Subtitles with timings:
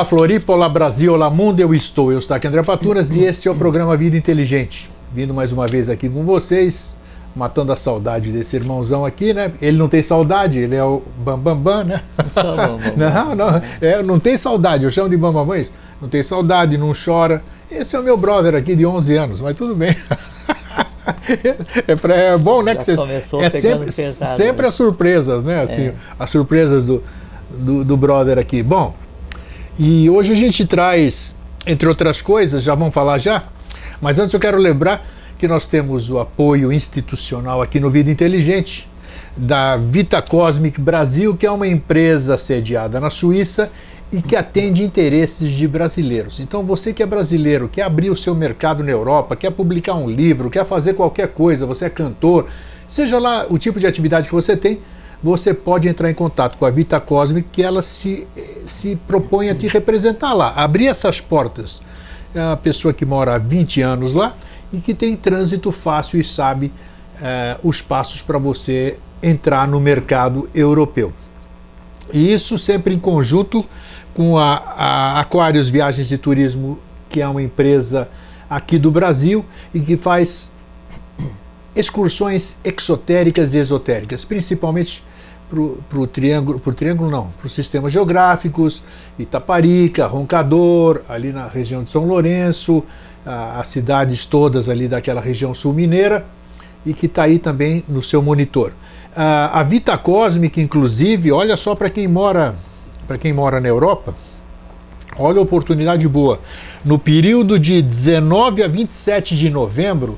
[0.00, 2.10] Olá Floripa, olá Brasil, olá mundo, eu estou.
[2.10, 4.90] Eu estou aqui André Patunas e este é o programa Vida Inteligente.
[5.12, 6.96] Vindo mais uma vez aqui com vocês,
[7.36, 9.52] matando a saudade desse irmãozão aqui, né?
[9.60, 12.02] Ele não tem saudade, ele é o Bambambam, Bam, Bam, né?
[12.30, 15.74] Só bam, bam, não, não, é, não tem saudade, eu chamo de Bambambam Bam, isso.
[16.00, 17.42] Não tem saudade, não chora.
[17.70, 19.94] Esse é o meu brother aqui de 11 anos, mas tudo bem.
[21.86, 22.72] é, pra, é, bom, né?
[22.72, 22.98] Já que vocês,
[23.42, 24.68] é sempre, pesado, sempre né?
[24.68, 25.62] as surpresas, né?
[25.62, 25.94] Assim, é.
[26.18, 27.04] As surpresas do,
[27.50, 28.62] do, do brother aqui.
[28.62, 28.94] Bom,
[29.82, 31.34] e hoje a gente traz,
[31.66, 33.44] entre outras coisas, já vamos falar já,
[33.98, 35.02] mas antes eu quero lembrar
[35.38, 38.86] que nós temos o apoio institucional aqui no Vida Inteligente
[39.34, 43.72] da Vita Cosmic Brasil, que é uma empresa sediada na Suíça
[44.12, 46.40] e que atende interesses de brasileiros.
[46.40, 50.10] Então, você que é brasileiro, quer abrir o seu mercado na Europa, quer publicar um
[50.10, 52.48] livro, quer fazer qualquer coisa, você é cantor,
[52.86, 54.78] seja lá o tipo de atividade que você tem,
[55.22, 58.26] você pode entrar em contato com a Vita Cosmic, que ela se,
[58.66, 61.82] se propõe a te representar lá, abrir essas portas.
[62.34, 64.34] É uma pessoa que mora há 20 anos lá
[64.72, 66.72] e que tem trânsito fácil e sabe
[67.20, 71.12] é, os passos para você entrar no mercado europeu.
[72.12, 73.64] E isso sempre em conjunto
[74.14, 78.08] com a, a Aquários Viagens e Turismo, que é uma empresa
[78.48, 80.52] aqui do Brasil e que faz
[81.76, 85.04] excursões exotéricas e esotéricas, principalmente
[85.50, 88.84] para o triângulo, triângulo não, para os sistemas geográficos,
[89.18, 92.84] Itaparica, Roncador, ali na região de São Lourenço,
[93.26, 96.24] a, as cidades todas ali daquela região sul mineira,
[96.86, 98.72] e que está aí também no seu monitor.
[99.14, 102.54] A, a Vita Cósmica, inclusive, olha só para quem mora
[103.08, 104.14] para quem mora na Europa,
[105.18, 106.38] olha a oportunidade boa.
[106.84, 110.16] No período de 19 a 27 de novembro,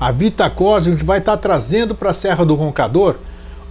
[0.00, 3.16] a Vita Cósmica vai estar tá trazendo para a Serra do Roncador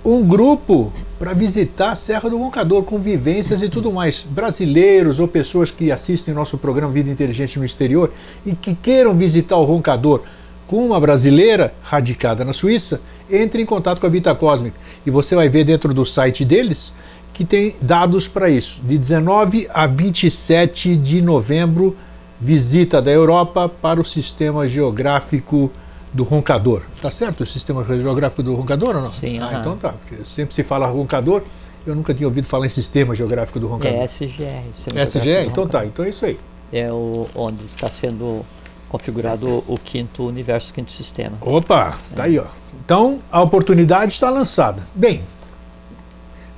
[0.03, 4.25] um grupo para visitar a Serra do Roncador, com vivências e tudo mais.
[4.29, 8.11] Brasileiros ou pessoas que assistem nosso programa Vida Inteligente no exterior
[8.45, 10.21] e que queiram visitar o Roncador
[10.67, 15.35] com uma brasileira radicada na Suíça, entre em contato com a Vita Cósmica e você
[15.35, 16.93] vai ver dentro do site deles
[17.33, 18.81] que tem dados para isso.
[18.83, 21.95] De 19 a 27 de novembro,
[22.39, 25.71] visita da Europa para o sistema geográfico
[26.13, 26.81] do roncador.
[26.95, 29.11] Está certo o sistema geográfico do roncador ou não?
[29.11, 29.39] Sim.
[29.39, 29.93] Ah, então tá.
[29.93, 31.43] Porque sempre se fala roncador,
[31.85, 33.99] eu nunca tinha ouvido falar em sistema geográfico do roncador.
[33.99, 35.05] É SGR.
[35.05, 35.47] SGR?
[35.47, 35.85] Então tá.
[35.85, 36.37] Então é isso aí.
[36.71, 38.45] É o, onde está sendo
[38.87, 41.37] configurado o quinto universo, o quinto sistema.
[41.41, 42.15] Opa, é.
[42.15, 42.45] tá aí ó.
[42.83, 44.81] Então a oportunidade está lançada.
[44.95, 45.21] Bem,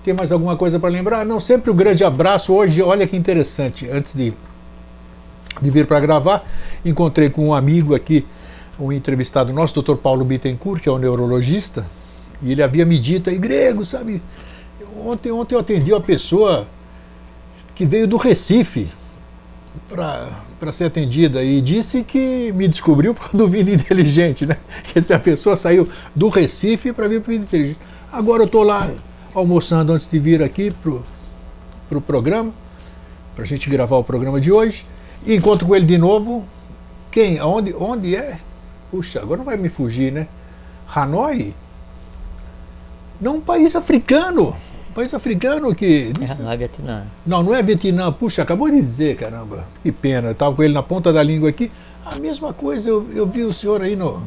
[0.03, 1.25] tem mais alguma coisa para lembrar?
[1.25, 2.53] Não, sempre o um grande abraço.
[2.53, 4.33] Hoje, olha que interessante, antes de,
[5.61, 6.45] de vir para gravar,
[6.83, 8.25] encontrei com um amigo aqui
[8.79, 9.95] um entrevistado nosso, Dr.
[9.95, 11.85] Paulo Bittencourt, que é o um neurologista,
[12.41, 14.21] e ele havia me dito aí, grego, sabe?
[15.05, 16.67] Ontem, ontem eu atendi uma pessoa
[17.75, 18.89] que veio do Recife
[19.89, 24.57] para ser atendida e disse que me descobriu por do Vida Inteligente, né?
[24.91, 27.79] Quer dizer, a pessoa saiu do Recife para vir para o Vida Inteligente.
[28.11, 28.91] Agora eu estou lá
[29.33, 31.03] almoçando antes de vir aqui para o
[31.91, 32.53] pro programa,
[33.35, 34.85] para a gente gravar o programa de hoje,
[35.25, 36.45] e encontro com ele de novo.
[37.11, 37.41] Quem?
[37.41, 38.39] Onde, onde é?
[38.91, 40.27] Puxa, agora não vai me fugir, né?
[40.93, 41.55] Hanoi?
[43.19, 44.55] Não, um país africano.
[44.89, 46.11] Um país africano que.
[46.19, 47.03] É, não é Vietnã.
[47.25, 48.11] Não, não é Vietnã.
[48.11, 49.65] Puxa, acabou de dizer, caramba.
[49.81, 50.27] Que pena.
[50.27, 51.71] Eu estava com ele na ponta da língua aqui.
[52.05, 54.21] A mesma coisa, eu, eu vi o senhor aí no,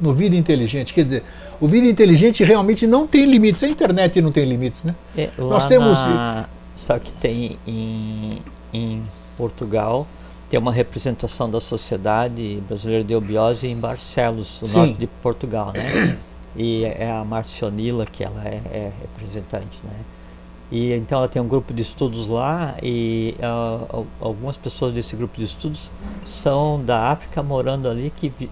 [0.00, 0.92] no Vida Inteligente.
[0.92, 1.24] Quer dizer,
[1.60, 3.62] o Vida Inteligente realmente não tem limites.
[3.62, 4.94] A internet não tem limites, né?
[5.16, 5.98] É, Nós temos.
[6.06, 6.46] Na...
[6.74, 8.38] Só que tem em,
[8.72, 9.02] em
[9.36, 10.06] Portugal
[10.48, 14.78] tem uma representação da Sociedade Brasileira de Obiose em Barcelos, no Sim.
[14.78, 16.16] norte de Portugal, né?
[16.56, 19.92] E é a Marcionila que ela é, é, representante, né?
[20.72, 25.36] E então ela tem um grupo de estudos lá e uh, algumas pessoas desse grupo
[25.36, 25.90] de estudos
[26.24, 28.50] são da África morando ali que vi,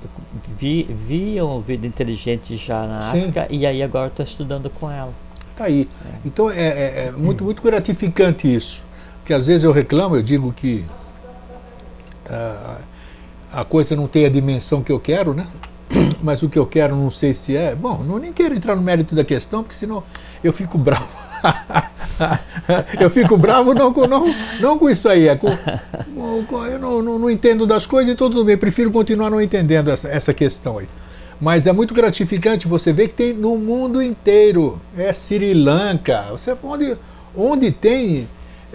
[0.56, 3.19] vi, viam vida inteligente já na Sim.
[3.19, 5.12] África e aí agora estou estudando com ela.
[5.56, 5.88] Tá aí.
[6.05, 6.15] É.
[6.25, 8.85] Então é, é, é muito muito gratificante isso,
[9.19, 10.85] porque às vezes eu reclamo, eu digo que
[13.52, 15.46] a coisa não tem a dimensão que eu quero, né?
[16.23, 17.75] Mas o que eu quero não sei se é.
[17.75, 20.02] Bom, não nem quero entrar no mérito da questão, porque senão
[20.43, 21.08] eu fico bravo.
[23.00, 25.28] eu fico bravo não com, não, não com isso aí.
[25.28, 25.49] É com,
[26.49, 29.90] com eu não, não, não, entendo das coisas e tudo bem, prefiro continuar não entendendo
[29.90, 30.88] essa, essa questão aí.
[31.40, 34.81] Mas é muito gratificante você ver que tem no mundo inteiro.
[34.96, 36.26] É Sri Lanka.
[36.31, 36.96] Você, onde,
[37.37, 38.26] onde tem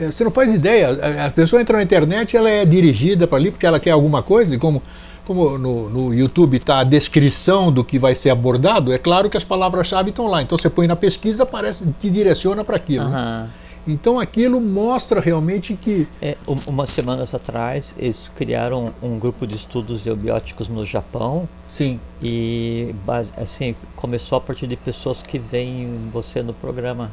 [0.06, 1.26] você não faz ideia.
[1.26, 4.56] A pessoa entra na internet, ela é dirigida para ali porque ela quer alguma coisa,
[4.56, 4.82] e como,
[5.26, 9.38] como no, no YouTube está a descrição do que vai ser abordado, é claro que
[9.38, 10.42] as palavras-chave estão lá.
[10.42, 13.06] Então você põe na pesquisa, aparece, te direciona para aquilo.
[13.06, 13.12] Uhum.
[13.12, 13.50] Né?
[13.88, 16.08] Então aquilo mostra realmente que.
[16.22, 16.38] É,
[16.68, 21.50] umas semanas atrás eles criaram um grupo de estudos eubióticos no Japão.
[21.68, 22.00] Sim.
[22.22, 22.94] E
[23.38, 27.12] assim começou a partir de pessoas que veem você no programa.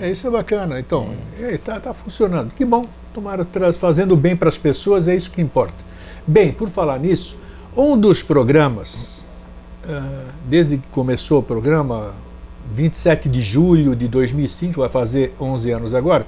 [0.00, 0.78] É, isso é bacana.
[0.80, 1.78] Então, está é.
[1.78, 2.52] tá, tá funcionando.
[2.52, 2.86] Que bom.
[3.12, 5.76] Tomara fazendo bem para as pessoas, é isso que importa.
[6.26, 7.38] Bem, por falar nisso,
[7.74, 9.24] um dos programas,
[9.84, 12.12] uh, desde que começou o programa,
[12.72, 16.26] 27 de julho de 2005, vai fazer 11 anos agora,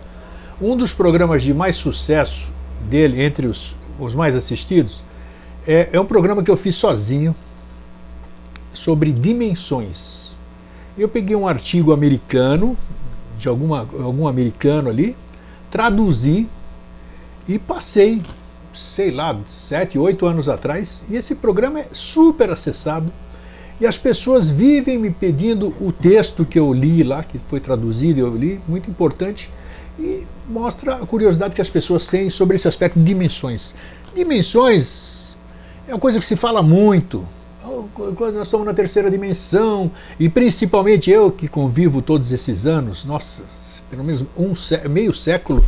[0.61, 2.53] um dos programas de mais sucesso
[2.89, 5.03] dele, entre os, os mais assistidos,
[5.67, 7.35] é, é um programa que eu fiz sozinho
[8.73, 10.37] sobre dimensões.
[10.97, 12.77] Eu peguei um artigo americano,
[13.39, 15.17] de alguma, algum americano ali,
[15.71, 16.49] traduzi
[17.47, 18.21] e passei,
[18.75, 23.13] sei lá, sete, oito anos atrás, e esse programa é super acessado
[23.81, 28.19] e as pessoas vivem me pedindo o texto que eu li lá, que foi traduzido,
[28.19, 29.49] eu li, muito importante,
[29.97, 33.75] e mostra a curiosidade que as pessoas têm sobre esse aspecto de dimensões.
[34.15, 35.37] Dimensões
[35.87, 37.25] é uma coisa que se fala muito.
[37.95, 43.43] Quando nós estamos na terceira dimensão, e principalmente eu que convivo todos esses anos, nossa,
[43.91, 44.53] pelo menos um
[44.89, 45.65] meio século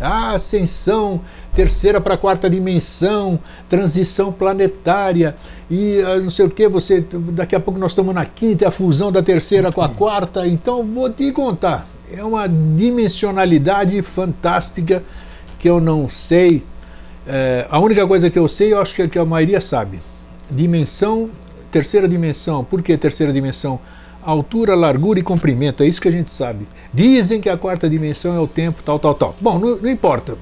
[0.00, 1.20] a ascensão,
[1.54, 5.36] terceira para quarta dimensão, transição planetária
[5.70, 8.70] e ah, não sei o que, você daqui a pouco nós estamos na quinta, a
[8.70, 15.02] fusão da terceira com a quarta, então vou te contar, é uma dimensionalidade fantástica
[15.58, 16.64] que eu não sei.
[17.26, 20.00] É, a única coisa que eu sei, eu acho que, que a maioria sabe.
[20.50, 21.28] Dimensão,
[21.70, 22.64] terceira dimensão.
[22.64, 23.78] Por que terceira dimensão?
[24.22, 26.66] altura, largura e comprimento, é isso que a gente sabe.
[26.92, 29.34] Dizem que a quarta dimensão é o tempo, tal, tal, tal.
[29.40, 30.36] Bom, não, não importa.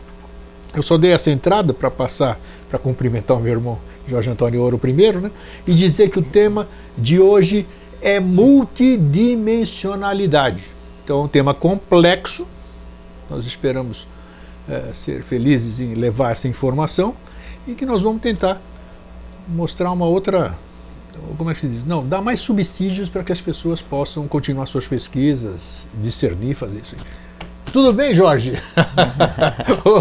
[0.75, 4.79] Eu só dei essa entrada para passar, para cumprimentar o meu irmão Jorge Antônio Ouro
[4.79, 5.31] primeiro, né?
[5.67, 6.67] E dizer que o tema
[6.97, 7.67] de hoje
[8.01, 10.63] é multidimensionalidade.
[11.05, 12.47] Então, é um tema complexo.
[13.29, 14.09] Nós esperamos
[14.69, 17.15] é, ser felizes em levar essa informação
[17.67, 18.63] e que nós vamos tentar
[19.47, 20.57] mostrar uma outra
[21.37, 21.85] como é que se diz?
[21.85, 26.97] Não, dá mais subsídios para que as pessoas possam continuar suas pesquisas, discernir, fazer isso.
[27.73, 28.55] Tudo bem, Jorge?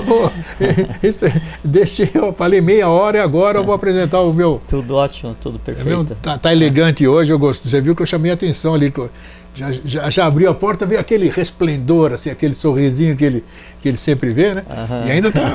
[1.03, 1.25] isso,
[1.63, 4.61] deixa, eu falei meia hora e agora eu vou apresentar o meu.
[4.67, 6.15] Tudo ótimo, tudo é perfeito.
[6.21, 7.67] tá, tá, elegante hoje, eu gosto.
[7.67, 8.93] Você viu que eu chamei a atenção ali.
[9.53, 13.43] Já, já, já, abriu a porta, veio aquele resplendor, assim, aquele sorrisinho que ele,
[13.81, 14.63] que ele sempre vê, né?
[14.69, 15.07] Uhum.
[15.07, 15.51] E ainda tá.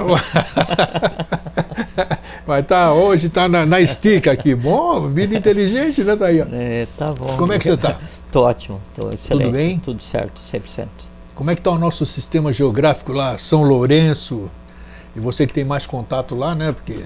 [2.46, 4.54] Vai estar tá, hoje, está na, na estica aqui.
[4.54, 6.40] Bom, vida inteligente, né, Daí?
[6.40, 7.36] É, tá bom.
[7.36, 7.98] Como é que você está?
[8.30, 9.46] Tô ótimo, tô excelente.
[9.46, 9.78] Tudo bem?
[9.78, 10.86] Tudo certo, 100%.
[11.34, 14.50] Como é que está o nosso sistema geográfico lá, São Lourenço?
[15.14, 16.72] E você que tem mais contato lá, né?
[16.72, 17.04] Porque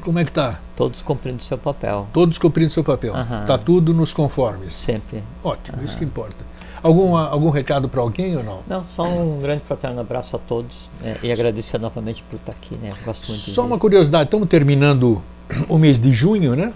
[0.00, 0.58] como é que está?
[0.74, 2.08] Todos cumprindo seu papel.
[2.12, 3.14] Todos cumprindo seu papel.
[3.14, 3.58] Está uhum.
[3.58, 4.72] tudo nos conformes.
[4.74, 5.22] Sempre.
[5.44, 5.84] Ótimo, uhum.
[5.84, 6.44] isso que importa.
[6.82, 8.60] Algum, algum recado para alguém ou não?
[8.66, 12.76] Não, só um grande fraterno abraço a todos né, e agradecer novamente por estar aqui.
[12.76, 12.92] Né?
[13.04, 15.22] Gosto muito Só uma curiosidade, estamos terminando
[15.68, 16.72] o mês de junho, né?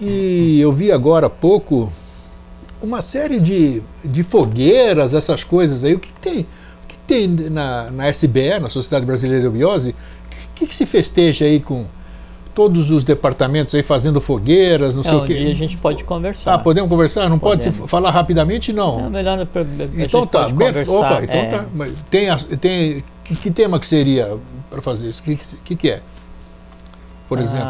[0.00, 1.92] E eu vi agora há pouco
[2.82, 5.94] uma série de, de fogueiras, essas coisas aí.
[5.94, 6.40] O que, que tem?
[6.40, 9.90] O que tem na, na SBE, na Sociedade Brasileira de Obiose?
[9.90, 11.86] O que, que se festeja aí com
[12.54, 15.34] todos os departamentos aí fazendo fogueiras, não é, sei um o quê.
[15.34, 16.54] Dia a gente pode conversar.
[16.54, 17.28] Ah, podemos conversar?
[17.28, 17.76] Não podemos.
[17.76, 19.02] pode falar rapidamente, não.
[19.02, 19.46] Não, melhor a
[20.02, 20.92] então tá, pode conversar.
[20.92, 21.50] Opa, então é.
[21.50, 21.66] tá.
[22.10, 24.36] Tem, tem que, que, tema que seria
[24.70, 25.20] para fazer isso?
[25.20, 26.02] O que, que, que, é?
[27.28, 27.68] Por ah, exemplo.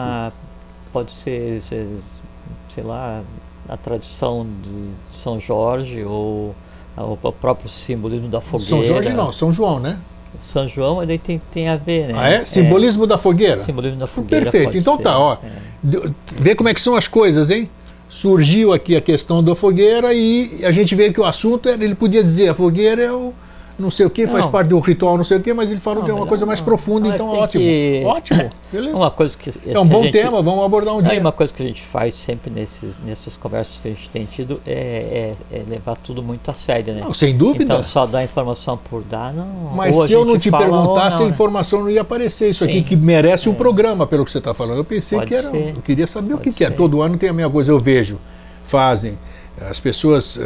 [0.93, 3.23] Pode ser, sei lá,
[3.69, 6.55] a tradição de São Jorge ou
[6.97, 8.69] o próprio simbolismo da fogueira.
[8.69, 9.99] São Jorge não, São João, né?
[10.39, 12.15] São João, mas daí tem, tem a ver, né?
[12.17, 12.45] Ah, é?
[12.45, 13.62] Simbolismo é, da fogueira?
[13.62, 14.51] Simbolismo da fogueira.
[14.51, 14.77] Perfeito.
[14.77, 15.09] Então tá, ser.
[15.11, 15.37] tá, ó.
[15.43, 16.11] É.
[16.33, 17.69] Vê como é que são as coisas, hein?
[18.09, 21.95] Surgiu aqui a questão da fogueira e a gente vê que o assunto era, ele
[21.95, 23.33] podia dizer, a fogueira é o
[23.79, 26.05] não sei o que, faz parte do ritual, não sei o que, mas ele falou
[26.05, 27.64] que é uma coisa mais profunda, então ótimo.
[27.64, 28.02] Que...
[28.07, 28.97] Ótimo, beleza.
[28.97, 30.12] Uma coisa que, é um bom gente...
[30.12, 31.21] tema, vamos abordar um é dia.
[31.21, 34.61] uma coisa que a gente faz sempre nesses, nessas conversas que a gente tem tido
[34.67, 37.00] é, é, é levar tudo muito a sério, né?
[37.02, 37.64] Não, sem dúvida.
[37.64, 39.47] Então só dar informação por dar, não.
[39.75, 41.31] Mas se eu não te perguntasse, não, a né?
[41.31, 42.50] informação não ia aparecer.
[42.50, 42.71] Isso Sim.
[42.71, 43.57] aqui que merece um é.
[43.57, 44.79] programa, pelo que você está falando.
[44.79, 45.50] Eu pensei Pode que era.
[45.50, 45.73] Ser.
[45.76, 46.71] Eu queria saber Pode o que, que, é.
[46.71, 48.19] Todo ano tem a mesma coisa, eu vejo,
[48.67, 49.19] fazem.
[49.61, 50.41] As pessoas.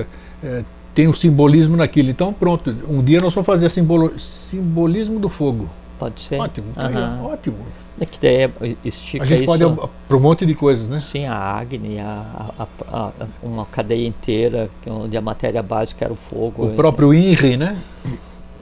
[0.96, 2.08] É, tem o simbolismo naquilo.
[2.08, 5.68] Então, pronto, um dia nós vamos fazer simbolo, simbolismo do fogo.
[5.98, 6.38] Pode ser.
[6.38, 6.82] Ótimo, uhum.
[6.82, 7.56] aí, ótimo.
[7.98, 8.50] É que daí é,
[8.84, 10.98] estica A gente isso, pode para um monte de coisas, né?
[10.98, 13.12] Sim, a Agni, a, a, a,
[13.42, 16.66] uma cadeia inteira, onde a matéria básica era o fogo.
[16.66, 17.82] O próprio INRI, né?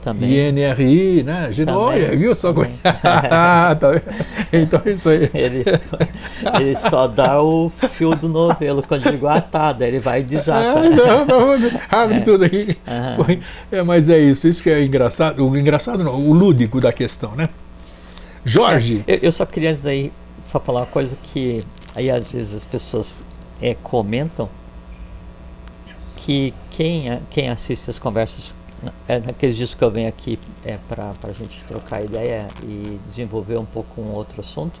[0.05, 0.29] Também.
[0.49, 1.45] INRI, né?
[1.47, 1.81] A gente, Também.
[1.81, 2.53] olha, viu só?
[2.53, 2.69] como-
[3.01, 4.03] Tá vendo?
[4.53, 5.29] então é isso aí.
[5.33, 5.65] Ele,
[6.59, 10.79] ele só dá o fio do novelo quando digo atada, ele vai e desata.
[10.79, 11.25] Ah, não,
[11.57, 12.77] não, abre tudo aqui.
[13.17, 13.39] Foi-
[13.71, 15.45] é, mas é isso, isso que é engraçado.
[15.45, 17.49] O engraçado não, o lúdico da questão, né?
[18.45, 20.13] Jorge, Eu, eu só queria antes aí
[20.45, 21.63] só falar uma coisa que
[21.95, 23.07] aí às vezes as pessoas
[23.59, 24.47] é, comentam
[26.17, 28.55] que quem, quem assiste as conversas
[29.07, 33.57] é, naqueles dias que eu venho aqui é, para a gente trocar ideia e desenvolver
[33.57, 34.79] um pouco um outro assunto,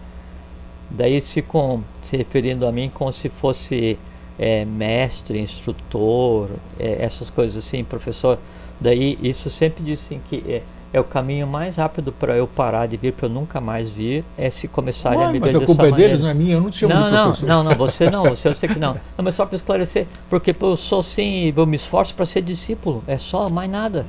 [0.89, 3.97] daí ficam se referindo a mim como se fosse
[4.37, 6.49] é, mestre, instrutor,
[6.79, 8.39] é, essas coisas assim, professor.
[8.79, 10.61] Daí isso sempre dizem que
[10.95, 14.23] é, o caminho mais rápido para eu parar de vir, para eu nunca mais vir,
[14.37, 16.09] é se começarem a me mas a culpa é maneira.
[16.13, 18.53] deles, não é minha, eu não chamo Não, não, não, não, você não, você eu
[18.53, 18.93] sei que não.
[19.17, 23.03] Não, mas só para esclarecer, porque eu sou sim, eu me esforço para ser discípulo,
[23.07, 24.05] é só, mais nada.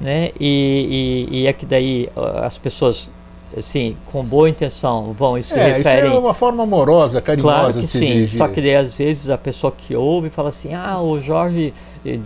[0.00, 0.30] Né?
[0.38, 2.08] E, e, e é que daí
[2.44, 3.10] as pessoas,
[3.56, 6.14] assim, com boa intenção vão e se É, isso referem.
[6.14, 8.38] é uma forma amorosa, carinhosa Claro que de se sim, dirigir.
[8.38, 11.74] só que daí às vezes a pessoa que ouve fala assim, ah, o Jorge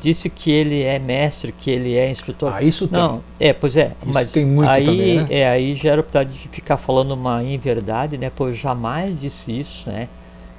[0.00, 2.52] disse que ele é mestre, que ele é instrutor.
[2.54, 2.98] Ah, isso tem.
[2.98, 5.26] Não, é, pois é, Isso mas tem muito aí, também, né?
[5.30, 8.30] é, aí gera a oportunidade de ficar falando uma inverdade, né?
[8.34, 10.08] Pois eu jamais disse isso, né?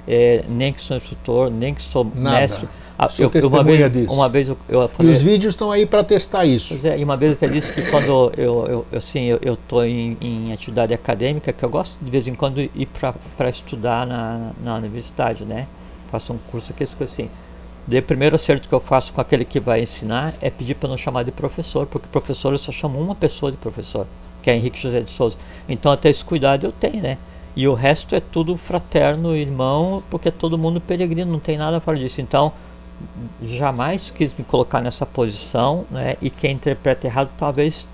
[0.06, 2.40] É, nem que sou instrutor, nem que sou Nada.
[2.40, 2.68] mestre.
[2.96, 4.14] Ah, eu, uma vez, disso.
[4.14, 6.68] uma vez eu, eu E falei, os vídeos estão aí para testar isso.
[6.68, 9.82] Pois é, e uma vez eu até disse que quando eu, eu, assim, eu, tô
[9.82, 12.88] em, em atividade acadêmica, que eu gosto de vez em quando ir
[13.36, 15.66] para estudar na, na universidade, né?
[16.08, 17.28] Faço um curso aqui, assim.
[17.86, 20.88] Daí o primeiro acerto que eu faço com aquele que vai ensinar é pedir para
[20.88, 24.06] não chamar de professor, porque professor eu só chamo uma pessoa de professor,
[24.42, 25.36] que é Henrique José de Souza.
[25.68, 27.18] Então até esse cuidado eu tenho, né?
[27.56, 31.80] E o resto é tudo fraterno, irmão, porque é todo mundo peregrino, não tem nada
[31.80, 32.20] fora disso.
[32.20, 32.52] Então,
[33.42, 36.16] jamais quis me colocar nessa posição, né?
[36.20, 37.86] E quem interpreta errado talvez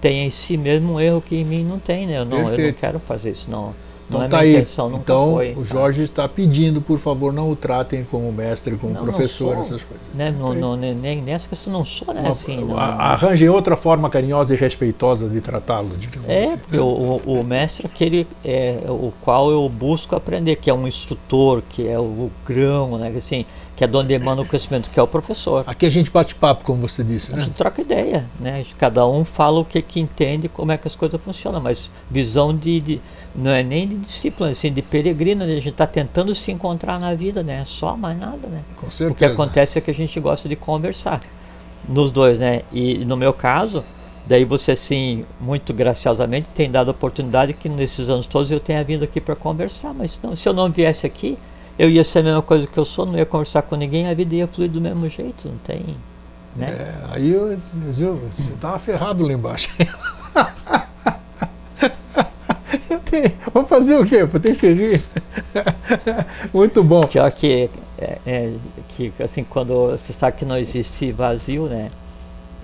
[0.00, 2.18] tenha em si mesmo um erro que em mim não tem, né?
[2.18, 3.74] Eu não, eu não quero fazer isso, não.
[4.08, 4.52] Então não é tá aí.
[4.54, 5.52] intenção, nunca Então foi.
[5.52, 5.64] o tá?
[5.74, 9.62] Jorge está pedindo, por favor, não o tratem como mestre, como Não, não professor, sou.
[9.62, 10.06] essas coisas.
[10.14, 10.30] Né?
[10.30, 12.20] Não, não, nem, nessa questão não sou, né?
[12.22, 12.78] Uma- Assim, não.
[12.78, 15.90] a- Arranjem outra forma carinhosa e respeitosa de tratá-lo.
[16.26, 16.56] É, assim.
[16.58, 20.74] porque o, o, o mestre é aquele é, o qual eu busco aprender, que é
[20.74, 23.10] um instrutor, que é o grão, né?
[23.10, 23.44] que, Assim,
[23.76, 25.62] que é de onde emana o conhecimento, que é o professor.
[25.66, 27.42] Aqui a gente bate papo, como você disse, A né?
[27.44, 28.64] gente troca ideia, né?
[28.76, 32.56] Cada um fala o que, que entende, como é que as coisas funcionam, mas visão
[32.56, 33.00] de, de-
[33.38, 35.52] não é nem de discípulo, assim, de peregrino, né?
[35.52, 37.62] a gente está tentando se encontrar na vida, né?
[37.64, 38.62] Só mais nada, né?
[38.76, 39.32] Com O que certeza.
[39.32, 41.20] acontece é que a gente gosta de conversar
[41.88, 42.62] nos dois, né?
[42.72, 43.84] E no meu caso,
[44.26, 48.82] daí você assim, muito graciosamente tem dado a oportunidade que nesses anos todos eu tenha
[48.82, 51.38] vindo aqui para conversar, mas não, se eu não viesse aqui,
[51.78, 54.14] eu ia ser a mesma coisa que eu sou, não ia conversar com ninguém, a
[54.14, 55.96] vida ia fluir do mesmo jeito, não tem,
[56.56, 56.66] né?
[56.70, 59.70] É, aí eu, eu, você estava ferrado lá embaixo.
[63.10, 64.24] Tenho- Vou fazer o quê?
[64.24, 65.02] Vou ter que rir.
[66.52, 67.02] Muito bom.
[67.02, 68.52] Pior que, é, é,
[68.90, 71.90] que assim, quando você sabe que não existe vazio, né?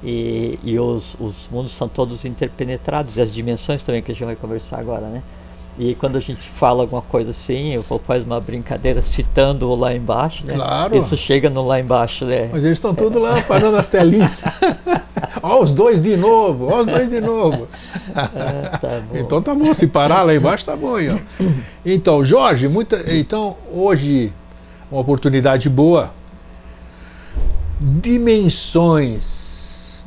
[0.02, 4.24] E, e os, os mundos são todos interpenetrados, e as dimensões também que a gente
[4.24, 5.22] vai conversar agora, né?
[5.76, 9.92] E quando a gente fala alguma coisa assim, vou faz uma brincadeira citando o lá
[9.94, 10.54] embaixo, né?
[10.54, 10.96] Claro.
[10.96, 12.48] Isso chega no lá embaixo, né?
[12.52, 14.30] Mas eles estão todos lá fazendo as telinhas.
[15.42, 17.68] Ó, os dois de novo, ó, os dois de novo.
[18.14, 19.18] Ah, tá bom.
[19.18, 21.18] Então tá bom, se parar lá embaixo tá bom aí, ó.
[21.84, 24.32] Então, Jorge, muita, então hoje
[24.90, 26.14] uma oportunidade boa.
[27.78, 29.24] Dimensões.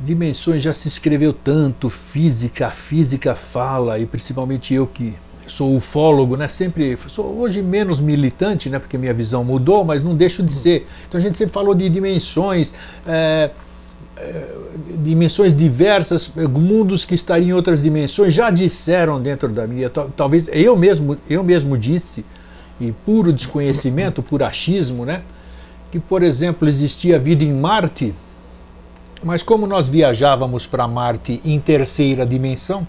[0.00, 5.14] Dimensões já se escreveu tanto, física, a física fala, e principalmente eu que
[5.48, 6.46] sou ufólogo, né?
[6.48, 8.78] Sempre sou hoje menos militante, né?
[8.78, 10.86] Porque minha visão mudou, mas não deixo de ser.
[11.08, 12.72] Então a gente sempre falou de dimensões.
[13.06, 13.50] é,
[15.02, 20.10] dimensões diversas, eh, mundos que estariam em outras dimensões, já disseram dentro da minha, tal-
[20.16, 22.24] talvez eu mesmo, eu mesmo disse,
[22.80, 25.22] e puro desconhecimento, por achismo, né?
[25.90, 28.12] Que, por exemplo, existia vida em Marte,
[29.22, 32.86] mas como nós viajávamos para Marte em terceira dimensão,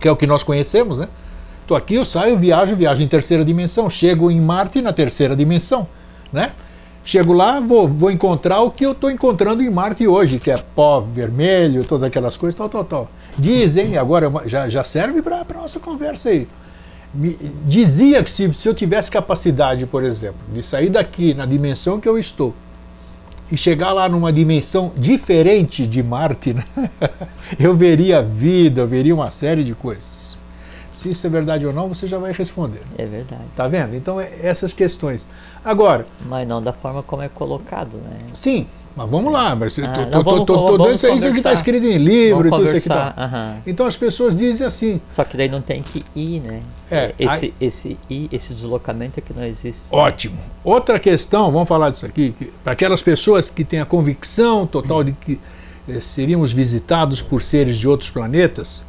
[0.00, 1.08] que é o que nós conhecemos, né?
[1.68, 5.86] Estou aqui, eu saio, viajo, viajo em terceira dimensão, chego em Marte na terceira dimensão,
[6.32, 6.52] né?
[7.04, 10.56] Chego lá, vou, vou encontrar o que eu estou encontrando em Marte hoje, que é
[10.56, 13.10] pó vermelho, todas aquelas coisas, tal, tal, tal.
[13.38, 16.48] Dizem, agora é já, já serve para a nossa conversa aí.
[17.12, 22.00] Me- dizia que se, se eu tivesse capacidade, por exemplo, de sair daqui na dimensão
[22.00, 22.54] que eu estou
[23.52, 26.64] e chegar lá numa dimensão diferente de Marte, né?
[27.60, 30.27] eu veria vida, eu veria uma série de coisas.
[30.98, 32.82] Se isso é verdade ou não, você já vai responder.
[32.98, 33.44] É verdade.
[33.54, 33.94] Tá vendo?
[33.94, 35.28] Então, é essas questões.
[35.64, 38.18] Agora, Mas não da forma como é colocado, né?
[38.34, 41.36] Sim, Mas vamos lá, mas ah, tô, não, tô, vamos, tô, vamos, isso, isso que
[41.36, 42.88] está escrito em livro e tudo isso aqui.
[42.88, 43.14] Tá.
[43.16, 43.62] Uhum.
[43.64, 45.00] Então as pessoas dizem assim.
[45.08, 46.62] Só que daí não tem que ir, né?
[46.90, 49.84] É, esse, aí, esse ir, esse deslocamento é que não existe.
[49.92, 50.38] Ótimo.
[50.64, 55.12] Outra questão, vamos falar disso aqui, para aquelas pessoas que têm a convicção total de
[55.12, 55.38] que
[55.88, 58.84] eh, seríamos visitados por seres de outros planetas,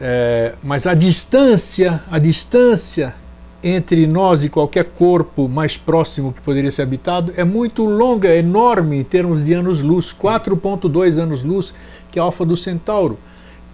[0.00, 3.14] é, mas a distância, a distância
[3.62, 8.38] entre nós e qualquer corpo mais próximo que poderia ser habitado é muito longa, é
[8.38, 11.74] enorme em termos de anos-luz 4,2 anos-luz,
[12.10, 13.18] que é a Alfa do Centauro.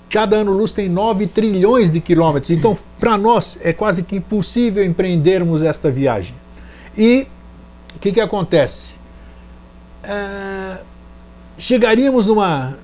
[0.08, 5.60] Cada ano-luz tem 9 trilhões de quilômetros, então para nós é quase que impossível empreendermos
[5.60, 6.34] esta viagem.
[6.96, 7.26] E
[7.94, 8.96] o que, que acontece?
[10.02, 10.78] É,
[11.58, 12.78] chegaríamos numa.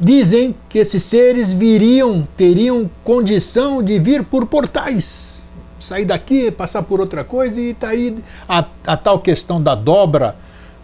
[0.00, 5.30] Dizem que esses seres viriam, teriam condição de vir por portais
[5.78, 10.36] sair daqui, passar por outra coisa e tá aí a, a tal questão da dobra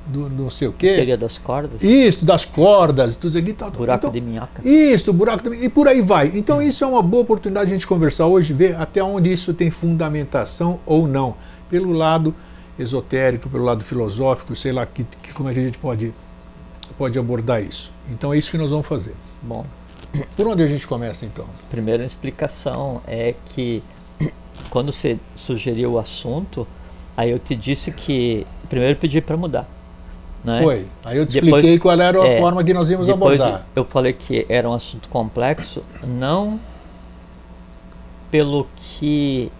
[0.07, 0.95] do não sei o quê.
[0.95, 1.83] Teoria das cordas.
[1.83, 3.53] Isso, das cordas, tudo isso aqui.
[3.53, 4.67] Tal, buraco então, de minhoca.
[4.67, 6.31] Isso, buraco de E por aí vai.
[6.35, 9.53] Então isso é uma boa oportunidade de a gente conversar hoje, ver até onde isso
[9.53, 11.35] tem fundamentação ou não.
[11.69, 12.35] Pelo lado
[12.79, 16.15] esotérico, pelo lado filosófico, sei lá que, que, como é que a gente pode,
[16.97, 17.93] pode abordar isso.
[18.11, 19.15] Então é isso que nós vamos fazer.
[19.43, 19.65] Bom.
[20.37, 21.47] Por onde a gente começa então?
[21.71, 23.83] Primeira explicação é que
[24.71, 26.67] quando você sugeriu o assunto,
[27.17, 29.69] aí eu te disse que primeiro pedi para mudar.
[30.45, 30.63] Né?
[30.63, 30.87] Foi.
[31.05, 33.67] Aí eu te depois, expliquei qual era a é, forma que nós íamos abordar.
[33.75, 36.61] Eu falei que era um assunto complexo, não
[38.31, 39.51] pelo que.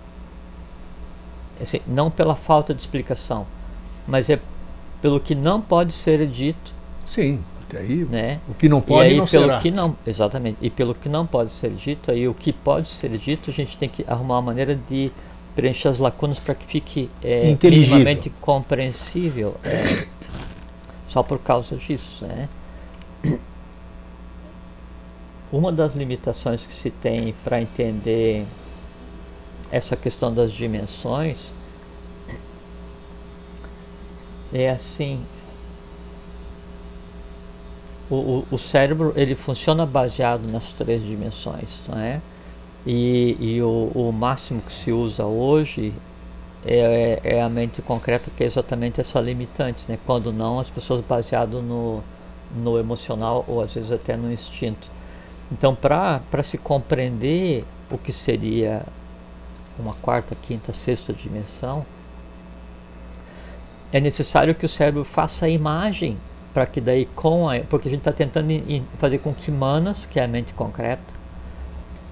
[1.61, 3.47] Assim, não pela falta de explicação,
[4.07, 4.39] mas é
[5.03, 6.76] pelo que não pode ser dito.
[7.07, 7.41] Sim.
[7.75, 8.41] Aí, né?
[8.49, 9.59] O que não pode e aí, não pelo será.
[9.59, 10.59] Que não, exatamente.
[10.61, 13.77] E pelo que não pode ser dito, aí o que pode ser dito, a gente
[13.77, 15.11] tem que arrumar uma maneira de
[15.55, 19.57] preencher as lacunas para que fique é, minimamente compreensível.
[19.65, 20.07] É,
[21.09, 22.25] só por causa disso.
[22.27, 22.49] Né?
[25.51, 28.45] Uma das limitações que se tem para entender
[29.71, 31.55] essa questão das dimensões
[34.53, 35.21] é assim
[38.11, 42.21] o, o, cérebro ele funciona baseado nas três dimensões, não é?
[42.87, 45.93] E, e o, o máximo que se usa hoje
[46.65, 49.99] é, é, a mente concreta, que é exatamente essa limitante, né?
[50.07, 52.03] Quando não, as pessoas baseado no,
[52.57, 54.89] no emocional ou às vezes até no instinto.
[55.51, 58.85] Então, para se compreender o que seria
[59.79, 61.85] uma quarta, quinta, sexta dimensão,
[63.93, 66.19] é necessário que o cérebro faça a imagem
[66.57, 68.49] para que daí com a, porque a gente está tentando
[68.97, 71.13] fazer com que Manas, que é a mente concreta,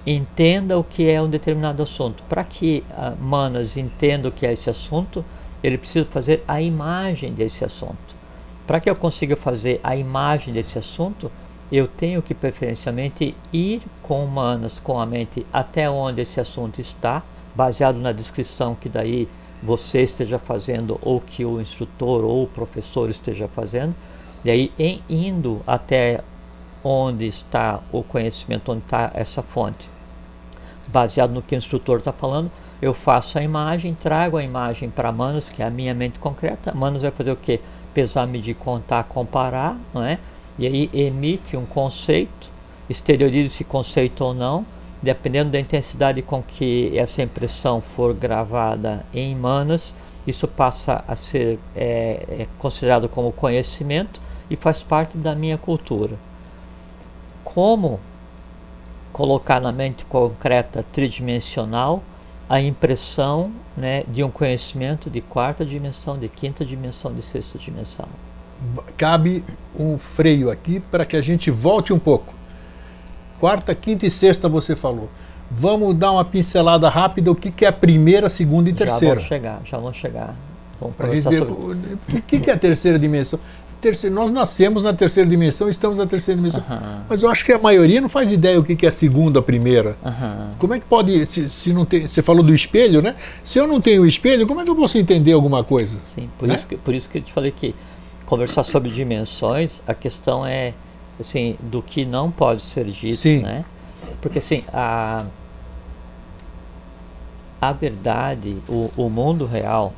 [0.05, 2.23] entenda o que é um determinado assunto.
[2.29, 5.25] Para que uh, Manas entenda o que é esse assunto,
[5.63, 8.15] ele precisa fazer a imagem desse assunto.
[8.67, 11.31] Para que eu consiga fazer a imagem desse assunto,
[11.71, 17.23] eu tenho que preferencialmente ir com Manas, com a mente até onde esse assunto está,
[17.55, 19.27] baseado na descrição que daí
[19.63, 23.95] você esteja fazendo ou que o instrutor ou o professor esteja fazendo
[24.45, 26.21] e aí, em, indo até
[26.83, 29.89] onde está o conhecimento, onde está essa fonte,
[30.87, 35.11] baseado no que o instrutor está falando, eu faço a imagem, trago a imagem para
[35.11, 36.71] Manos, que é a minha mente concreta.
[36.75, 37.59] Manos vai fazer o quê?
[37.91, 40.19] Pesar, medir, contar, comparar, não é?
[40.59, 42.51] E aí emite um conceito,
[42.87, 44.63] exterioriza esse conceito ou não,
[45.01, 49.95] dependendo da intensidade com que essa impressão for gravada em Manas,
[50.27, 56.17] isso passa a ser é, é considerado como conhecimento e faz parte da minha cultura.
[57.43, 57.99] Como
[59.11, 62.03] colocar na mente concreta tridimensional
[62.49, 68.07] a impressão né, de um conhecimento de quarta dimensão, de quinta dimensão, de sexta dimensão.
[68.97, 69.43] Cabe
[69.77, 72.33] um freio aqui para que a gente volte um pouco.
[73.39, 75.09] Quarta, quinta e sexta você falou.
[75.49, 79.15] Vamos dar uma pincelada rápida o que, que é a primeira, segunda e terceira.
[79.15, 80.35] Já vamos chegar, já vamos chegar.
[80.79, 81.53] Vamos conversar sobre...
[81.53, 83.39] O que, que é a terceira dimensão?
[83.85, 86.63] Terceira, nós nascemos na terceira dimensão, estamos na terceira dimensão.
[86.67, 87.01] Uhum.
[87.07, 89.43] Mas eu acho que a maioria não faz ideia o que é a segunda, a
[89.43, 89.95] primeira.
[90.03, 90.49] Uhum.
[90.57, 93.15] Como é que pode, se, se, não tem, você falou do espelho, né?
[93.43, 95.99] Se eu não tenho o espelho, como é que eu posso entender alguma coisa?
[96.01, 96.55] Sim, por, né?
[96.55, 97.75] isso, que, por isso que eu te falei que
[98.25, 100.73] conversar sobre dimensões, a questão é
[101.19, 103.41] assim, do que não pode ser dito, Sim.
[103.41, 103.63] né?
[104.19, 105.25] Porque assim, a,
[107.61, 109.93] a verdade, o, o mundo real,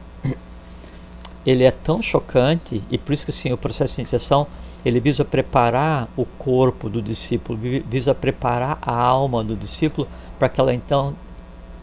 [1.48, 4.46] ele é tão chocante e por isso que assim, o processo de iniciação
[4.84, 7.58] ele visa preparar o corpo do discípulo,
[7.88, 10.06] visa preparar a alma do discípulo
[10.38, 11.16] para que ela então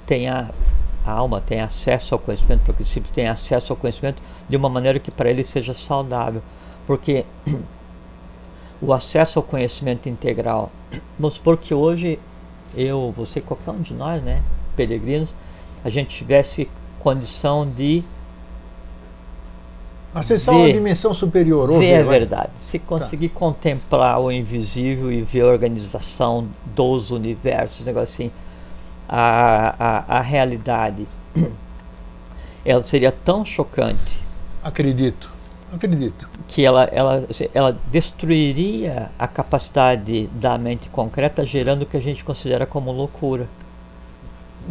[0.06, 0.50] tenha
[1.02, 4.56] a alma tenha acesso ao conhecimento, para que o discípulo tenha acesso ao conhecimento de
[4.56, 6.42] uma maneira que para ele seja saudável.
[6.86, 7.26] Porque
[8.80, 10.70] o acesso ao conhecimento integral,
[11.18, 12.18] vamos supor que hoje
[12.74, 14.42] eu, você, qualquer um de nós, né,
[14.74, 15.34] peregrinos,
[15.84, 18.02] a gente tivesse condição de
[20.14, 21.68] acessar ver, uma dimensão superior.
[21.72, 22.50] Ver, ver a verdade.
[22.60, 22.84] Se tá.
[22.86, 23.34] conseguir tá.
[23.38, 28.30] contemplar o invisível e ver a organização dos universos, negócio assim,
[29.08, 31.06] a, a, a realidade,
[32.64, 34.24] ela seria tão chocante.
[34.62, 35.30] Acredito,
[35.72, 36.28] acredito.
[36.46, 42.24] Que ela, ela, ela destruiria a capacidade da mente concreta, gerando o que a gente
[42.24, 43.48] considera como loucura.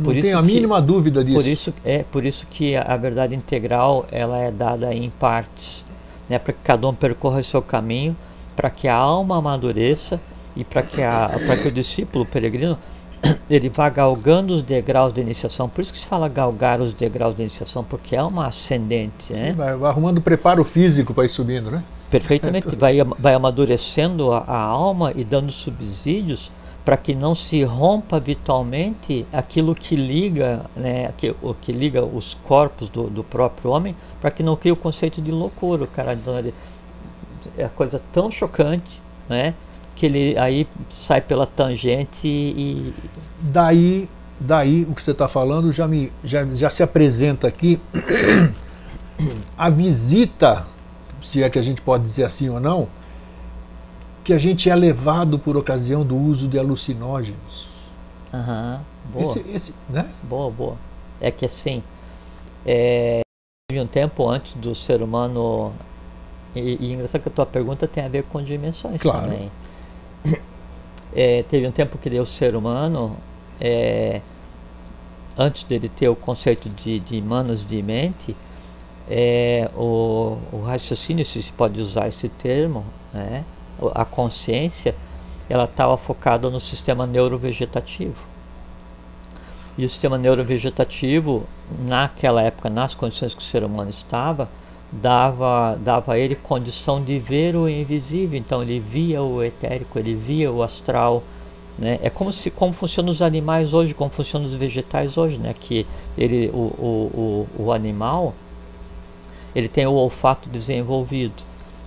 [0.02, 1.38] Por Não tenho a mínima dúvida disso.
[1.38, 5.86] Por isso, é, por isso que a, a verdade integral ela é dada em partes,
[6.30, 8.16] né, para que cada um percorra o seu caminho,
[8.56, 10.20] para que a alma amadureça
[10.56, 11.30] e para que, a,
[11.62, 12.78] que o discípulo o peregrino
[13.50, 15.70] ele vá galgando os degraus da iniciação.
[15.70, 19.32] Por isso que se fala galgar os degraus da iniciação, porque é uma ascendente.
[19.32, 19.52] Né?
[19.52, 21.84] Sim, vai, vai, arrumando preparo físico para ir subindo, né?
[22.10, 22.68] Perfeitamente.
[22.68, 26.52] É vai, vai amadurecendo a, a alma e dando subsídios
[26.84, 32.34] para que não se rompa vitalmente aquilo que liga, né, que, o que liga os
[32.34, 35.84] corpos do, do próprio homem, para que não crie o conceito de loucura.
[35.84, 36.18] O cara
[37.58, 39.54] é coisa tão chocante, né,
[39.96, 42.94] que ele aí sai pela tangente e
[43.40, 47.80] daí, daí o que você está falando já me já, já se apresenta aqui
[49.58, 50.66] a visita,
[51.22, 52.88] se é que a gente pode dizer assim ou não
[54.24, 57.70] que a gente é levado por ocasião do uso de alucinógenos.
[58.34, 59.26] Aham, uhum, boa.
[59.26, 60.12] Esse, esse, né?
[60.24, 60.78] Boa, boa.
[61.20, 61.84] É que assim,
[62.66, 63.22] é,
[63.68, 65.74] teve um tempo antes do ser humano.
[66.56, 69.24] E, e engraçado que a tua pergunta tem a ver com dimensões claro.
[69.24, 69.52] também.
[71.16, 73.16] É, teve um tempo que o ser humano,
[73.62, 74.20] é,
[75.38, 78.36] antes dele ter o conceito de, de manos de mente,
[79.08, 82.84] é, o, o raciocínio, se se pode usar esse termo,
[83.14, 83.46] né,
[83.94, 84.96] a consciência,
[85.50, 88.28] ela estava focada no sistema neurovegetativo.
[89.78, 91.44] E o sistema neurovegetativo,
[91.80, 94.48] naquela época, nas condições que o ser humano estava,
[94.92, 98.38] dava, dava a ele condição de ver o invisível.
[98.38, 101.24] Então ele via o etérico, ele via o astral.
[101.78, 102.00] Né?
[102.04, 105.56] É como se como funcionam os animais hoje, como funcionam os vegetais hoje, né?
[105.60, 108.36] Que ele, o, o, o, o animal
[109.56, 111.44] ele tem o olfato desenvolvido.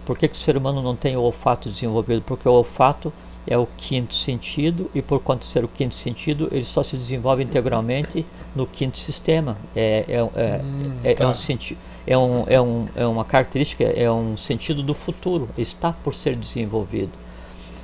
[0.06, 2.22] Por que, que o ser humano não tem o olfato desenvolvido?
[2.22, 3.12] Porque o olfato
[3.44, 6.96] é o quinto sentido e por conta de ser o quinto sentido, ele só se
[6.96, 9.58] desenvolve integralmente no quinto sistema.
[9.74, 11.24] É, é, é, hum, é, tá.
[11.24, 11.78] é um sentido.
[12.06, 16.36] É, um, é, um, é uma característica, é um sentido do futuro, está por ser
[16.36, 17.12] desenvolvido.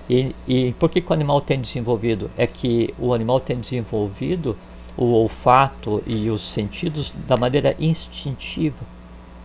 [0.08, 2.30] E, e por que, que o animal tem desenvolvido?
[2.38, 4.56] É que o animal tem desenvolvido
[4.96, 8.91] o olfato e os sentidos da maneira instintiva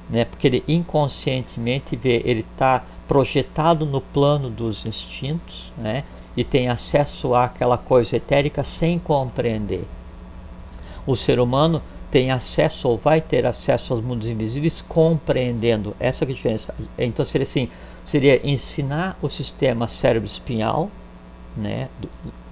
[0.09, 0.25] né?
[0.25, 6.03] Porque ele inconscientemente vê, ele está projetado no plano dos instintos, né?
[6.35, 9.85] E tem acesso àquela coisa etérica sem compreender.
[11.05, 15.95] O ser humano tem acesso ou vai ter acesso aos mundos invisíveis compreendendo.
[15.99, 16.73] Essa é a diferença.
[16.97, 17.69] Então seria assim,
[18.03, 20.89] seria ensinar o sistema cérebro espinhal,
[21.55, 22.09] né, do,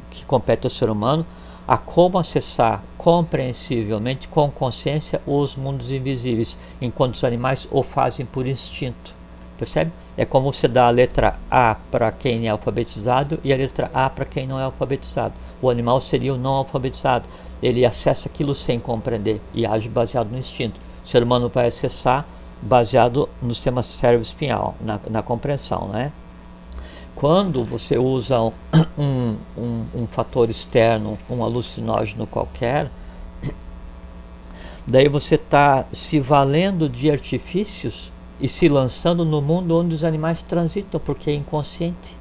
[0.09, 1.25] que compete ao ser humano,
[1.67, 8.45] a como acessar compreensivelmente com consciência os mundos invisíveis, enquanto os animais o fazem por
[8.45, 9.15] instinto.
[9.57, 9.91] Percebe?
[10.17, 14.09] É como você dá a letra A para quem é alfabetizado e a letra A
[14.09, 15.33] para quem não é alfabetizado.
[15.61, 17.25] O animal seria o não alfabetizado.
[17.63, 20.79] Ele acessa aquilo sem compreender e age baseado no instinto.
[21.03, 22.25] O ser humano vai acessar
[22.61, 26.11] baseado no sistema cérebro espinhal, na, na compreensão, né?
[27.15, 28.39] Quando você usa
[28.97, 32.91] um, um, um fator externo, um alucinógeno qualquer,
[34.85, 40.41] daí você está se valendo de artifícios e se lançando no mundo onde os animais
[40.41, 42.17] transitam, porque é inconsciente.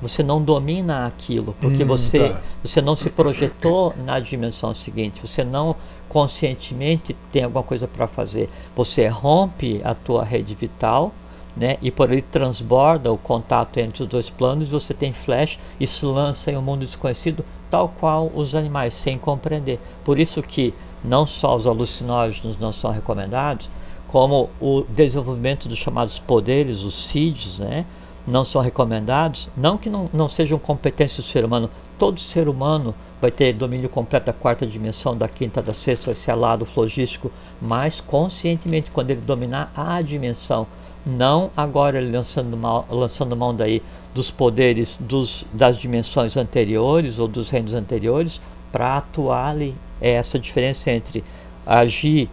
[0.00, 2.40] Você não domina aquilo, porque hum, você, tá.
[2.62, 5.74] você não se projetou na dimensão seguinte, você não
[6.08, 8.48] conscientemente tem alguma coisa para fazer.
[8.76, 11.12] Você rompe a tua rede vital,
[11.58, 11.76] né?
[11.82, 16.06] E por ele transborda o contato entre os dois planos, você tem flash e se
[16.06, 19.80] lança em um mundo desconhecido, tal qual os animais, sem compreender.
[20.04, 20.72] Por isso que
[21.04, 23.70] não só os alucinógenos não são recomendados,
[24.06, 27.84] como o desenvolvimento dos chamados poderes, os CIDs, né?
[28.26, 32.94] não são recomendados, não que não, não sejam competências do ser humano, todo ser humano
[33.20, 37.32] vai ter domínio completo da quarta dimensão, da quinta, da sexta, vai ser alado flogístico,
[37.60, 40.66] mas conscientemente, quando ele dominar a dimensão
[41.08, 43.82] não agora lançando mão, lançando mão daí
[44.14, 48.40] dos poderes dos, das dimensões anteriores ou dos reinos anteriores
[48.70, 49.74] para atuar ali.
[50.00, 51.24] É essa diferença entre
[51.66, 52.28] agir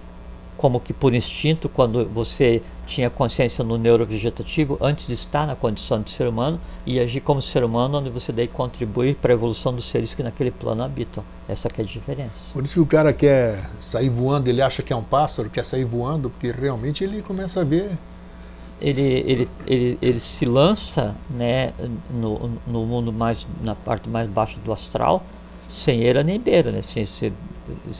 [0.57, 6.01] como que por instinto, quando você tinha consciência no neurovegetativo, antes de estar na condição
[6.01, 9.73] de ser humano, e agir como ser humano, onde você daí contribui para a evolução
[9.73, 11.23] dos seres que naquele plano habitam.
[11.47, 12.53] Essa que é a diferença.
[12.53, 15.65] Por isso que o cara quer sair voando, ele acha que é um pássaro, quer
[15.65, 17.91] sair voando, porque realmente ele começa a ver.
[18.81, 21.73] Ele, ele, ele, ele se lança né,
[22.09, 25.23] no, no mundo mais, na parte mais baixa do astral,
[25.69, 26.79] sem eira nem beira, né?
[26.79, 27.31] Assim, você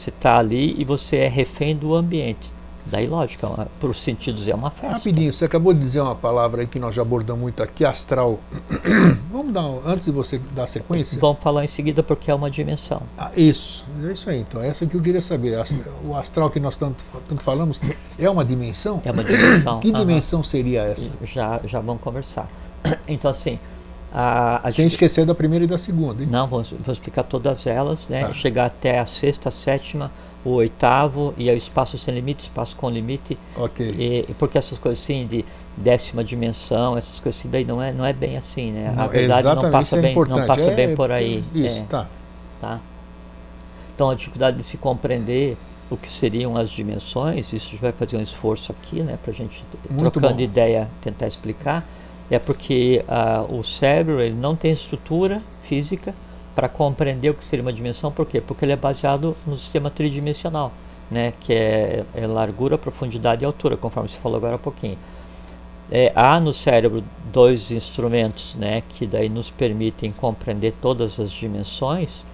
[0.09, 2.54] está ali e você é refém do ambiente.
[2.85, 4.97] Daí, lógico, é para os sentidos é uma festa.
[4.97, 8.39] Rapidinho, você acabou de dizer uma palavra aí que nós já abordamos muito aqui, astral.
[9.31, 11.19] Vamos dar, antes de você dar sequência?
[11.19, 13.01] Vamos falar em seguida porque é uma dimensão.
[13.17, 14.39] Ah, isso, é isso aí.
[14.39, 15.55] Então, essa que eu queria saber.
[16.03, 17.79] O astral que nós tanto, tanto falamos
[18.19, 19.01] é uma dimensão?
[19.03, 19.79] É uma dimensão.
[19.81, 21.11] que dimensão seria essa?
[21.23, 22.49] Já, já vamos conversar.
[23.07, 23.59] Então, assim,
[24.13, 26.23] a, a Sem esquecer da primeira e da segunda.
[26.23, 26.29] Hein?
[26.31, 28.21] Não, vou, vou explicar todas elas, né?
[28.21, 28.33] Tá.
[28.33, 30.09] Chegar até a sexta, a sétima,
[30.45, 33.38] o oitavo e o espaço sem limite, espaço com limite.
[33.58, 33.86] Ok.
[33.97, 35.43] E, porque essas coisas assim de
[35.75, 38.93] décima dimensão, essas coisas assim, daí não é, não é bem assim, né?
[38.95, 41.43] Não, a verdade não passa, é bem, não passa é, bem por aí.
[41.53, 42.10] Isso, é, tá.
[42.62, 42.79] tá.
[43.93, 45.58] Então a dificuldade de se compreender
[45.89, 49.63] o que seriam as dimensões, isso vai fazer um esforço aqui, né, para a gente
[49.89, 50.41] Muito trocando bom.
[50.41, 51.86] ideia tentar explicar
[52.29, 56.13] é porque uh, o cérebro ele não tem estrutura física
[56.55, 58.11] para compreender o que seria uma dimensão.
[58.11, 58.39] Por quê?
[58.41, 60.71] Porque ele é baseado no sistema tridimensional,
[61.11, 61.33] né?
[61.39, 64.97] que é, é largura, profundidade e altura, conforme você falou agora há pouquinho.
[65.91, 72.25] É, há no cérebro dois instrumentos né, que daí nos permitem compreender todas as dimensões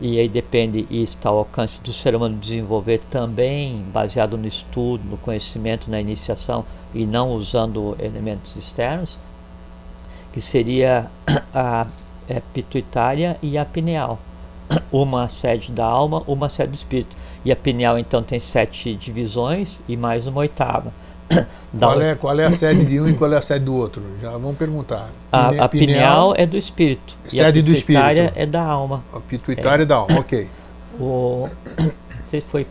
[0.00, 5.04] e aí depende e está ao alcance do ser humano desenvolver também baseado no estudo,
[5.08, 9.16] no conhecimento, na iniciação e não usando elementos externos,
[10.32, 11.08] que seria
[11.54, 11.86] a
[12.28, 14.18] é, pituitária e a pineal.
[14.92, 17.16] Uma sede da alma, uma sede do espírito.
[17.44, 20.92] E a pineal então tem sete divisões e mais uma oitava.
[21.78, 24.02] Qual é, qual é a sede de um e qual é a sede do outro?
[24.20, 25.08] Já vamos perguntar.
[25.32, 27.16] A, a pineal, é do espírito.
[27.26, 28.32] Sede e a do espírito.
[28.36, 29.02] é da alma.
[29.10, 30.46] A pituitária é, da alma, ok.
[31.00, 31.92] O, não
[32.26, 32.66] sei se foi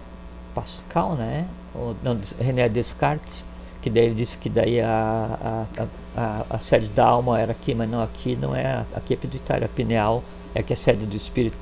[0.53, 1.47] Pascal, né?
[1.73, 3.47] Ou, não, René Descartes,
[3.81, 7.73] que daí ele disse que daí a, a, a, a, sede da alma era aqui,
[7.73, 11.05] mas não aqui não é aqui é pituitária, a pineal é que é a sede
[11.05, 11.57] do espírito.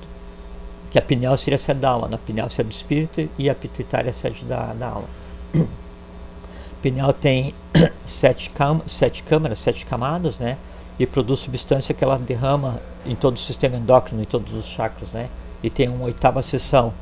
[0.92, 3.30] Que a pineal seria a sede da alma, na pineal é a sede do espírito
[3.38, 5.08] e a pituitária é a sede da, da alma
[6.82, 7.54] pineal tem
[8.06, 10.58] sete, cam sete câmaras, sete camadas, né?
[10.98, 15.10] E produz substância que ela derrama em todo o sistema endócrino, em todos os chakras,
[15.12, 15.30] né?
[15.64, 16.94] E tem uma oitava seção.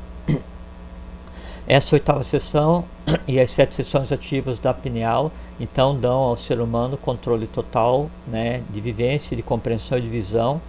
[1.68, 2.86] Essa oitava seção
[3.28, 8.62] e as sete seções ativas da pineal, então dão ao ser humano controle total, né?
[8.70, 10.62] De vivência, de compreensão e de visão,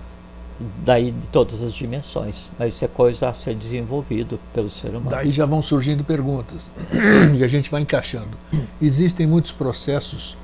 [0.83, 2.49] daí de todas as dimensões.
[2.59, 5.11] Mas isso é coisa a ser desenvolvido pelo ser humano.
[5.11, 6.69] Daí já vão surgindo perguntas
[7.33, 8.37] e a gente vai encaixando.
[8.81, 10.35] Existem muitos processos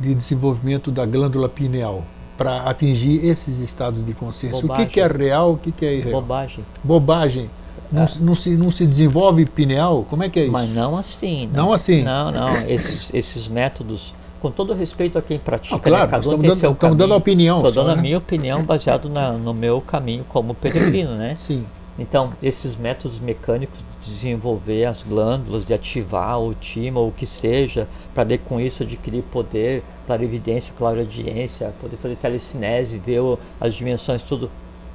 [0.00, 2.06] de desenvolvimento da glândula pineal
[2.38, 4.62] para atingir esses estados de consciência.
[4.62, 4.84] Bobagem.
[4.84, 6.22] O que, que, é real, o que, que é irreal?
[6.22, 6.64] Bobagem.
[6.82, 7.50] Bobagem.
[7.90, 10.06] Não, não, se, não se desenvolve pineal?
[10.08, 10.52] Como é que é isso?
[10.52, 11.46] Mas não assim.
[11.48, 12.02] Não, não assim?
[12.02, 12.60] Não, não.
[12.62, 16.18] Esses, esses métodos com todo respeito a quem pratica, ah, claro, né?
[16.18, 17.58] estamos, dando, estamos dando a opinião.
[17.58, 17.98] Estou dando né?
[17.98, 21.34] a minha opinião baseado na, no meu caminho como peregrino, né?
[21.36, 21.66] Sim.
[21.98, 27.26] Então, esses métodos mecânicos de desenvolver as glândulas, de ativar o timo ou o que
[27.26, 34.22] seja, para com isso adquirir poder, clarividência, clareaudiência, poder fazer telecinese, ver o, as dimensões,
[34.22, 34.50] tudo.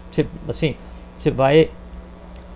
[0.10, 0.76] Cê, assim,
[1.16, 1.70] você vai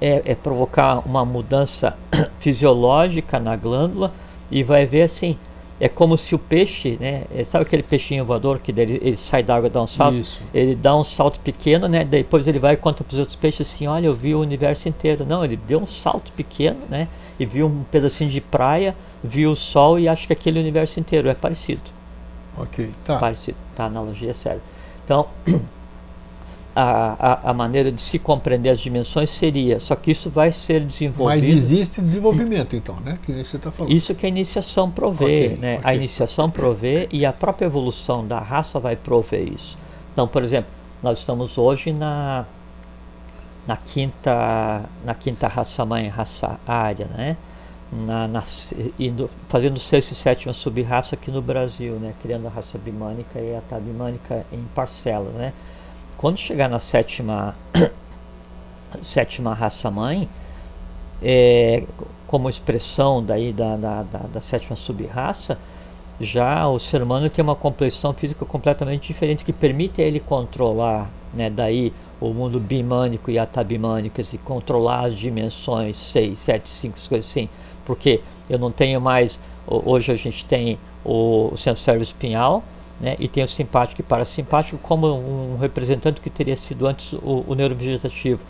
[0.01, 1.97] é, é provocar uma mudança
[2.39, 4.11] fisiológica na glândula
[4.51, 5.37] e vai ver assim,
[5.79, 7.23] é como se o peixe, né?
[7.33, 10.17] É, sabe aquele peixinho voador que ele, ele sai da água dá um salto?
[10.17, 10.41] Isso.
[10.53, 12.03] Ele dá um salto pequeno, né?
[12.03, 14.89] Depois ele vai e conta para os outros peixes assim: olha, eu vi o universo
[14.89, 15.25] inteiro.
[15.25, 17.07] Não, ele deu um salto pequeno, né?
[17.39, 21.29] E viu um pedacinho de praia, viu o sol e acha que aquele universo inteiro
[21.29, 21.89] é parecido.
[22.57, 23.17] Ok, tá.
[23.17, 23.85] Parecido, tá?
[23.85, 24.61] A analogia é séria.
[25.05, 25.27] Então.
[26.75, 27.15] a,
[27.47, 31.39] a, a, maneira de se compreender as dimensões seria, só que isso vai ser desenvolvido.
[31.39, 33.17] Mas existe desenvolvimento, então, né?
[33.23, 33.91] Que você está falando.
[33.91, 35.77] Isso que a iniciação provê, okay, né?
[35.77, 35.91] Okay.
[35.91, 39.77] A iniciação provê e a própria evolução da raça vai prover isso.
[40.13, 40.69] Então, por exemplo,
[41.01, 42.45] nós estamos hoje na
[43.67, 47.37] na quinta na quinta raça mãe, raça área, né?
[47.91, 48.43] Na, na,
[48.99, 52.13] indo, fazendo sexta e sétima sub-raça aqui no Brasil, né?
[52.21, 55.53] Criando a raça bimânica e a tabimânica em parcelas, né?
[56.19, 57.55] Quando chegar na sétima,
[59.01, 60.29] sétima raça-mãe,
[61.21, 61.83] é,
[62.27, 65.57] como expressão daí da, da, da, da sétima sub-raça,
[66.19, 71.09] já o ser humano tem uma complexão física completamente diferente que permite a ele controlar
[71.33, 71.49] né?
[71.49, 77.49] Daí o mundo bimânico e atabimânico, assim, controlar as dimensões 6, 7, 5, coisas assim.
[77.85, 79.39] Porque eu não tenho mais.
[79.65, 82.63] Hoje a gente tem o centro cérebro espinhal,
[82.99, 87.45] né, e tem o simpático e parasimpático como um representante que teria sido antes o,
[87.47, 88.41] o neurovegetativo.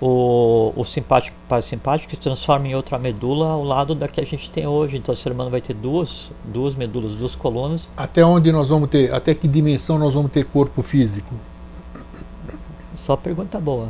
[0.00, 4.26] O, o simpático e parasimpático se transforma em outra medula ao lado da que a
[4.26, 4.96] gente tem hoje.
[4.96, 7.88] Então o ser humano vai ter duas, duas medulas, duas colunas.
[7.96, 11.34] Até onde nós vamos ter, até que dimensão nós vamos ter corpo físico?
[12.94, 13.88] Só pergunta boa.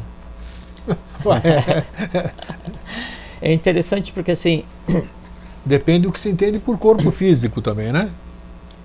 [3.41, 4.65] é interessante porque assim.
[5.65, 8.11] Depende do que se entende por corpo físico também, né?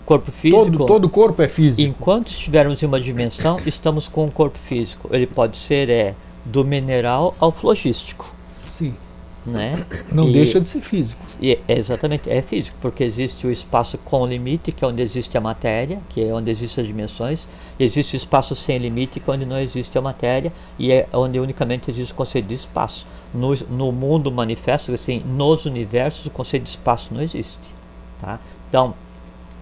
[0.10, 0.66] Corpo físico.
[0.66, 1.88] Todo, todo corpo é físico.
[1.88, 5.08] Enquanto estivermos em uma dimensão, estamos com um corpo físico.
[5.12, 8.34] Ele pode ser é, do mineral ao flogístico.
[8.72, 8.96] Sim.
[9.46, 9.86] Né?
[10.12, 11.22] Não e, deixa de ser físico.
[11.40, 15.38] E, é, exatamente, é físico, porque existe o espaço com limite, que é onde existe
[15.38, 17.48] a matéria, que é onde existem as dimensões,
[17.80, 21.40] existe o espaço sem limite, que é onde não existe a matéria, e é onde
[21.40, 23.06] unicamente existe o conceito de espaço.
[23.32, 27.76] No, no mundo manifesto, assim, nos universos, o conceito de espaço não existe.
[28.18, 28.40] Tá?
[28.68, 28.96] Então,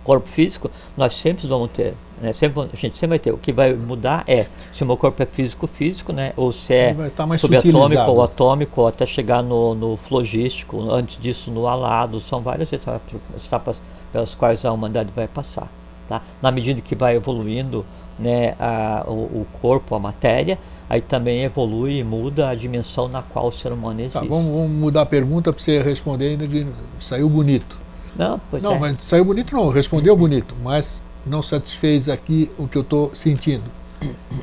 [0.08, 1.93] corpo físico, nós sempre vamos ter.
[2.22, 2.32] Né?
[2.32, 3.34] Sempre, a gente sempre vai ter.
[3.34, 6.32] O que vai mudar é se o meu corpo é físico, físico, né?
[6.38, 11.52] ou se é tá subatômico ou atômico, ou até chegar no, no flogístico, antes disso
[11.52, 12.22] no alado.
[12.22, 13.82] São várias etapas,
[14.13, 15.70] pelas quais a humanidade vai passar.
[16.08, 16.22] Tá?
[16.41, 17.86] Na medida que vai evoluindo
[18.17, 20.58] né, a, o, o, corpo, a matéria,
[20.89, 24.20] aí também evolui e muda a dimensão na qual o ser humano tá, existe.
[24.20, 26.65] Tá, vamos, vamos mudar a pergunta para você responder ainda que
[26.98, 27.87] saiu bonito.
[28.17, 28.80] Não, pois não, é.
[28.80, 33.69] mas saiu bonito não, respondeu bonito, mas não satisfez aqui o que eu estou sentindo.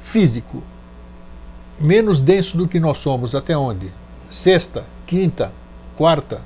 [0.00, 0.62] Físico.
[1.80, 3.90] Menos denso do que nós somos, até onde?
[4.30, 5.52] Sexta, quinta,
[5.96, 6.40] quarta?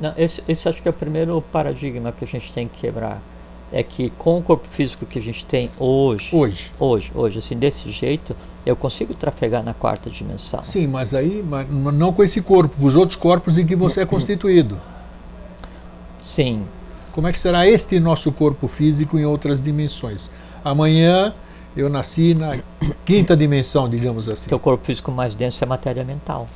[0.00, 3.20] Não, esse, esse acho que é o primeiro paradigma que a gente tem que quebrar
[3.72, 7.56] é que com o corpo físico que a gente tem hoje, hoje, hoje, hoje, assim,
[7.56, 8.34] desse jeito,
[8.66, 10.64] eu consigo trafegar na quarta dimensão.
[10.64, 14.02] Sim, mas aí mas não com esse corpo, com os outros corpos em que você
[14.02, 14.80] é constituído.
[16.20, 16.64] Sim.
[17.12, 20.30] Como é que será este nosso corpo físico em outras dimensões?
[20.64, 21.34] Amanhã
[21.76, 22.58] eu nasci na
[23.04, 24.52] quinta dimensão, digamos assim.
[24.54, 26.48] o corpo físico mais denso é matéria mental.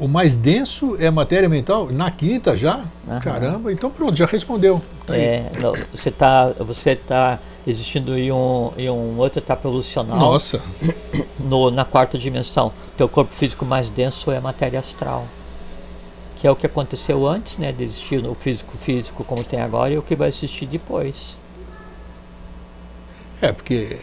[0.00, 1.88] O mais denso é matéria mental?
[1.90, 2.84] Na quinta já?
[3.20, 4.80] Caramba, então pronto, já respondeu.
[5.04, 10.18] Tá é, não, você está você tá existindo em, um, em uma outra etapa evolucional.
[10.18, 10.60] Nossa!
[11.42, 12.72] No, na quarta dimensão.
[12.96, 15.26] Teu corpo físico mais denso é a matéria astral.
[16.36, 19.92] Que é o que aconteceu antes né, de existir o físico físico como tem agora
[19.92, 21.38] e o que vai existir depois.
[23.40, 23.98] É, porque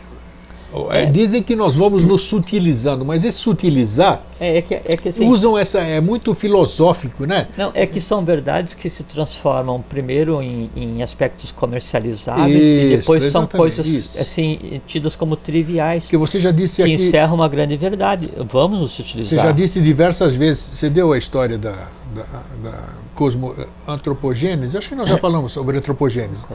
[0.92, 1.06] é.
[1.06, 5.28] Dizem que nós vamos nos sutilizando, mas esse sutilizar é, é que, é que assim,
[5.28, 7.48] usam essa é muito filosófico, né?
[7.58, 12.98] Não, é que são verdades que se transformam primeiro em, em aspectos comercializáveis isso, e
[12.98, 14.22] depois são coisas isso.
[14.22, 16.10] assim tidas como triviais.
[16.10, 18.34] Que você já disse que aqui, encerram uma grande verdade.
[18.50, 19.40] Vamos nos utilizar.
[19.40, 20.64] Você já disse diversas vezes.
[20.64, 23.54] Você deu a história da, da, da cosmo,
[23.88, 26.45] antropogênese, acho que nós já falamos sobre antropogênese.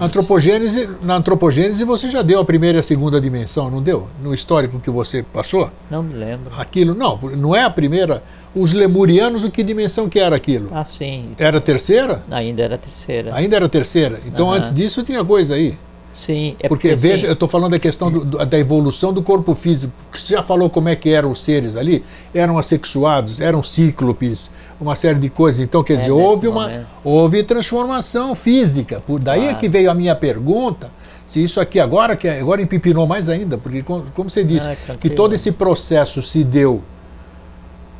[0.00, 4.08] Antropogênese, na antropogênese você já deu a primeira e a segunda dimensão, não deu?
[4.22, 5.70] No histórico que você passou?
[5.90, 6.52] Não me lembro.
[6.56, 8.22] Aquilo, não, não é a primeira.
[8.54, 10.68] Os lemurianos, o que dimensão que era aquilo?
[10.72, 11.32] Ah, sim.
[11.38, 12.22] Era a terceira?
[12.30, 13.34] Ainda era a terceira.
[13.34, 14.20] Ainda era a terceira.
[14.26, 14.52] Então uhum.
[14.52, 15.76] antes disso tinha coisa aí.
[16.18, 19.22] Sim, é porque, porque veja, eu estou falando da questão do, do, da evolução do
[19.22, 19.92] corpo físico.
[20.12, 22.04] Você já falou como é que eram os seres ali?
[22.34, 24.50] Eram assexuados, eram cíclopes,
[24.80, 25.60] uma série de coisas.
[25.60, 29.00] Então, quer é dizer, houve uma houve transformação física.
[29.06, 29.56] Por daí claro.
[29.56, 30.90] é que veio a minha pergunta.
[31.24, 35.08] Se isso aqui agora, que agora empipinou mais ainda, porque como você disse, ah, que
[35.08, 36.82] todo esse processo se deu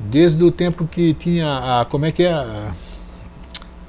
[0.01, 2.73] desde o tempo que tinha a, como é que é a,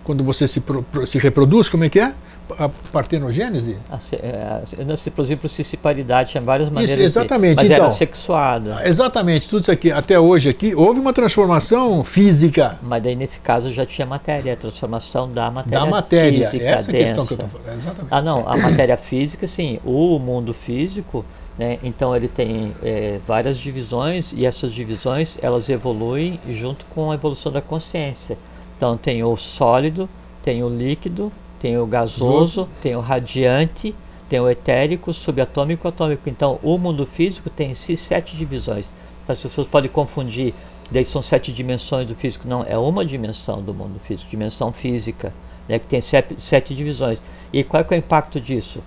[0.03, 0.61] quando você se,
[1.07, 2.13] se reproduz, como é que é?
[2.57, 3.77] A partenogênese?
[3.89, 7.51] A, é, a, se por cissiparidade, tinha várias maneiras isso, exatamente.
[7.51, 8.88] De, mas então, era sexuada.
[8.88, 12.79] Exatamente, tudo isso aqui, até hoje aqui, houve uma transformação física.
[12.81, 16.91] Mas daí nesse caso já tinha matéria, a transformação da matéria Da matéria, física essa
[16.91, 17.03] densa.
[17.05, 18.07] questão que eu estou falando, exatamente.
[18.12, 21.26] Ah não, a matéria física sim, o mundo físico,
[21.57, 27.15] né, então ele tem é, várias divisões e essas divisões elas evoluem junto com a
[27.15, 28.38] evolução da consciência.
[28.76, 30.09] Então tem o sólido,
[30.41, 33.93] tem o líquido, tem o gasoso, tem o radiante,
[34.30, 36.30] tem o etérico, subatômico e atômico.
[36.30, 38.93] Então, o mundo físico tem em si sete divisões.
[39.24, 40.53] Então, as pessoas podem confundir,
[40.89, 42.47] daí são sete dimensões do físico.
[42.47, 45.34] Não, é uma dimensão do mundo físico, dimensão física,
[45.68, 47.22] né, que tem sete, sete divisões.
[47.51, 48.82] E qual é, é o impacto disso?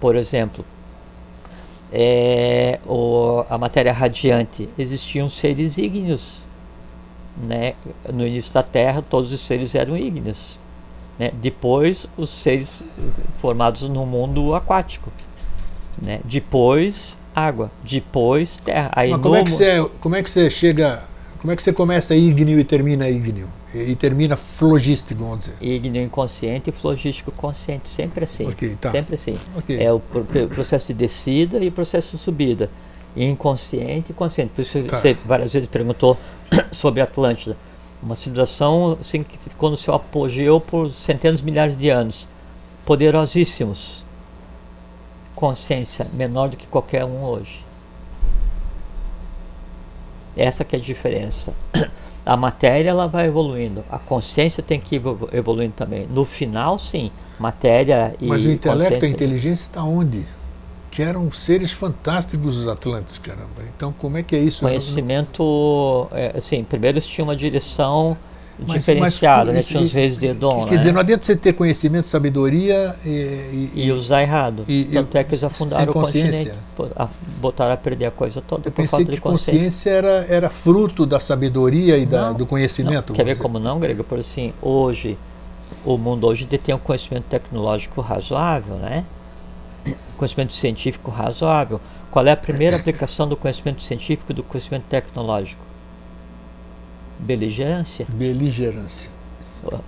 [0.00, 0.64] Por exemplo,
[1.92, 6.42] é, o, a matéria radiante, existiam seres ígneos.
[7.36, 7.74] Né?
[8.12, 10.58] No início da Terra, todos os seres eram ígneos.
[11.18, 11.30] Né?
[11.34, 12.82] Depois, os seres
[13.38, 15.12] formados no mundo aquático.
[16.00, 16.20] Né?
[16.24, 18.90] Depois água, depois terra.
[18.94, 19.40] Aí Mas como, no...
[19.40, 21.02] é que você, como é que você chega,
[21.38, 23.48] como é que você começa ígneo e termina ígneo?
[23.74, 25.56] E, termina flogístico, vamos dizer.
[25.60, 28.46] Ígneo inconsciente e flogístico consciente, sempre assim.
[28.46, 28.92] Okay, tá.
[28.92, 29.36] Sempre assim.
[29.56, 29.82] Okay.
[29.82, 32.70] É o processo de descida e o processo de subida.
[33.16, 34.52] Inconsciente e consciente.
[34.54, 34.96] Por isso tá.
[34.96, 36.16] você várias vezes perguntou
[36.70, 37.56] sobre Atlântida.
[38.04, 42.28] Uma civilização assim, que ficou no seu apogeu por centenas de milhares de anos.
[42.84, 44.04] Poderosíssimos.
[45.34, 47.64] Consciência menor do que qualquer um hoje.
[50.36, 51.54] Essa que é a diferença.
[52.26, 56.06] A matéria ela vai evoluindo, a consciência tem que ir evoluindo também.
[56.06, 60.26] No final, sim, matéria e Mas o intelecto, a inteligência está onde?
[60.94, 63.62] Que eram seres fantásticos os Atlantes, caramba.
[63.76, 64.60] Então, como é que é isso?
[64.60, 68.16] Conhecimento, é, assim, primeiro eles tinham uma direção
[68.58, 69.62] mas, diferenciada, mas, né?
[69.62, 70.76] Tinha os reis de Edom, Quer né?
[70.76, 73.08] dizer, não adianta você ter conhecimento, sabedoria e,
[73.74, 74.64] e, e usar errado.
[74.68, 76.52] E, Tanto é que eles afundaram o continente,
[77.40, 79.52] botaram a perder a coisa toda Eu por falta de consciência.
[79.52, 83.10] consciência era, era fruto da sabedoria e da, do conhecimento.
[83.10, 83.16] Não.
[83.16, 83.42] Quer ver dizer.
[83.42, 84.04] como não, Grego?
[84.04, 85.18] Por assim, hoje,
[85.84, 89.04] o mundo hoje detém um conhecimento tecnológico razoável, né?
[90.16, 91.80] Conhecimento científico razoável.
[92.10, 95.64] Qual é a primeira aplicação do conhecimento científico e do conhecimento tecnológico?
[97.18, 98.06] Beligerância.
[98.08, 99.10] Beligerância.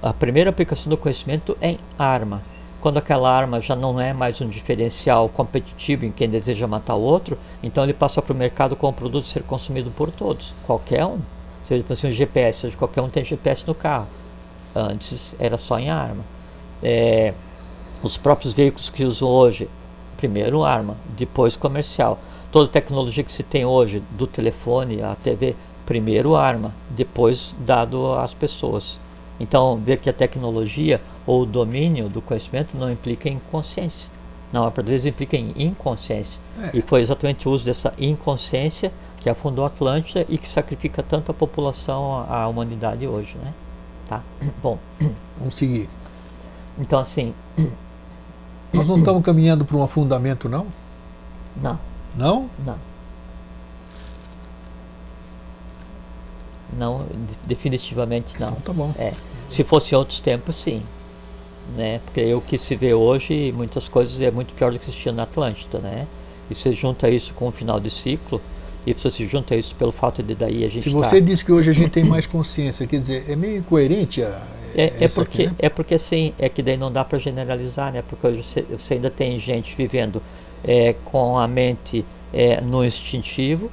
[0.02, 2.42] A primeira aplicação do conhecimento é em arma.
[2.80, 7.00] Quando aquela arma já não é mais um diferencial competitivo em quem deseja matar o
[7.00, 11.04] outro, então ele passa para o mercado como produto a ser consumido por todos, qualquer
[11.04, 11.18] um.
[11.64, 14.06] Seja assim, um GPS, hoje qualquer um tem GPS no carro.
[14.74, 16.24] Antes era só em arma.
[16.82, 17.34] É,
[18.02, 19.68] os próprios veículos que usam hoje,
[20.16, 22.18] primeiro arma, depois comercial.
[22.50, 25.54] Toda tecnologia que se tem hoje, do telefone à TV,
[25.84, 28.98] primeiro arma, depois dado às pessoas.
[29.38, 34.10] Então, ver que a tecnologia ou o domínio do conhecimento não implica em consciência.
[34.52, 36.40] Não, às vezes implica em inconsciência.
[36.60, 36.78] É.
[36.78, 41.30] E foi exatamente o uso dessa inconsciência que afundou a Atlântida e que sacrifica tanto
[41.30, 43.52] a população, a humanidade hoje, né?
[44.08, 44.22] Tá?
[44.62, 44.78] Bom.
[45.38, 45.88] Vamos seguir.
[46.78, 47.34] Então, assim...
[48.76, 50.66] Nós não estamos caminhando para um afundamento, não?
[51.60, 51.78] Não.
[52.16, 52.50] Não?
[52.64, 52.78] Não.
[56.76, 57.06] Não,
[57.44, 58.48] definitivamente não.
[58.48, 58.94] Então, tá bom.
[58.98, 59.12] É.
[59.48, 60.82] Se fosse em outros tempos, sim.
[61.76, 62.00] Né?
[62.04, 65.24] Porque o que se vê hoje, muitas coisas é muito pior do que existia na
[65.24, 66.06] Atlântida, né?
[66.50, 68.40] E você junta isso com o final de ciclo,
[68.86, 71.26] e você se junta isso pelo fato de daí a gente Se você tá...
[71.26, 74.40] diz que hoje a gente tem mais consciência, quer dizer, é meio incoerente a,
[74.76, 75.54] é, é porque aqui, né?
[75.58, 78.02] é porque assim, é que daí não dá para generalizar, né?
[78.02, 80.22] Porque hoje você, você ainda tem gente vivendo
[80.62, 83.70] é, com a mente é, no instintivo,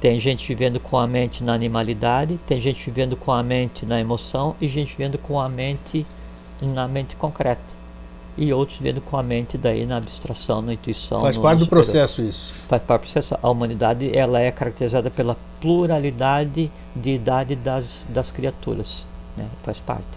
[0.00, 4.00] tem gente vivendo com a mente na animalidade, tem gente vivendo com a mente na
[4.00, 6.04] emoção e gente vivendo com a mente
[6.60, 7.76] na mente concreta.
[8.38, 11.22] E outros vivendo com a mente daí na abstração, na intuição.
[11.22, 12.66] Faz parte do processo isso.
[12.68, 13.38] Faz parte do processo.
[13.42, 19.06] A humanidade ela é caracterizada pela pluralidade de idade das, das criaturas.
[19.36, 19.48] Né?
[19.62, 20.08] Faz parte.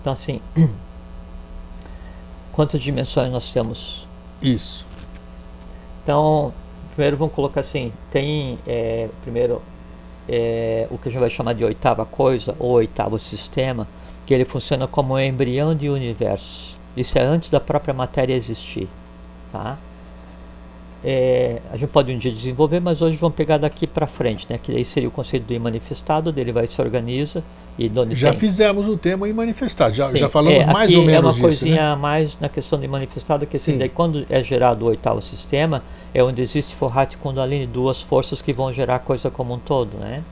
[0.00, 0.40] Então assim,
[2.52, 4.06] quantas dimensões nós temos?
[4.40, 4.86] Isso.
[6.02, 6.52] Então,
[6.94, 9.62] primeiro vamos colocar assim, tem é, primeiro
[10.28, 13.86] é, o que a gente vai chamar de oitava coisa, ou oitavo sistema,
[14.26, 16.78] que ele funciona como um embrião de universos.
[16.96, 18.88] Isso é antes da própria matéria existir.
[19.50, 19.78] Tá?
[21.04, 24.56] É, a gente pode um dia desenvolver, mas hoje vamos pegar daqui para frente, né?
[24.56, 27.42] Que aí seria o conceito do imanifestado, dele vai se organiza
[28.14, 28.40] já tem.
[28.40, 31.94] fizemos o tema imanifestado, já, já falamos é, mais ou menos é uma disso, coisinha
[31.94, 31.96] né?
[31.96, 36.22] mais na questão do imanifestado, que assim, daí, quando é gerado o oitavo sistema, é
[36.22, 39.96] onde existe Forrat e Kundalini, duas forças que vão gerar a coisa como um todo,
[39.98, 40.22] né?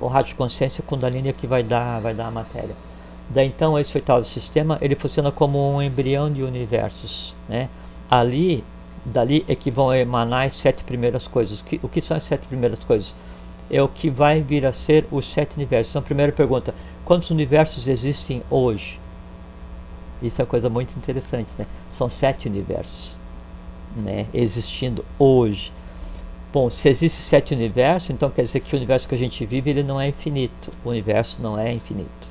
[0.00, 2.74] Forrat consciência e Kundalini é que vai dar, vai dar a matéria.
[3.30, 7.68] Daí então esse oitavo sistema, ele funciona como um embrião de universos, né?
[8.10, 8.64] Ali
[9.04, 11.60] Dali é que vão emanar as sete primeiras coisas.
[11.60, 13.16] Que, o que são as sete primeiras coisas?
[13.70, 15.92] É o que vai vir a ser os sete universos.
[15.92, 19.00] Então, primeira pergunta: quantos universos existem hoje?
[20.22, 21.66] Isso é uma coisa muito interessante, né?
[21.90, 23.18] São sete universos,
[23.96, 24.26] né?
[24.32, 25.72] Existindo hoje.
[26.52, 29.70] Bom, se existe sete universos, então quer dizer que o universo que a gente vive
[29.70, 30.70] ele não é infinito.
[30.84, 32.28] O universo não é infinito.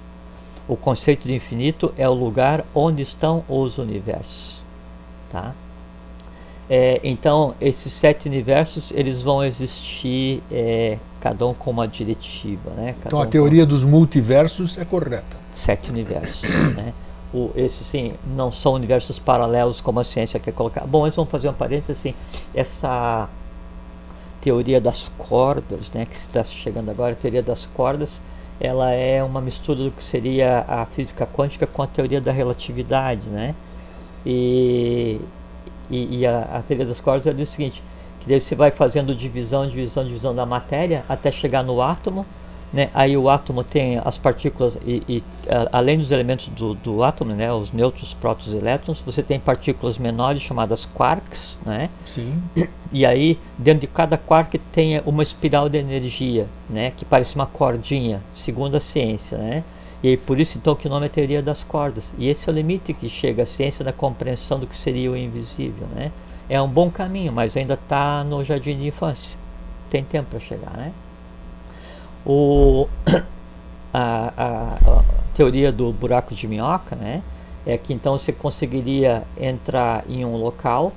[0.67, 4.63] O conceito de infinito é o lugar onde estão os universos,
[5.29, 5.53] tá?
[6.73, 12.69] É, então, esses sete universos, eles vão existir, é, cada um com uma diretiva.
[12.69, 12.93] Né?
[12.93, 13.69] Cada então, a um teoria com...
[13.69, 15.35] dos multiversos é correta.
[15.51, 16.49] Sete universos.
[16.73, 16.93] né?
[17.33, 20.87] O, esses, sim, não são universos paralelos como a ciência quer colocar.
[20.87, 22.15] Bom, eles vão fazer um parênteses assim,
[22.55, 23.27] essa
[24.39, 28.21] teoria das cordas, né, que está chegando agora, a teoria das cordas,
[28.61, 33.27] ela é uma mistura do que seria a física quântica com a teoria da relatividade,
[33.27, 33.55] né?
[34.25, 35.19] E
[35.91, 37.83] e, e a, a, teoria das cordas ela diz o seguinte,
[38.19, 42.25] que daí você vai fazendo divisão, divisão, divisão da matéria até chegar no átomo,
[42.73, 42.89] né?
[42.93, 47.33] Aí o átomo tem as partículas, e, e a, além dos elementos do, do átomo,
[47.33, 47.51] né?
[47.51, 51.59] os nêutrons, prótons elétrons, você tem partículas menores chamadas quarks.
[51.65, 51.89] Né?
[52.05, 52.41] Sim.
[52.93, 56.91] E aí, dentro de cada quark tem uma espiral de energia, né?
[56.91, 59.37] que parece uma cordinha, segundo a ciência.
[59.37, 59.63] Né?
[60.03, 62.11] E por isso, então, que o nome é teoria das cordas.
[62.17, 65.17] E esse é o limite que chega a ciência da compreensão do que seria o
[65.17, 65.87] invisível.
[65.93, 66.11] Né?
[66.49, 69.37] É um bom caminho, mas ainda está no jardim de infância.
[69.89, 70.91] Tem tempo para chegar, né?
[72.25, 72.87] O,
[73.93, 75.03] a, a, a,
[75.35, 77.21] teoria do buraco de minhoca, né?
[77.65, 80.93] É que então você conseguiria entrar em um local,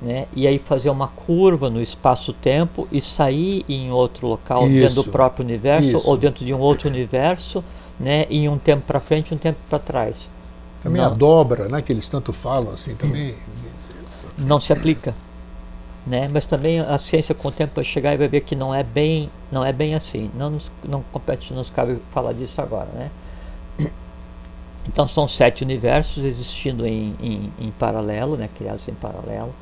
[0.00, 0.26] né?
[0.34, 5.04] E aí fazer uma curva no espaço-tempo e sair em outro local isso, dentro do
[5.04, 6.08] próprio universo isso.
[6.08, 7.64] ou dentro de um outro universo,
[7.98, 8.26] né?
[8.30, 10.30] Em um tempo para frente, e um tempo para trás.
[10.82, 11.08] Também não.
[11.08, 11.82] a dobra, né?
[11.82, 13.34] Que eles tanto falam assim também.
[14.38, 15.14] Não se aplica
[16.06, 16.28] né?
[16.32, 18.82] Mas também a ciência com o tempo vai chegar e vai ver que não é
[18.82, 20.30] bem, não é bem assim.
[20.34, 23.10] Não nos, não compete, nos cabe falar disso agora, né?
[24.84, 28.48] Então são sete universos existindo em, em, em paralelo, né?
[28.58, 29.54] Criados em paralelo.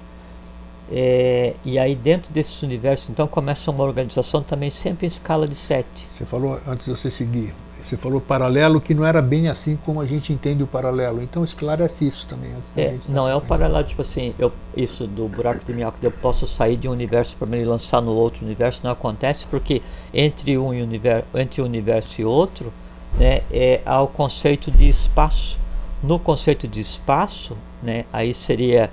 [0.90, 5.56] É, e aí dentro desses universos, então começa uma organização também sempre em escala de
[5.56, 6.06] sete.
[6.08, 7.52] Você falou antes de você seguir
[7.86, 11.22] você falou paralelo que não era bem assim como a gente entende o paralelo.
[11.22, 14.52] Então esclarece isso também antes da é, gente Não, é o paralelo, tipo assim, eu,
[14.76, 18.12] isso do buraco de minhoca, eu posso sair de um universo para me lançar no
[18.12, 22.72] outro universo, não acontece porque entre um universo, entre um universo e outro,
[23.18, 25.58] né, é, há o conceito de espaço.
[26.02, 28.90] No conceito de espaço, né, aí seria,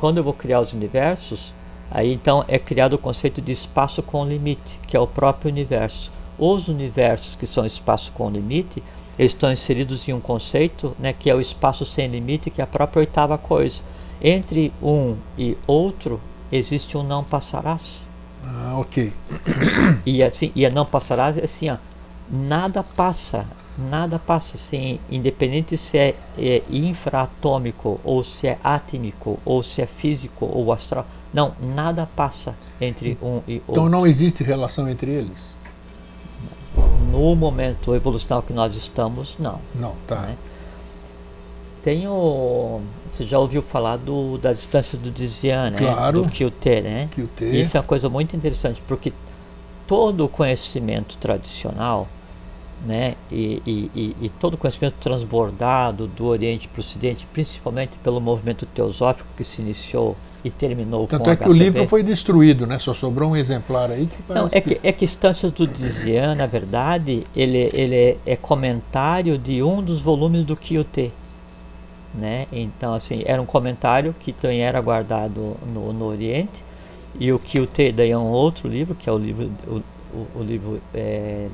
[0.00, 1.54] quando eu vou criar os universos,
[1.90, 6.10] aí então é criado o conceito de espaço com limite, que é o próprio universo
[6.38, 8.82] os universos que são espaço com limite,
[9.18, 12.64] eles estão inseridos em um conceito né, que é o espaço sem limite, que é
[12.64, 13.82] a própria oitava coisa.
[14.20, 16.20] Entre um e outro
[16.50, 18.08] existe um não passarás.
[18.44, 19.12] Ah, ok.
[20.04, 21.76] E assim, e a não passarás é assim, ó,
[22.30, 23.46] nada passa,
[23.78, 29.86] nada passa assim, independente se é, é infraatômico ou se é átmico ou se é
[29.86, 31.06] físico ou astral.
[31.32, 33.72] Não, nada passa entre um e outro.
[33.72, 35.56] Então não existe relação entre eles
[37.10, 39.60] no momento evolucional que nós estamos, não.
[39.74, 40.20] Não, tá.
[40.22, 40.36] Né?
[41.82, 42.80] Tem o.
[43.10, 45.78] Você já ouviu falar do, da distância do Dizian, né?
[45.78, 46.22] Claro.
[46.22, 47.08] Do QT, né?
[47.14, 47.44] QT.
[47.44, 49.12] Isso é uma coisa muito interessante, porque
[49.86, 52.08] todo o conhecimento tradicional
[52.84, 53.14] né?
[53.30, 58.66] E, e, e, todo o conhecimento transbordado do Oriente para o Ocidente, principalmente pelo movimento
[58.66, 62.78] teosófico que se iniciou e terminou Tanto com é que o livro foi destruído, né?
[62.78, 66.46] Só sobrou um exemplar aí que Não, é que, é que Instâncias do Dizian, na
[66.46, 71.10] verdade, ele, ele é, é, comentário de um dos volumes do Kyuté.
[72.12, 72.46] Né?
[72.52, 76.64] Então, assim, era um comentário que também era guardado no, no Oriente,
[77.18, 79.82] e o Kyuté daí é um outro livro, que é o livro, o,
[80.14, 81.48] o, o livro é,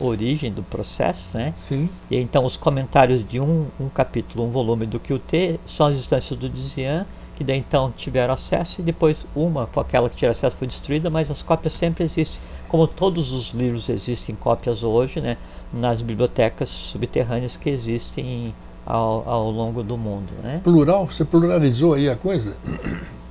[0.00, 1.52] origem do processo, né?
[1.56, 1.88] Sim.
[2.10, 6.38] E então os comentários de um, um capítulo, um volume do QT são as instâncias
[6.38, 10.66] do Dizian, que daí então tiveram acesso e depois uma, aquela que tinha acesso foi
[10.66, 15.36] destruída, mas as cópias sempre existem, como todos os livros existem cópias hoje, né?
[15.72, 20.60] Nas bibliotecas subterrâneas que existem ao, ao longo do mundo, né?
[20.62, 21.06] Plural?
[21.06, 22.56] Você pluralizou aí a coisa?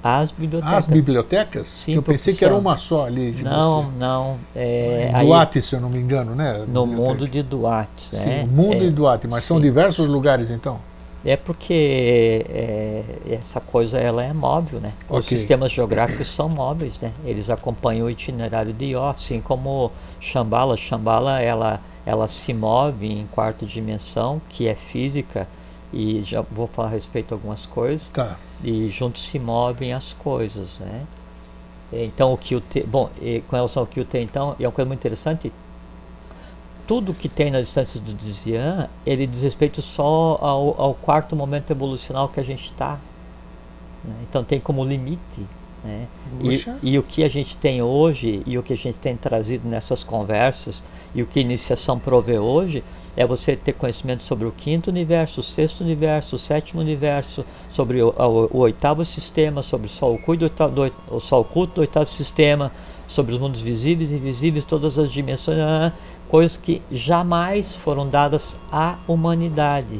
[0.04, 0.78] As bibliotecas.
[0.78, 1.68] As bibliotecas?
[1.70, 3.32] Sim, eu pensei que era uma só ali.
[3.44, 4.00] Não, você.
[4.00, 4.38] não.
[4.56, 6.66] É, Duarte, aí, se eu não me engano, né?
[6.68, 8.16] No mundo de Duarte.
[8.16, 8.50] Sim, né?
[8.52, 9.50] mundo é, de Duarte, mas sim.
[9.50, 10.80] são diversos lugares então?
[11.24, 14.92] É porque é, essa coisa ela é móvel, né?
[15.08, 15.20] Okay.
[15.20, 17.12] Os sistemas geográficos são móveis, né?
[17.24, 20.76] Eles acompanham o itinerário de Ió, assim como Shambhala.
[20.76, 25.48] Shambhala ela, ela se move em quarta dimensão, que é física,
[25.94, 28.10] e já vou falar a respeito a algumas coisas.
[28.10, 31.06] Tá e juntos se movem as coisas, né?
[31.92, 33.10] Então o que o bom,
[33.48, 35.52] com relação ao que o T então, é uma coisa muito interessante.
[36.88, 41.72] Tudo que tem nas distâncias do Dizian, ele diz respeito só ao, ao quarto momento
[41.72, 42.98] evolucional que a gente está.
[44.04, 44.16] Né?
[44.24, 45.46] Então tem como limite
[45.84, 46.08] né?
[46.42, 49.68] E, e, o que a gente tem hoje e o que a gente tem trazido
[49.68, 52.84] nessas conversas e o que a iniciação provê hoje
[53.18, 58.02] é você ter conhecimento sobre o quinto universo, o sexto universo, o sétimo universo, sobre
[58.02, 61.82] o, o, o oitavo sistema, sobre o sol oculto do, do, o sol oculto do
[61.82, 62.72] oitavo sistema,
[63.08, 65.92] sobre os mundos visíveis e invisíveis, todas as dimensões, ah,
[66.28, 70.00] coisas que jamais foram dadas à humanidade.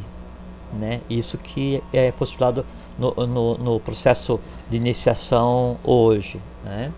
[0.72, 1.00] Né?
[1.10, 2.64] Isso que é postulado
[2.98, 4.38] no, no, no processo
[4.68, 6.92] de iniciação hoje, né?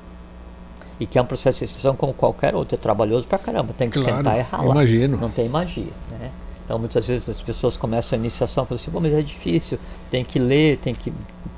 [0.98, 3.90] E que é um processo de iniciação como qualquer outro, é trabalhoso pra caramba, tem
[3.90, 4.70] que claro, sentar e ralar.
[4.70, 5.16] Imagino.
[5.16, 6.30] Não tem magia, né?
[6.64, 9.78] Então muitas vezes as pessoas começam a iniciação e falam assim, Pô, mas é difícil,
[10.10, 11.12] tem que ler, tem que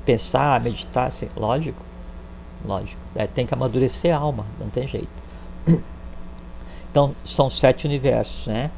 [0.05, 1.81] pensar, meditar, assim, lógico,
[2.65, 2.99] lógico.
[3.15, 5.09] É, tem que amadurecer a alma, não tem jeito.
[6.89, 8.71] Então, são sete universos, né?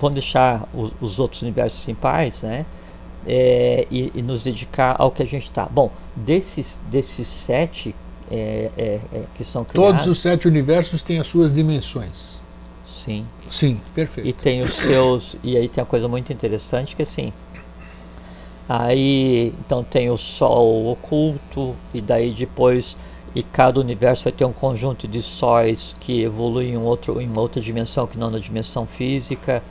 [0.00, 2.66] Vamos deixar os, os outros universos em paz, né?
[3.26, 5.66] É, e, e, nos dedicar ao que a gente está.
[5.66, 7.94] Bom, desses, desses sete
[8.30, 10.02] é, é, é, que são criados...
[10.02, 12.40] Todos os sete universos têm as suas dimensões.
[12.86, 13.26] Sim.
[13.50, 14.28] Sim, perfeito.
[14.28, 15.36] E tem os seus...
[15.42, 17.32] E aí tem uma coisa muito interessante que assim...
[18.68, 22.98] Aí, então tem o Sol oculto, e daí depois
[23.34, 27.40] e cada universo vai ter um conjunto de sóis que evoluem em, outro, em uma
[27.40, 29.62] outra dimensão que não na dimensão física.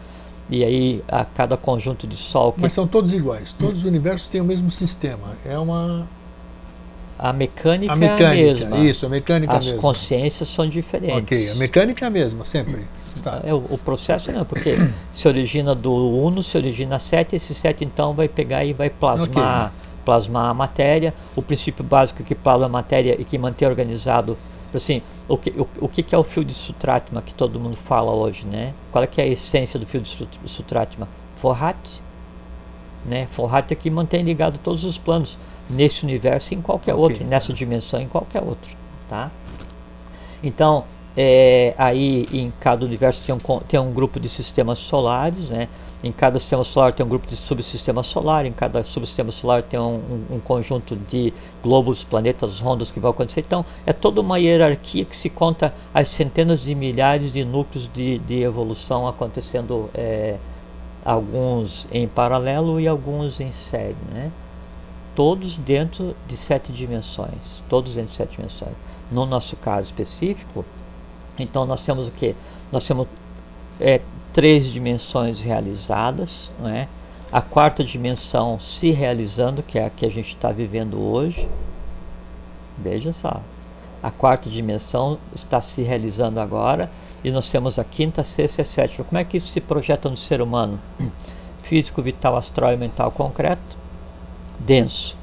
[0.49, 2.53] E aí a cada conjunto de sol.
[2.53, 2.61] Que...
[2.61, 3.53] Mas são todos iguais.
[3.53, 5.35] Todos os universos têm o mesmo sistema.
[5.45, 6.07] É uma.
[7.19, 8.77] A mecânica, a mecânica é a mesma.
[8.77, 9.81] Isso, a mecânica As mesma.
[9.81, 11.17] consciências são diferentes.
[11.17, 12.87] Ok, a mecânica é a mesma, sempre.
[13.23, 13.41] Tá.
[13.43, 14.75] É, o, o, processo não, porque
[15.11, 19.67] se origina do Uno, se origina 7, esse 7 então vai pegar e vai plasmar.
[19.67, 24.37] Okay plasmar a matéria, o princípio básico que plasma a matéria e que mantém organizado,
[24.74, 28.11] assim, o que, o, o que é o fio de Sutratma que todo mundo fala
[28.11, 28.74] hoje, né?
[28.91, 31.07] Qual é que é a essência do fio de Sutratma?
[31.36, 31.78] Forrat,
[33.05, 33.28] né?
[33.28, 35.38] Forrat é que mantém ligado todos os planos
[35.70, 37.03] nesse universo e em qualquer okay.
[37.03, 38.76] outro, nessa dimensão em qualquer outro,
[39.09, 39.32] tá?
[40.43, 40.84] Então,
[41.15, 45.68] é, aí em cada universo tem um, tem um grupo de sistemas solares, né?
[46.03, 49.79] Em cada sistema solar tem um grupo de subsistemas solar, em cada subsistema solar tem
[49.79, 51.33] um, um, um, conjunto de
[51.63, 53.39] globos, planetas, rondas que vão acontecer.
[53.39, 58.19] Então, é toda uma hierarquia que se conta as centenas de milhares de núcleos de,
[58.19, 60.37] de evolução acontecendo, é,
[61.03, 64.31] alguns em paralelo e alguns em série, né?
[65.15, 68.73] Todos dentro de sete dimensões, todos dentro de sete dimensões.
[69.11, 70.63] No nosso caso específico,
[71.39, 72.35] então nós temos o que?
[72.71, 73.07] Nós temos
[73.79, 74.01] é,
[74.38, 76.88] três dimensões realizadas, não é?
[77.31, 81.49] a quarta dimensão se realizando, que é a que a gente está vivendo hoje.
[82.77, 83.41] Veja só,
[84.01, 86.91] a quarta dimensão está se realizando agora
[87.23, 89.05] e nós temos a quinta, sexta e sétima.
[89.05, 90.79] Como é que isso se projeta no ser humano?
[91.63, 93.75] Físico, vital, astral e mental concreto,
[94.59, 95.17] denso.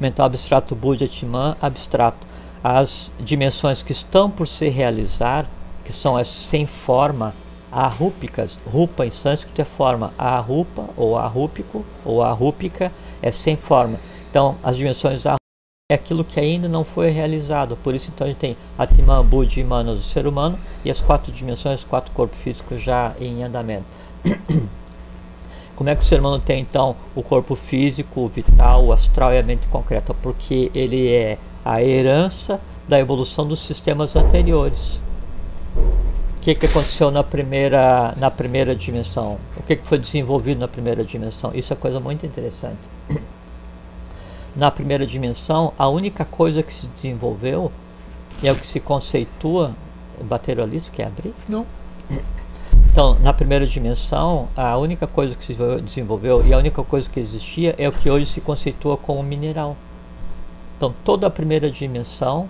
[0.00, 2.26] Mental abstrato, Buddha, Timã, abstrato.
[2.64, 5.46] As dimensões que estão por se realizar,
[5.84, 7.34] que são as sem forma,
[7.70, 12.92] arrúpicas, rupa em sânscrito é forma, arrupa ou arrúpico ou arrúpica
[13.22, 13.98] é sem forma.
[14.30, 17.76] Então, as dimensões é aquilo que ainda não foi realizado.
[17.76, 18.56] Por isso, então, a gente tem
[19.56, 23.84] e Mana do ser humano e as quatro dimensões, quatro corpos físicos já em andamento.
[25.74, 29.32] Como é que o ser humano tem, então, o corpo físico, o vital, o astral
[29.32, 30.12] e a mente concreta?
[30.12, 35.00] Porque ele é a herança da evolução dos sistemas anteriores.
[36.40, 39.36] O que, que aconteceu na primeira, na primeira dimensão?
[39.58, 41.50] O que, que foi desenvolvido na primeira dimensão?
[41.52, 42.78] Isso é coisa muito interessante.
[44.56, 47.70] Na primeira dimensão, a única coisa que se desenvolveu
[48.42, 49.74] é o que se conceitua.
[50.22, 51.34] Bateram ali, você quer abrir?
[51.46, 51.66] Não.
[52.90, 57.20] Então, na primeira dimensão, a única coisa que se desenvolveu e a única coisa que
[57.20, 59.76] existia é o que hoje se conceitua como mineral.
[60.78, 62.48] Então, toda a primeira dimensão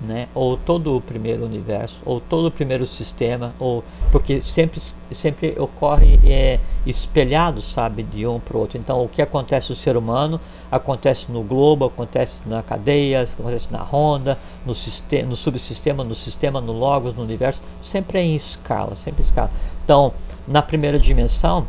[0.00, 0.28] né?
[0.34, 4.80] ou todo o primeiro universo, ou todo o primeiro sistema, ou porque sempre,
[5.10, 8.78] sempre ocorre é, espelhado, sabe, de um para o outro.
[8.78, 10.40] Então, o que acontece no ser humano
[10.70, 16.60] acontece no globo, acontece na cadeia, acontece na ronda, no, sistema, no subsistema, no sistema,
[16.60, 19.50] no logos, no universo, sempre é em escala, sempre em escala.
[19.84, 20.12] Então,
[20.48, 21.66] na primeira dimensão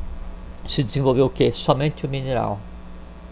[0.66, 1.52] se desenvolveu o que?
[1.52, 2.60] Somente o mineral,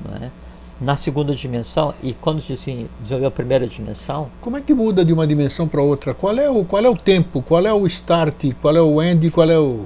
[0.03, 0.31] não é?
[0.79, 4.29] Na segunda dimensão e quando assim, desenvolveu a primeira dimensão.
[4.39, 6.13] Como é que muda de uma dimensão para outra?
[6.13, 7.41] Qual é o qual é o tempo?
[7.41, 8.53] Qual é o start?
[8.61, 9.29] Qual é o end?
[9.29, 9.85] Qual é o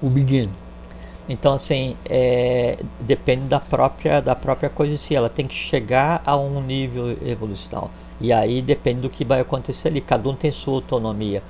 [0.00, 0.48] o begin?
[1.28, 5.14] Então assim é, depende da própria da própria coisa em si.
[5.14, 7.90] Ela tem que chegar a um nível evolucional
[8.20, 10.00] e aí depende do que vai acontecer ali.
[10.00, 11.42] Cada um tem sua autonomia.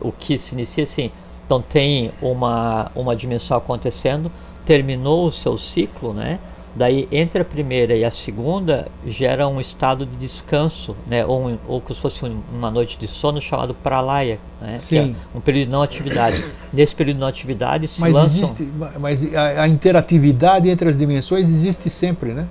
[0.00, 1.10] O que se inicia assim.
[1.44, 4.32] Então tem uma uma dimensão acontecendo,
[4.64, 6.38] terminou o seu ciclo, né?
[6.76, 11.24] Daí, entre a primeira e a segunda, gera um estado de descanso, né?
[11.24, 12.20] ou, um, ou como se fosse
[12.52, 14.80] uma noite de sono chamado pralaya, né?
[14.86, 16.44] que é um período de não atividade.
[16.72, 18.42] Nesse período de não atividade se mas lançam...
[18.42, 22.48] Existe, mas a, a, interatividade entre as dimensões existe sempre, né?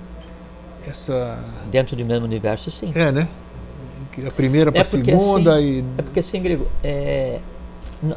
[0.86, 1.44] Essa...
[1.70, 2.92] Dentro do mesmo universo, sim.
[2.94, 3.28] É, né?
[4.26, 5.84] A primeira para é a segunda assim, e...
[5.98, 7.40] É porque, assim, Grego, é,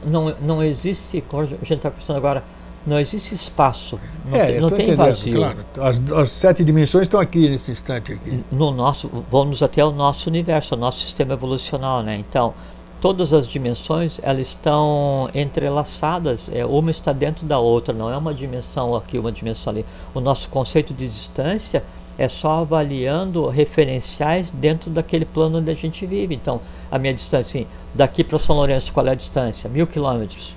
[0.05, 2.43] não, não existe, como a gente está pensando agora,
[2.87, 5.37] não existe espaço, não é, tem, não tem vazio.
[5.37, 8.43] Claro, as, as, sete dimensões estão aqui nesse instante aqui.
[8.51, 12.15] No nosso, vamos até o nosso universo, o nosso sistema evolucional, né?
[12.17, 12.53] Então,
[12.99, 18.33] todas as dimensões elas estão entrelaçadas, é, uma está dentro da outra, não é uma
[18.33, 19.85] dimensão aqui, uma dimensão ali.
[20.13, 21.83] O nosso conceito de distância
[22.17, 26.33] é só avaliando referenciais dentro daquele plano onde a gente vive.
[26.33, 26.59] Então,
[26.89, 29.69] a minha distância, assim, daqui para São Lourenço, qual é a distância?
[29.69, 30.55] Mil quilômetros.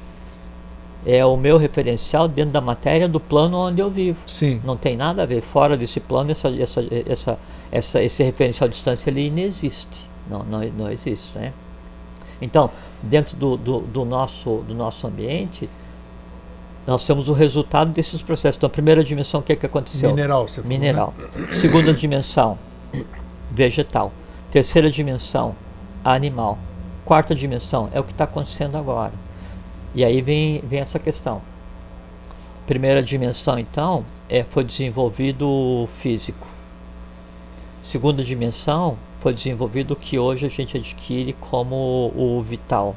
[1.05, 4.19] É o meu referencial dentro da matéria do plano onde eu vivo.
[4.27, 4.61] Sim.
[4.65, 5.41] Não tem nada a ver.
[5.41, 7.39] Fora desse plano, essa, essa, essa,
[7.73, 10.09] essa, esse referencial de distância ele inexiste.
[10.29, 11.39] Não, não, não existe.
[11.39, 11.53] Né?
[12.41, 12.71] Então,
[13.03, 15.69] dentro do, do, do, nosso, do nosso ambiente,
[16.87, 18.57] nós temos o resultado desses processos.
[18.57, 20.11] Então, a primeira dimensão, o que, é que aconteceu?
[20.11, 21.15] Mineral, você falou, Mineral.
[21.17, 21.53] Né?
[21.53, 22.59] Segunda dimensão,
[23.51, 24.13] vegetal.
[24.51, 25.55] Terceira dimensão,
[26.05, 26.59] animal.
[27.05, 29.13] Quarta dimensão é o que está acontecendo agora.
[29.95, 31.43] E aí vem, vem essa questão.
[32.67, 36.47] Primeira dimensão, então, é, foi desenvolvido o físico.
[37.83, 42.95] Segunda dimensão foi desenvolvido o que hoje a gente adquire como o vital.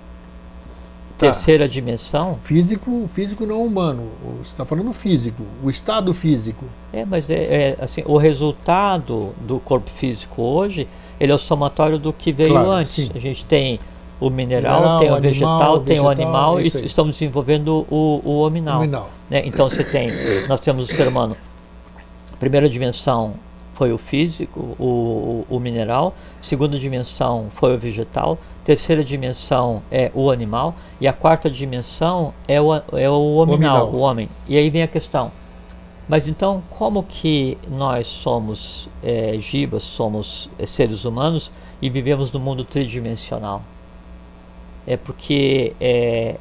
[1.18, 1.28] Tá.
[1.28, 2.38] Terceira dimensão.
[2.44, 4.10] Físico, físico não humano.
[4.38, 6.66] Você está falando físico, o estado físico.
[6.92, 10.88] É, mas é, é, assim, o resultado do corpo físico hoje,
[11.20, 12.94] ele é o somatório do que veio claro, antes.
[12.94, 13.12] Sim.
[13.16, 13.80] A gente tem
[14.28, 18.22] o mineral, mineral tem o, o vegetal, animal, tem o animal e estamos desenvolvendo o,
[18.24, 18.80] o hominal.
[18.80, 19.10] hominal.
[19.30, 19.44] Né?
[19.46, 20.12] Então você tem,
[20.48, 21.36] nós temos o ser humano.
[22.40, 23.34] Primeira dimensão
[23.74, 26.14] foi o físico, o, o, o mineral.
[26.42, 32.60] Segunda dimensão foi o vegetal terceira dimensão é o animal e a quarta dimensão é
[32.62, 34.30] o, é o hominal, o homem.
[34.48, 35.32] E aí vem a questão.
[36.08, 41.52] Mas então, como que nós somos é, gibas, somos é, seres humanos
[41.82, 43.64] e vivemos no mundo tridimensional?
[44.86, 46.38] É porque é,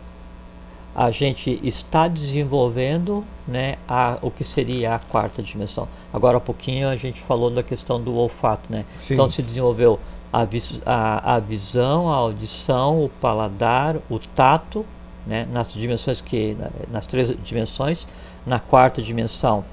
[0.95, 5.89] a gente está desenvolvendo né, a, o que seria a quarta dimensão.
[6.13, 8.73] Agora há pouquinho a gente falou da questão do olfato.
[8.73, 8.85] Né?
[9.11, 9.99] Então se desenvolveu
[10.33, 14.85] a, vis, a, a visão, a audição, o paladar, o tato,
[15.27, 16.57] né, nas dimensões que
[16.91, 18.09] nas três dimensões,
[18.45, 19.65] na quarta dimensão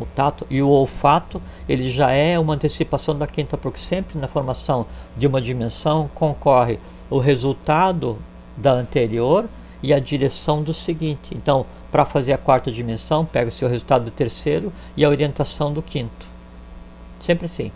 [0.00, 4.28] o tato e o olfato ele já é uma antecipação da quinta porque sempre na
[4.28, 4.86] formação
[5.16, 6.78] de uma dimensão concorre
[7.10, 8.18] o resultado
[8.56, 9.48] da anterior
[9.82, 11.34] e a direção do seguinte.
[11.34, 15.82] Então, para fazer a quarta dimensão, pega-se o resultado do terceiro e a orientação do
[15.82, 16.26] quinto.
[17.18, 17.72] Sempre assim.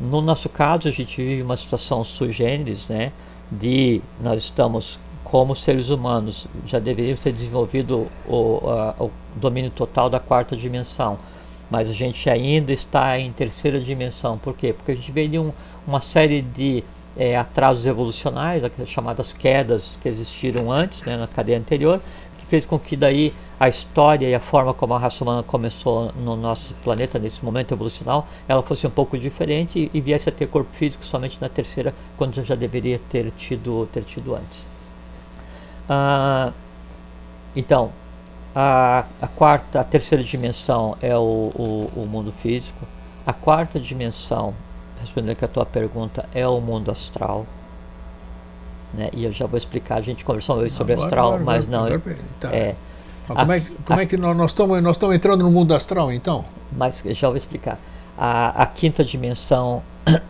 [0.00, 3.12] No nosso caso, a gente vive uma situação sui generis, né?
[3.50, 4.98] De nós estamos
[5.32, 11.18] como seres humanos já deveríamos ter desenvolvido o, a, o domínio total da quarta dimensão,
[11.70, 14.36] mas a gente ainda está em terceira dimensão.
[14.36, 14.74] Por quê?
[14.74, 15.50] Porque a gente de um,
[15.86, 16.84] uma série de
[17.16, 21.98] é, atrasos evolucionais, as chamadas quedas que existiram antes, né, na cadeia anterior,
[22.36, 26.12] que fez com que daí a história e a forma como a raça humana começou
[26.12, 30.46] no nosso planeta nesse momento evolucional, ela fosse um pouco diferente e, viesse a ter
[30.46, 34.71] corpo físico somente na terceira, quando já deveria ter tido, ter tido antes.
[35.94, 36.52] Ah,
[37.54, 37.92] então,
[38.54, 42.86] a, a, quarta, a terceira dimensão é o, o, o, mundo físico.
[43.26, 44.54] A quarta dimensão,
[44.98, 47.46] respondendo aqui a tua pergunta, é o mundo astral.
[48.94, 49.10] Né?
[49.12, 51.84] E eu já vou explicar, a gente conversou hoje sobre agora, astral, agora, mas não.
[51.84, 52.48] Agora, tá.
[52.54, 52.74] é,
[53.26, 56.44] como, é, como a, é que nós estamos nós estamos entrando no mundo astral, então?
[56.70, 57.78] Mas já vou explicar.
[58.16, 59.82] A, a quinta dimensão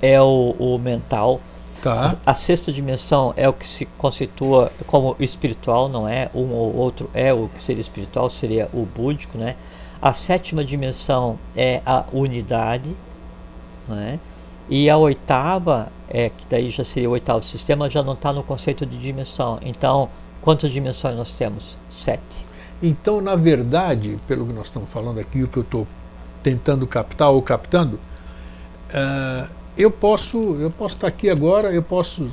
[0.03, 1.41] é o, o mental.
[1.83, 2.17] Tá.
[2.25, 6.31] A, a, sexta dimensão é o que se constitua como espiritual, não é?
[6.33, 9.57] Um ou outro é o que seria espiritual, seria o búdico, né?
[10.01, 12.97] A sétima dimensão é a unidade,
[13.89, 14.21] né?
[14.71, 18.45] E a oitava, é que daí já seria o oitavo sistema, já não está no
[18.45, 19.59] conceito de dimensão.
[19.61, 20.09] Então,
[20.41, 21.77] quantas dimensões nós temos?
[21.91, 22.47] Sete.
[22.81, 25.87] Então, na verdade, pelo que nós estamos falando aqui, o que eu estou
[26.45, 27.99] tentando captar ou captando,
[28.91, 32.31] uh, eu posso eu posso estar aqui agora, eu posso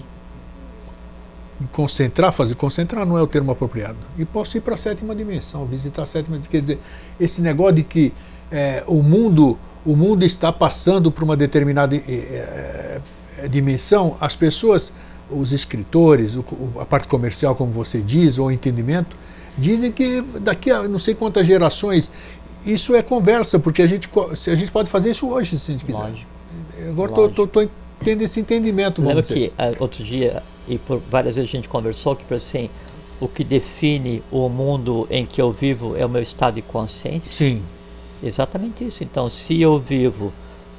[1.60, 5.16] me concentrar, fazer concentrar não é o termo apropriado, e posso ir para a sétima
[5.16, 6.40] dimensão, visitar a sétima.
[6.40, 6.80] Quer dizer,
[7.20, 8.14] esse negócio de que
[8.52, 13.02] é, o mundo o mundo está passando por uma determinada é,
[13.38, 14.92] é, dimensão, as pessoas,
[15.32, 16.44] os escritores, o,
[16.80, 19.16] a parte comercial, como você diz, ou o entendimento,
[19.60, 22.12] Dizem que daqui a não sei quantas gerações
[22.66, 25.86] isso é conversa, porque a gente, a gente pode fazer isso hoje, se a gente
[25.86, 25.98] quiser.
[25.98, 26.39] Lógico.
[26.90, 27.48] Agora estou
[28.04, 29.02] tendo esse entendimento.
[29.02, 29.34] Lembra dizer.
[29.34, 32.70] que uh, outro dia, e por várias vezes a gente conversou, que assim,
[33.20, 37.30] o que define o mundo em que eu vivo é o meu estado de consciência?
[37.30, 37.62] Sim.
[38.24, 39.04] Exatamente isso.
[39.04, 40.34] Então, se eu vivo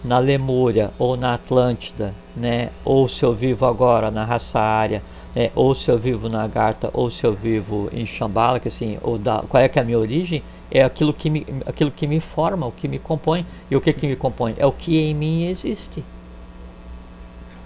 [0.05, 5.03] na Lemúria ou na Atlântida, né, ou se eu vivo agora na raça área,
[5.37, 8.99] é, ou se eu vivo na Garta, ou se eu vivo em Xambala, que assim,
[9.03, 12.07] ou da, qual é que é a minha origem, é aquilo que me, aquilo que
[12.07, 13.45] me forma, o que me compõe.
[13.71, 14.55] E o que, que me compõe?
[14.57, 16.05] É o que em mim existe.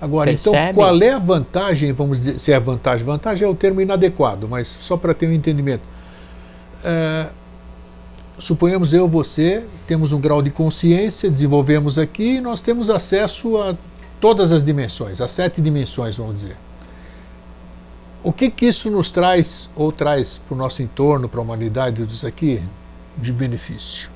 [0.00, 0.56] Agora, Percebe?
[0.56, 4.48] então, qual é a vantagem, vamos dizer, se é vantagem, vantagem é o termo inadequado,
[4.48, 5.82] mas só para ter um entendimento.
[6.84, 7.28] É,
[8.38, 13.76] suponhamos eu, você, temos um grau de consciência, desenvolvemos aqui, e nós temos acesso a
[14.20, 16.56] todas as dimensões, as sete dimensões, vamos dizer.
[18.22, 22.06] O que, que isso nos traz, ou traz para o nosso entorno, para a humanidade,
[22.06, 22.62] disso aqui,
[23.16, 24.10] de benefício?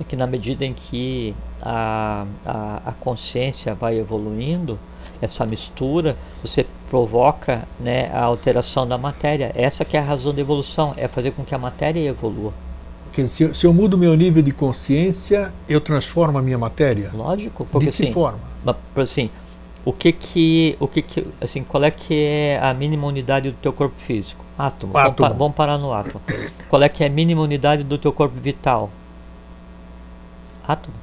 [0.00, 4.78] É que na medida em que a, a, a consciência vai evoluindo,
[5.20, 9.52] essa mistura, você provoca né, a alteração da matéria.
[9.54, 12.52] Essa que é a razão da evolução, é fazer com que a matéria evolua.
[13.04, 17.10] Porque se, se eu mudo meu nível de consciência, eu transformo a minha matéria?
[17.12, 18.38] Lógico, porque de que assim, forma?
[18.96, 19.30] Assim,
[19.88, 23.56] o que que, o que que, assim, qual é que é a mínima unidade do
[23.56, 24.44] teu corpo físico?
[24.58, 24.94] Átomo.
[24.94, 25.16] átomo.
[25.16, 26.20] Vamos, vamos parar no átomo.
[26.68, 28.90] Qual é que é a mínima unidade do teu corpo vital?
[30.62, 30.94] Átomo.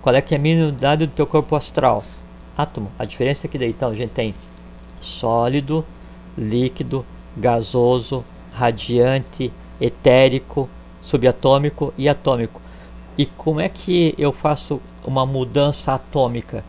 [0.00, 2.02] Qual é que é a mínima unidade do teu corpo astral?
[2.58, 2.90] Átomo.
[2.98, 4.34] A diferença é que daí então a gente tem
[5.00, 5.86] sólido,
[6.36, 10.68] líquido, gasoso, radiante, etérico,
[11.00, 12.60] subatômico e atômico.
[13.16, 16.64] E como é que eu faço uma mudança atômica?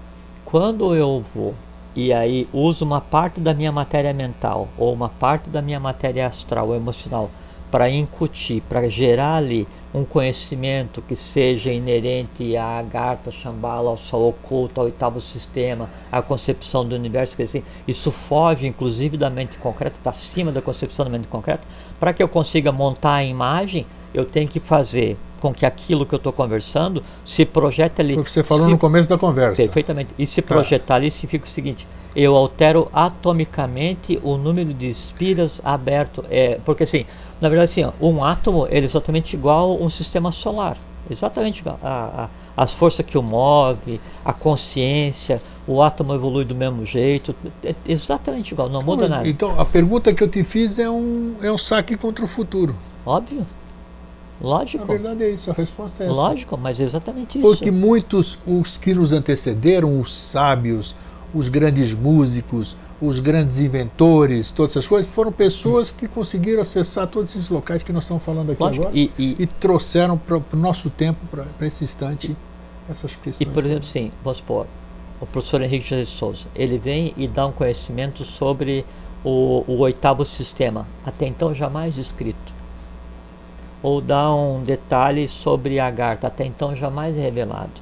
[0.46, 1.56] Quando eu vou
[1.96, 6.28] e aí uso uma parte da minha matéria mental ou uma parte da minha matéria
[6.28, 7.30] astral ou emocional
[7.74, 14.30] para incutir, para gerar ali um conhecimento que seja inerente à Agartha, Shambhala, ao Sol
[14.30, 19.58] oculto, ao oitavo sistema, à concepção do universo, que assim, isso foge inclusive da mente
[19.58, 21.68] concreta, está acima da concepção da mente concreta.
[22.00, 26.16] Para que eu consiga montar a imagem, eu tenho que fazer com que aquilo que
[26.16, 28.14] eu estou conversando se projete ali.
[28.14, 29.62] Foi o que você falou se, no começo da conversa.
[29.62, 30.12] Perfeitamente.
[30.18, 31.86] E se projetar ali significa o seguinte:
[32.16, 36.24] eu altero atomicamente o número de espiras aberto.
[36.30, 37.06] É, porque assim,
[37.42, 40.78] na verdade, assim, um átomo é exatamente igual a um sistema solar.
[41.12, 41.78] Exatamente igual.
[41.84, 47.36] A, a, as forças que o move, a consciência, o átomo evolui do mesmo jeito.
[47.62, 49.28] É exatamente igual, não muda nada.
[49.28, 52.74] Então, a pergunta que eu te fiz é um, é um saque contra o futuro.
[53.06, 53.46] Óbvio.
[54.42, 54.86] Lógico.
[54.86, 56.16] Na verdade é isso, a resposta é essa.
[56.16, 57.48] Lógico, mas é exatamente isso.
[57.48, 60.96] Porque muitos, os que nos antecederam, os sábios,
[61.34, 67.36] os grandes músicos, os grandes inventores, todas essas coisas, foram pessoas que conseguiram acessar todos
[67.36, 70.44] esses locais que nós estamos falando aqui Lógico, agora e, e, e trouxeram para o
[70.54, 72.36] nosso tempo, para esse instante,
[72.90, 73.42] essas questões.
[73.42, 74.68] E, por exemplo, sim, vamos supor,
[75.20, 78.86] o professor Henrique José de Souza, ele vem e dá um conhecimento sobre
[79.24, 82.53] o, o oitavo sistema, até então jamais escrito.
[83.84, 87.82] Ou dá um detalhe sobre Agartha, até então jamais revelado.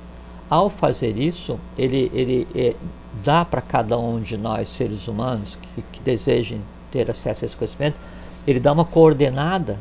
[0.50, 2.76] Ao fazer isso, ele, ele, ele
[3.24, 7.56] dá para cada um de nós, seres humanos, que, que, desejem ter acesso a esse
[7.56, 7.98] conhecimento,
[8.46, 9.80] ele dá uma coordenada,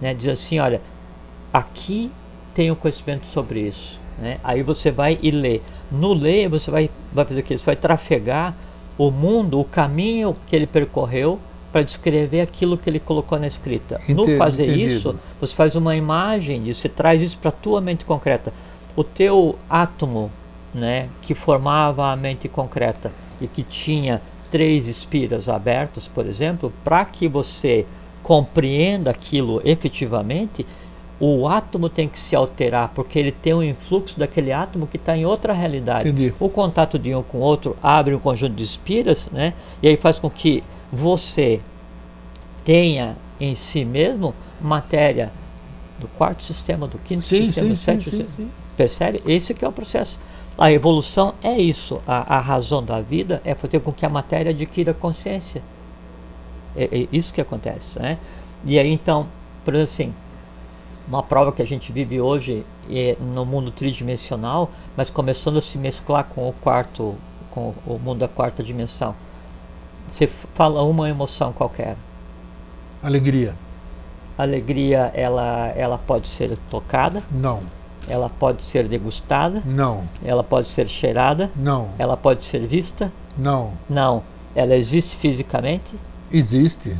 [0.00, 0.80] né, diz assim, olha,
[1.52, 2.10] aqui
[2.54, 4.00] tem um conhecimento sobre isso.
[4.18, 4.40] Né?
[4.42, 5.60] Aí você vai e lê.
[5.90, 7.56] No ler, você vai, vai fazer o que?
[7.56, 8.54] Você vai trafegar
[8.98, 11.38] o mundo, o caminho que ele percorreu
[11.72, 14.00] para descrever aquilo que ele colocou na escrita.
[14.04, 14.92] Entendi, no fazer entendido.
[14.92, 18.52] isso, você faz uma imagem disso, você traz isso para a tua mente concreta.
[18.94, 20.30] O teu átomo
[20.74, 23.10] né, que formava a mente concreta
[23.40, 24.20] e que tinha
[24.50, 27.86] três espiras abertas, por exemplo, para que você
[28.22, 30.66] compreenda aquilo efetivamente,
[31.18, 35.16] o átomo tem que se alterar, porque ele tem um influxo daquele átomo que está
[35.16, 36.08] em outra realidade.
[36.08, 36.34] Entendi.
[36.38, 39.54] O contato de um com o outro abre um conjunto de espiras, né?
[39.82, 40.62] E aí faz com que
[40.92, 41.60] você
[42.64, 45.32] tenha em si mesmo matéria
[45.98, 48.50] do quarto sistema, do quinto sim, sistema, do sétimo sistema.
[48.76, 49.22] Percebe?
[49.26, 50.18] Esse que é o processo.
[50.58, 52.00] A evolução é isso.
[52.06, 55.62] A, a razão da vida é fazer com que a matéria adquira consciência.
[56.76, 57.98] É, é isso que acontece.
[57.98, 58.18] Né?
[58.64, 59.28] E aí, então,
[59.64, 60.14] por exemplo, assim,
[61.08, 65.78] uma prova que a gente vive hoje é no mundo tridimensional, mas começando a se
[65.78, 67.16] mesclar com o quarto,
[67.50, 69.14] com o mundo da quarta dimensão.
[70.06, 71.96] Você fala uma emoção qualquer.
[73.02, 73.54] Alegria.
[74.36, 77.22] Alegria, ela, ela pode ser tocada?
[77.30, 77.60] Não.
[78.08, 79.62] Ela pode ser degustada?
[79.64, 80.04] Não.
[80.24, 81.50] Ela pode ser cheirada?
[81.54, 81.90] Não.
[81.98, 83.12] Ela pode ser vista?
[83.36, 83.72] Não.
[83.88, 84.22] Não.
[84.54, 85.94] Ela existe fisicamente?
[86.30, 86.96] Existe.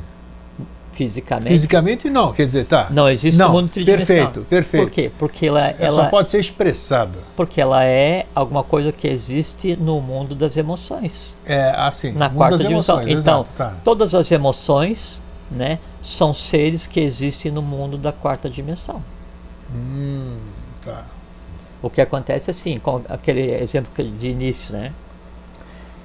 [0.92, 1.48] Fisicamente?
[1.48, 2.88] Fisicamente não, quer dizer, tá.
[2.90, 3.48] Não existe não.
[3.48, 4.26] no mundo tridimensional.
[4.26, 4.84] Perfeito, perfeito.
[4.84, 5.10] Por quê?
[5.18, 7.18] Porque ela, ela, ela só pode ser expressada.
[7.34, 11.36] Porque ela é alguma coisa que existe no mundo das emoções.
[11.46, 12.96] É, assim, na quarta dimensão.
[12.96, 13.76] Emoções, então, exato, tá.
[13.82, 15.20] todas as emoções,
[15.50, 19.02] né, são seres que existem no mundo da quarta dimensão.
[19.74, 20.36] Hum.
[20.84, 21.04] Tá.
[21.80, 24.92] O que acontece é assim, com aquele exemplo de início, né?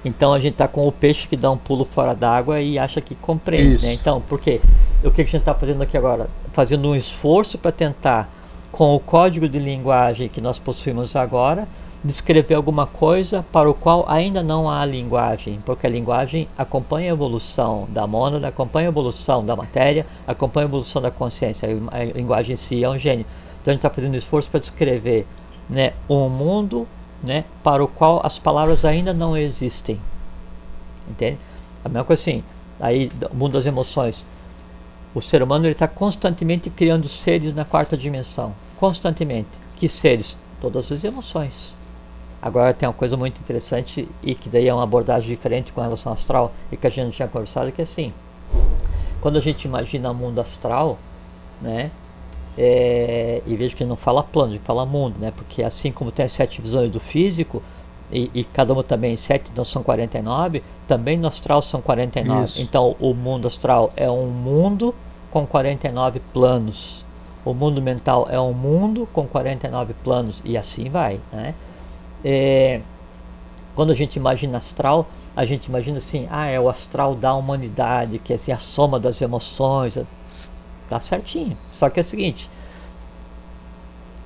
[0.05, 3.01] Então a gente está com o peixe que dá um pulo fora d'água e acha
[3.01, 3.93] que compreende, né?
[3.93, 4.61] Então, por quê?
[5.03, 6.29] O que a gente está fazendo aqui agora?
[6.53, 8.29] Fazendo um esforço para tentar,
[8.71, 11.67] com o código de linguagem que nós possuímos agora,
[12.03, 17.13] descrever alguma coisa para o qual ainda não há linguagem, porque a linguagem acompanha a
[17.13, 21.67] evolução da mônada, acompanha a evolução da matéria, acompanha a evolução da consciência.
[21.91, 23.25] A linguagem em si é um gênio.
[23.61, 25.25] Então a gente está fazendo esforço para descrever
[25.69, 26.87] né, um mundo
[27.23, 29.99] né, para o qual as palavras ainda não existem.
[31.09, 31.37] Entende?
[31.83, 32.43] A mesma coisa assim,
[32.79, 34.25] aí o mundo das emoções.
[35.15, 38.53] O ser humano está constantemente criando seres na quarta dimensão.
[38.77, 39.49] Constantemente.
[39.75, 40.37] Que seres?
[40.61, 41.75] Todas as emoções.
[42.41, 46.11] Agora tem uma coisa muito interessante e que daí é uma abordagem diferente com relação
[46.11, 48.13] ao astral e que a gente não tinha conversado, que é assim.
[49.19, 50.99] Quando a gente imagina o mundo astral,
[51.61, 51.89] né?
[52.57, 55.31] É, e veja que não fala plano, ele fala mundo, né?
[55.31, 57.61] Porque assim como tem as sete visões do físico,
[58.11, 62.45] e, e cada uma também sete, então são 49, também no astral são 49.
[62.45, 62.61] Isso.
[62.61, 64.95] Então o mundo astral é um mundo
[65.29, 67.05] com 49 planos.
[67.43, 71.53] O mundo mental é um mundo com 49 planos e assim vai, né?
[72.23, 72.81] É,
[73.75, 78.19] quando a gente imagina astral, a gente imagina assim, ah, é o astral da humanidade,
[78.19, 79.99] que é assim, a soma das emoções.
[80.89, 81.57] Tá certinho.
[81.73, 82.49] Só que é o seguinte,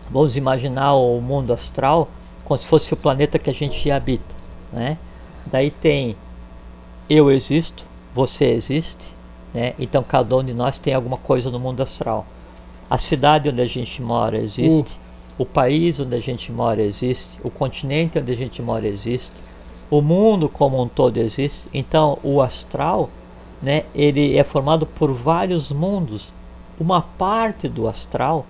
[0.10, 2.08] vamos imaginar o mundo astral
[2.44, 4.36] como se fosse o planeta que a gente habita,
[4.72, 4.98] né?
[5.46, 6.16] Daí tem
[7.10, 9.16] eu existo, você existe,
[9.54, 9.74] né?
[9.80, 12.26] Então cada um de nós tem alguma coisa no mundo astral.
[12.90, 14.98] A cidade onde a gente mora existe,
[15.38, 15.44] uh.
[15.44, 19.42] o país onde a gente mora existe, o continente onde a gente mora existe,
[19.90, 21.70] o mundo como um todo existe.
[21.74, 23.10] Então o astral,
[23.62, 23.84] né?
[23.96, 26.34] Ele é formado por vários mundos.
[26.80, 28.46] Uma parte do astral,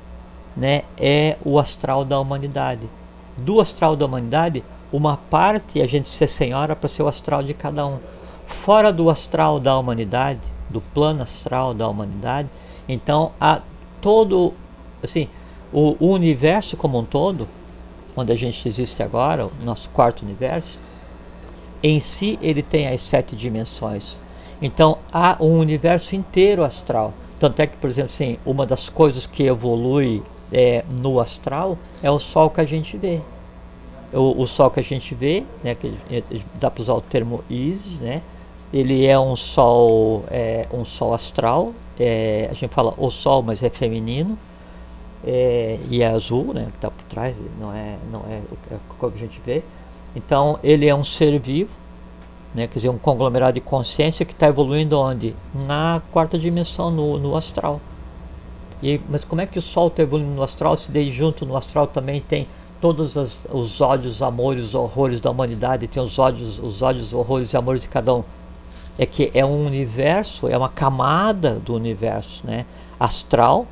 [0.56, 0.84] né?
[0.98, 2.90] É o astral da humanidade
[3.38, 7.54] do astral da humanidade, uma parte a gente ser senhora para ser o astral de
[7.54, 8.00] cada um.
[8.46, 12.50] Fora do astral da humanidade, do plano astral da humanidade,
[12.88, 13.62] então há
[14.02, 14.54] todo,
[15.02, 15.28] assim,
[15.72, 17.48] o, o universo como um todo,
[18.16, 20.80] onde a gente existe agora, o nosso quarto universo,
[21.82, 24.20] em si ele tem as sete dimensões.
[24.62, 27.14] Então há um universo inteiro astral.
[27.40, 30.22] Tanto é que, por exemplo, assim, uma das coisas que evolui
[30.54, 33.22] é, no astral é o sol que a gente vê.
[34.14, 35.94] O, o sol que a gente vê, né, que
[36.60, 38.22] dá para usar o termo Isis, né,
[38.74, 43.64] ele é um sol, é, um sol astral, é, a gente fala o sol, mas
[43.64, 44.38] é feminino,
[45.26, 49.18] é, e é azul, né, que está por trás, não é, não é o que
[49.18, 49.64] a gente vê.
[50.16, 51.72] Então ele é um ser vivo,
[52.54, 55.36] né, quer dizer, um conglomerado de consciência que está evoluindo onde?
[55.68, 57.80] Na quarta dimensão, no, no astral.
[58.84, 61.56] E, mas como é que o Sol está evoluindo no astral, se daí junto no
[61.56, 62.48] astral também tem
[62.82, 67.58] todos as, os ódios, amores, horrores da humanidade, tem os ódios, os ódios, horrores e
[67.58, 68.24] amores de cada um.
[68.98, 72.66] É que é um universo, é uma camada do universo, né?
[73.00, 73.68] Astral,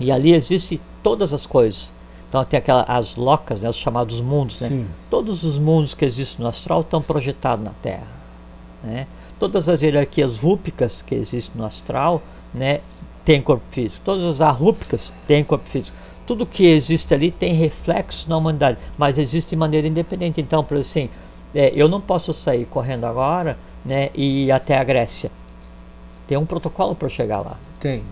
[0.00, 1.92] e ali existe todas as coisas.
[2.28, 4.68] Então tem aquelas as locas, né, os chamados mundos, né?
[5.08, 8.08] Todos os mundos que existem no astral estão projetados na Terra,
[8.82, 9.06] né?
[9.38, 12.22] Todas as hierarquias rúpicas que existem no astral,
[12.54, 12.80] né,
[13.24, 14.02] tem corpo físico.
[14.04, 15.96] Todas as arrúpicas têm corpo físico.
[16.26, 20.40] Tudo que existe ali tem reflexo na humanidade, mas existe de maneira independente.
[20.40, 21.10] Então, por assim,
[21.54, 25.30] é, eu não posso sair correndo agora né, e ir até a Grécia.
[26.26, 27.58] Tem um protocolo para chegar lá.
[27.78, 28.02] Tem.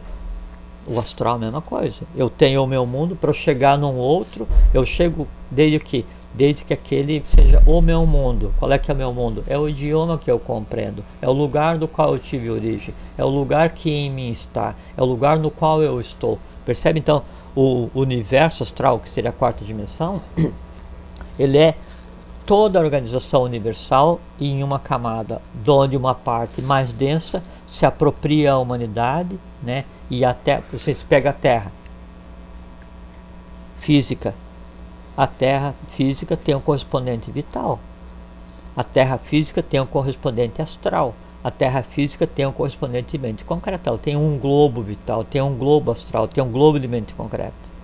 [0.87, 2.03] O astral é a mesma coisa.
[2.15, 6.05] Eu tenho o meu mundo, para eu chegar num outro, eu chego desde que
[6.35, 8.53] desde que aquele seja o meu mundo.
[8.59, 9.45] Qual é que é o meu mundo?
[9.47, 13.25] É o idioma que eu compreendo, é o lugar do qual eu tive origem, é
[13.25, 16.39] o lugar que em mim está, é o lugar no qual eu estou.
[16.65, 17.23] Percebe então
[17.55, 20.21] o universo astral, que seria a quarta dimensão?
[21.39, 21.77] Ele é
[22.45, 28.59] toda a organização universal em uma camada, onde uma parte mais densa se apropria a
[28.59, 29.85] humanidade, né?
[30.11, 31.73] E até você pega a Terra,
[33.77, 34.35] física,
[35.17, 37.79] a Terra física tem um correspondente vital.
[38.77, 41.15] A Terra física tem um correspondente astral.
[41.43, 43.91] A Terra física tem um correspondente de mente concreta.
[43.91, 47.75] Ela tem um globo vital, tem um globo astral, tem um globo de mente concreta.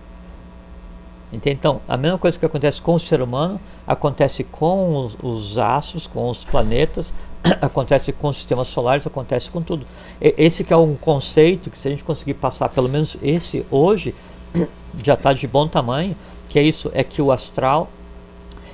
[1.32, 6.08] Então, a mesma coisa que acontece com o ser humano, acontece com os, os astros,
[6.08, 7.14] com os planetas,
[7.61, 9.86] acontece com sistemas solares, acontece com tudo.
[10.20, 14.14] Esse que é um conceito que se a gente conseguir passar, pelo menos esse hoje,
[15.03, 16.16] já está de bom tamanho,
[16.49, 17.88] que é isso, é que o astral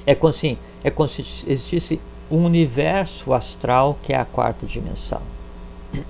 [0.06, 2.00] é como assim, é como se existisse
[2.30, 5.20] um universo astral que é a quarta dimensão.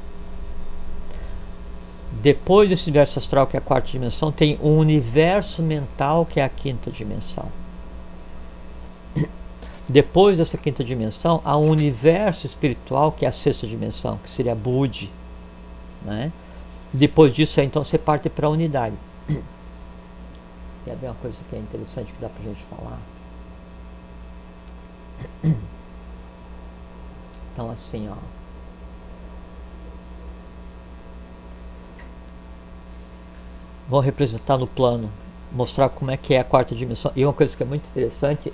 [2.23, 6.45] Depois desse universo astral que é a quarta dimensão, tem um universo mental que é
[6.45, 7.51] a quinta dimensão.
[9.89, 14.55] Depois dessa quinta dimensão, há um universo espiritual que é a sexta dimensão, que seria
[14.55, 15.12] Budi.
[16.03, 16.32] Né?
[16.93, 18.97] Depois disso, então, você parte para a unidade.
[19.28, 23.01] E é bem uma coisa que é interessante que dá para a gente falar.
[27.53, 28.14] Então assim, ó.
[33.89, 35.11] Vou representar no plano,
[35.51, 37.11] mostrar como é que é a quarta dimensão.
[37.16, 38.53] E uma coisa que é muito interessante,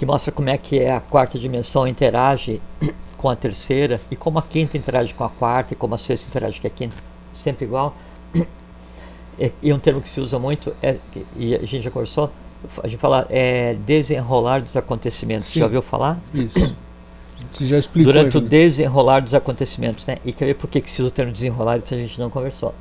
[0.00, 2.58] que mostra como é que é a quarta dimensão interage
[3.18, 6.26] com a terceira e como a quinta interage com a quarta e como a sexta
[6.26, 6.96] interage com a quinta,
[7.34, 7.94] sempre igual.
[9.60, 10.96] E um termo que se usa muito é
[11.36, 12.32] e a gente já conversou,
[12.82, 15.48] a gente fala é desenrolar dos acontecimentos.
[15.48, 15.60] Sim.
[15.60, 16.18] Já ouviu falar?
[16.32, 16.74] Isso.
[17.50, 18.10] Você já explicou.
[18.10, 20.16] Durante o desenrolar dos acontecimentos, né?
[20.24, 22.74] E quer ver por que se usa o termo desenrolar isso a gente não conversou.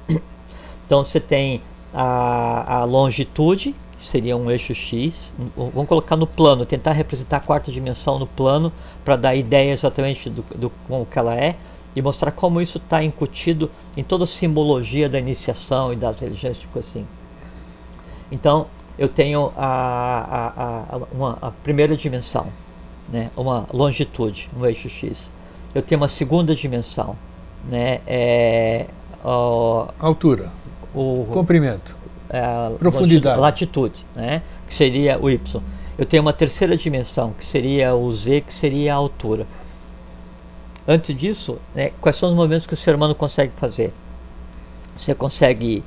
[0.86, 1.61] Então você tem
[1.93, 5.34] a, a longitude, seria um eixo X.
[5.56, 8.72] Vamos colocar no plano, tentar representar a quarta dimensão no plano
[9.04, 11.56] para dar ideia exatamente do, do como que ela é
[11.95, 16.58] e mostrar como isso está incutido em toda a simbologia da iniciação e das religiões,
[16.58, 17.06] tipo assim.
[18.32, 22.47] Então, eu tenho a, a, a, uma, a primeira dimensão,
[23.12, 25.32] né, uma longitude, um eixo X.
[25.74, 27.16] Eu tenho uma segunda dimensão,
[27.68, 28.88] né, é,
[30.00, 30.52] altura
[30.93, 31.95] o comprimento,
[32.30, 34.42] é, profundidade, latitude, né?
[34.68, 35.62] Que seria o y.
[35.98, 39.46] Eu tenho uma terceira dimensão, que seria o z, que seria a altura.
[40.88, 43.94] Antes disso, né, quais são os movimentos que o ser humano consegue fazer?
[44.98, 45.84] Você consegue ir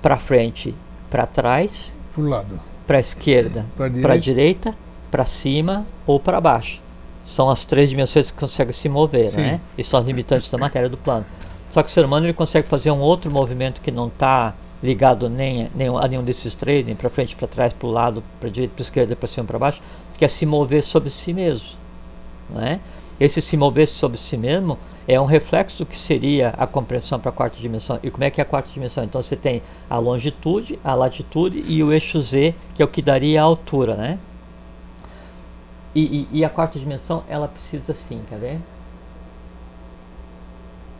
[0.00, 0.74] para frente,
[1.10, 3.66] para trás, para lado, para esquerda,
[4.00, 4.74] para a direita,
[5.10, 6.80] para cima ou para baixo.
[7.24, 9.40] São as três dimensões que conseguem se mover, Sim.
[9.40, 9.60] né?
[9.76, 11.26] E são as limitantes da matéria do plano.
[11.68, 15.28] Só que o ser humano ele consegue fazer um outro movimento que não está ligado
[15.28, 18.48] nem, nem a nenhum desses três, nem para frente, para trás, para o lado, para
[18.48, 19.82] direita, para esquerda, para cima, para baixo,
[20.16, 21.68] que é se mover sobre si mesmo.
[22.50, 22.80] Não é?
[23.18, 27.30] Esse se mover sobre si mesmo é um reflexo do que seria a compreensão para
[27.30, 27.98] a quarta dimensão.
[28.02, 29.02] E como é que é a quarta dimensão?
[29.04, 33.00] Então você tem a longitude, a latitude e o eixo Z, que é o que
[33.00, 34.18] daria a altura, né?
[35.94, 38.60] E, e, e a quarta dimensão, ela precisa sim, quer ver?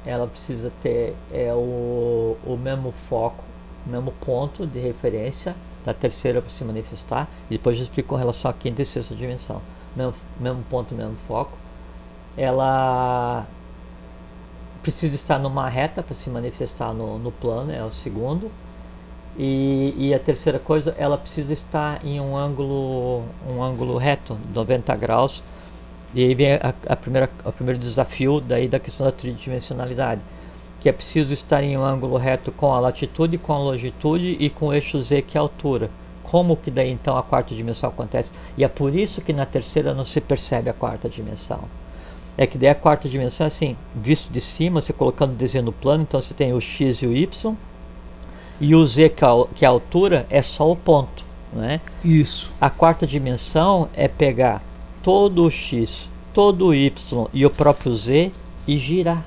[0.07, 3.43] ela precisa ter é, o, o mesmo foco,
[3.87, 8.51] mesmo ponto de referência da terceira para se manifestar, e depois eu explico com relação
[8.51, 9.62] à quinta e sexta dimensão.
[9.95, 11.57] Mesmo, mesmo ponto, mesmo foco.
[12.37, 13.47] Ela
[14.82, 18.51] precisa estar numa reta para se manifestar no, no plano, é o segundo.
[19.39, 24.97] E, e, a terceira coisa, ela precisa estar em um ângulo, um ângulo reto, 90
[24.97, 25.43] graus,
[26.14, 30.22] e aí vem a, a primeira, o primeiro desafio daí da questão da tridimensionalidade,
[30.87, 34.49] que é preciso estar em um ângulo reto com a latitude, com a longitude e
[34.49, 35.91] com o eixo z, que é a altura.
[36.22, 38.30] Como que daí então a quarta dimensão acontece?
[38.57, 41.59] E é por isso que na terceira não se percebe a quarta dimensão.
[42.39, 45.64] É que daí a quarta dimensão é assim, visto de cima, você colocando o desenho
[45.64, 47.57] no plano, então você tem o x e o y,
[48.61, 51.24] e o z, que é a, que é a altura, é só o ponto.
[51.53, 51.80] Né?
[52.05, 52.55] Isso.
[52.61, 54.62] A quarta dimensão é pegar
[55.03, 58.30] todo o x, todo o y e o próprio z
[58.68, 59.24] e girar.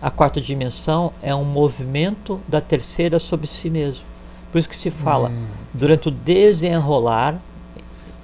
[0.00, 4.04] A quarta dimensão é um movimento da terceira sobre si mesmo.
[4.50, 5.46] Por isso que se fala, hum.
[5.72, 7.40] durante o desenrolar,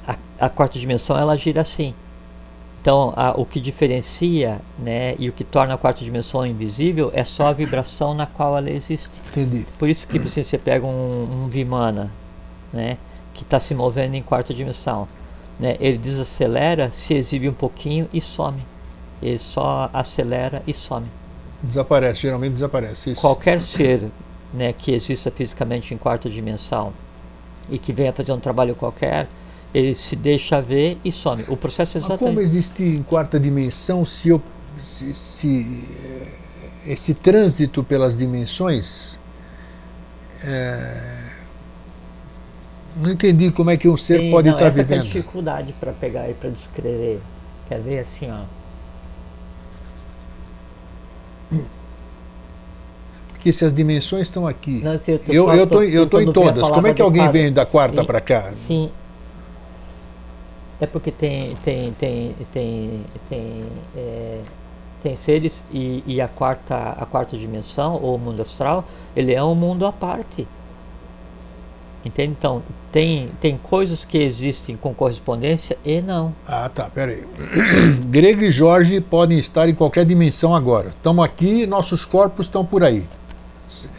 [0.07, 1.95] a, a, quarta dimensão ela gira assim.
[2.81, 7.22] Então, a, o que diferencia né, e o que torna a quarta dimensão invisível é
[7.24, 9.20] só a vibração na qual ela existe.
[9.31, 9.66] Entendi.
[9.79, 12.12] Por isso que assim, você pega um, um Vimana,
[12.72, 12.97] né,
[13.35, 15.07] que está se movendo em quarta dimensão
[15.59, 18.62] né, ele desacelera, se exibe um pouquinho e some.
[19.22, 21.07] Ele só acelera e some.
[21.63, 23.13] Desaparece, geralmente desaparece.
[23.13, 23.21] Isso.
[23.21, 24.11] Qualquer ser
[24.53, 26.93] né, que exista fisicamente em quarta dimensão
[27.69, 29.28] e que venha fazer um trabalho qualquer,
[29.74, 31.45] ele se deixa ver e some.
[31.49, 32.23] O processo é exatamente.
[32.23, 34.41] Mas como existe em quarta dimensão se, eu,
[34.83, 39.19] se, se eh, esse trânsito pelas dimensões
[40.43, 41.16] é,
[42.97, 45.01] não entendi como é que um ser Sim, pode não, estar essa vivendo.
[45.01, 47.20] Essa dificuldade para pegar e para descrever.
[47.69, 48.45] Quer ver assim, ó.
[53.40, 54.81] Que se as dimensões estão aqui.
[54.82, 56.68] Não, eu, tô, eu, eu, tô, eu tô em todas.
[56.68, 58.51] Como é que alguém vem da quarta para cá?
[58.55, 58.90] Sim.
[60.81, 63.64] É porque tem tem tem tem tem,
[63.97, 64.40] é,
[65.01, 69.43] tem seres e, e a quarta a quarta dimensão ou o mundo astral ele é
[69.44, 70.48] um mundo à parte
[72.06, 72.36] Entende?
[72.39, 72.62] Então,
[72.97, 76.32] tem, tem coisas que existem com correspondência e não.
[76.47, 77.24] Ah, tá, peraí.
[78.09, 80.89] Grego e Jorge podem estar em qualquer dimensão agora.
[80.89, 83.05] Estamos aqui, nossos corpos estão por aí.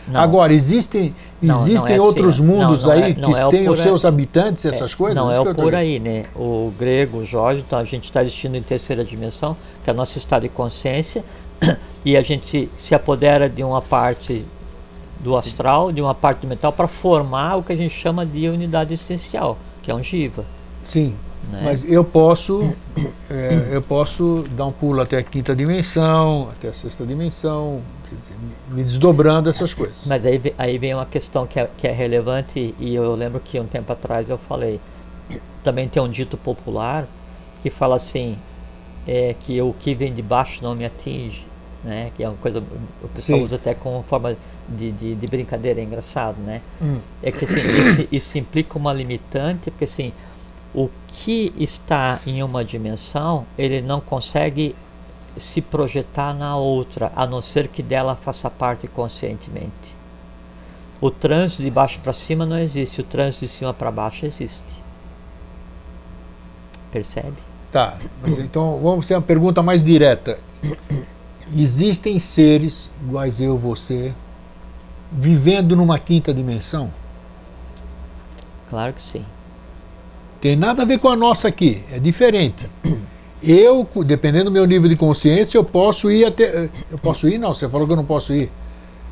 [0.08, 0.20] Não.
[0.20, 1.14] Agora, existem,
[1.44, 4.66] existem não, não é outros assim, mundos aí é, que é têm os seus habitantes,
[4.66, 5.16] é, essas coisas?
[5.16, 6.24] Não é o por aí, né?
[6.36, 9.96] O grego, o Jorge, então a gente está existindo em terceira dimensão, que é o
[9.96, 11.24] nosso estado de consciência,
[12.04, 14.44] e a gente se apodera de uma parte
[15.20, 18.48] do astral, de uma parte do metal, para formar o que a gente chama de
[18.50, 20.46] unidade essencial, que é um jiva.
[20.86, 21.14] Sim.
[21.52, 21.62] Né?
[21.64, 22.74] Mas eu posso,
[23.30, 27.82] é, eu posso dar um pulo até a quinta dimensão, até a sexta dimensão,
[28.12, 28.36] dizer,
[28.70, 30.06] me desdobrando essas coisas.
[30.08, 33.60] Mas aí, aí vem uma questão que é, que é relevante e eu lembro que
[33.60, 34.80] um tempo atrás eu falei,
[35.64, 37.08] também tem um dito popular
[37.62, 38.38] que fala assim,
[39.08, 41.47] é, que o que vem de baixo não me atinge.
[41.88, 42.12] Né?
[42.18, 43.46] Que é uma coisa o pessoal Sim.
[43.46, 44.36] usa até como forma
[44.68, 46.62] de, de, de, brincadeira, é engraçado, né?
[46.82, 47.00] Hum.
[47.24, 50.12] É que assim, isso, isso implica uma limitante, porque assim,
[50.76, 54.76] o que está em uma dimensão, ele não consegue
[55.38, 59.96] se projetar na outra, a não ser que dela faça parte conscientemente.
[61.00, 64.84] O trânsito de baixo para cima não existe, o trânsito de cima para baixo existe.
[66.92, 67.38] Percebe?
[67.72, 70.38] Tá, mas então vamos ter uma pergunta mais direta.
[71.56, 74.14] Existem seres iguais eu, você,
[75.12, 76.92] vivendo numa quinta dimensão?
[78.70, 79.26] Claro que sim.
[80.42, 82.70] Tem nada a ver com a nossa aqui, é diferente.
[83.42, 86.70] Eu, dependendo do meu nível de consciência, eu posso ir até.
[86.92, 87.38] Eu posso ir?
[87.38, 88.52] Não, você falou que eu não posso ir.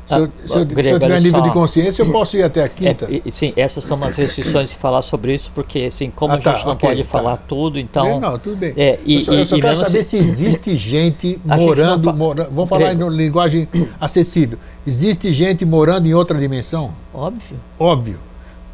[0.06, 1.46] Se, eu, ah, se, eu, Grego, se eu tiver nível só.
[1.46, 3.06] de consciência, eu posso ir até a quinta.
[3.06, 6.36] É, e, sim, essas são as restrições de falar sobre isso, porque assim, como ah,
[6.36, 7.08] a gente tá, não okay, pode tá.
[7.08, 8.20] falar tudo, então.
[8.20, 8.72] Não, tudo bem.
[8.76, 12.04] É, e, eu só, eu só quero saber assim, se existe gente morando.
[12.04, 13.12] Gente mora, vamos falar Grego.
[13.12, 13.68] em linguagem
[14.00, 14.58] acessível.
[14.86, 16.92] Existe gente morando em outra dimensão?
[17.12, 17.58] Óbvio.
[17.76, 18.18] Óbvio.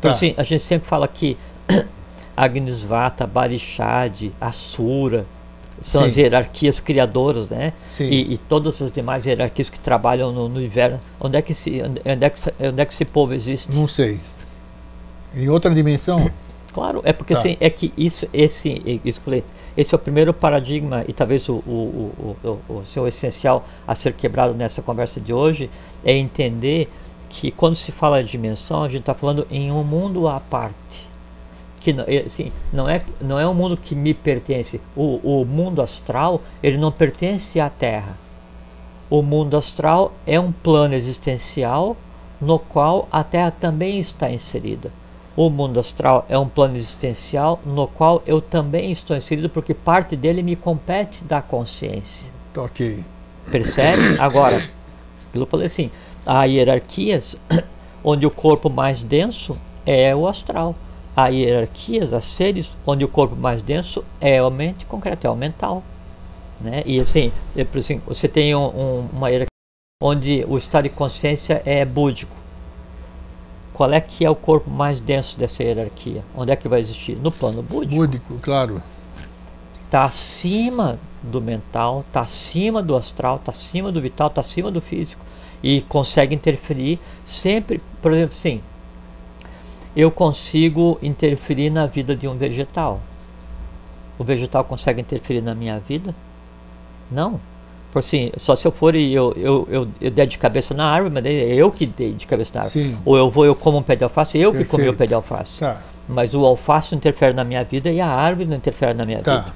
[0.02, 0.10] Tá.
[0.10, 1.38] Assim, a gente sempre fala que
[2.36, 5.24] Agnisvata, Barishad, Asura,
[5.82, 6.08] são Sim.
[6.08, 7.72] as hierarquias criadoras, né?
[8.00, 11.00] E, e, todas as demais hierarquias que trabalham no, no inverno.
[11.20, 13.74] Onde é, que esse, onde, é que, onde é que esse povo existe?
[13.74, 14.20] Não sei.
[15.34, 16.18] Em outra dimensão?
[16.72, 17.40] Claro, é porque tá.
[17.40, 18.82] assim, é que isso, esse,
[19.76, 23.94] esse é o primeiro paradigma e talvez o, o, o, o, o seu essencial a
[23.94, 25.68] ser quebrado nessa conversa de hoje
[26.02, 26.90] é entender
[27.28, 31.11] que quando se fala de dimensão, a gente está falando em um mundo à parte
[31.82, 31.94] que
[32.24, 34.80] assim, não é não é um mundo que me pertence.
[34.94, 38.16] O, o mundo astral ele não pertence à Terra.
[39.10, 41.96] O mundo astral é um plano existencial
[42.40, 44.92] no qual a Terra também está inserida.
[45.34, 50.14] O mundo astral é um plano existencial no qual eu também estou inserido porque parte
[50.14, 52.32] dele me compete da consciência.
[52.56, 53.04] Ok.
[53.50, 54.18] Percebe?
[54.20, 54.68] Agora,
[55.32, 55.90] pelo falei assim,
[56.24, 57.36] há hierarquias
[58.04, 60.74] onde o corpo mais denso é o astral
[61.16, 65.36] há hierarquias, há seres onde o corpo mais denso é a mente concreta, é o
[65.36, 65.82] mental.
[66.60, 66.82] Né?
[66.86, 69.46] E assim, é, assim você tem um, um, uma hierarquia
[70.02, 72.34] onde o estado de consciência é búdico.
[73.72, 76.24] Qual é que é o corpo mais denso dessa hierarquia?
[76.36, 77.16] Onde é que vai existir?
[77.16, 77.94] No plano búdico.
[77.94, 78.82] Búdico, claro.
[79.84, 84.80] Está acima do mental, está acima do astral, está acima do vital, está acima do
[84.80, 85.24] físico.
[85.62, 88.60] E consegue interferir sempre, por exemplo, sim,
[89.96, 93.00] eu consigo interferir na vida de um vegetal.
[94.18, 96.14] O vegetal consegue interferir na minha vida?
[97.10, 97.40] Não.
[97.92, 100.86] Por assim, só se eu for e eu, eu, eu, eu der de cabeça na
[100.86, 102.84] árvore, mas é eu que dei de cabeça na árvore.
[102.84, 102.98] Sim.
[103.04, 104.70] Ou eu vou, eu como um pé de alface, eu Perfeito.
[104.70, 105.60] que comi o pé de alface.
[105.60, 105.82] Tá.
[106.08, 109.40] Mas o alface interfere na minha vida e a árvore não interfere na minha tá.
[109.40, 109.54] vida.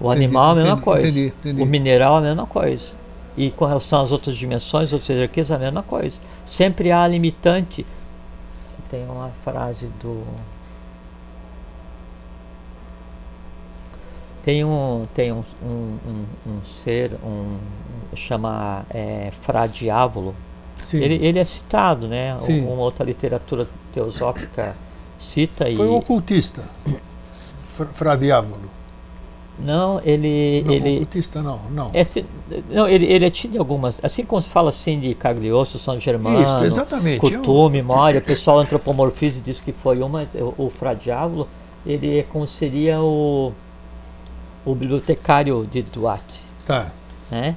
[0.00, 1.20] O entendi, animal é a mesma entendi, coisa.
[1.20, 2.96] Entendi, o mineral é a mesma coisa.
[3.36, 6.20] E com relação às outras dimensões, outras hierarquias, é a mesma coisa.
[6.44, 7.84] Sempre há limitante
[8.90, 10.24] tem uma frase do.
[14.42, 17.58] Tem um, tem um, um, um, um ser, um
[18.14, 20.34] chama é, Fra Diávolo.
[20.92, 22.38] Ele, ele é citado, né?
[22.38, 22.64] Sim.
[22.64, 24.76] Uma outra literatura teosófica
[25.18, 25.76] cita Foi e.
[25.76, 26.62] Foi um ocultista,
[27.94, 28.75] Fra Diávolo.
[29.58, 30.62] Não, ele.
[30.64, 31.90] Não, ele ocultista não, não.
[31.94, 32.04] É,
[32.70, 33.98] não, ele, ele é tido algumas.
[34.02, 37.20] Assim como se fala assim de Cagliostro, São Germano, Isso, exatamente.
[37.20, 40.28] Cutume, Moria, o pessoal antropomorfiza e diz que foi uma.
[40.34, 41.48] O, o Fra Diávolo,
[41.86, 43.52] ele é como seria o,
[44.64, 46.42] o bibliotecário de Duarte.
[46.66, 46.92] Tá.
[47.30, 47.56] Né?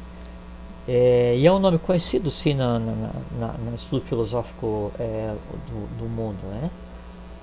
[0.88, 5.34] É, e é um nome conhecido, sim, na, na, na, no estudo filosófico é,
[5.68, 6.72] do, do, mundo, né?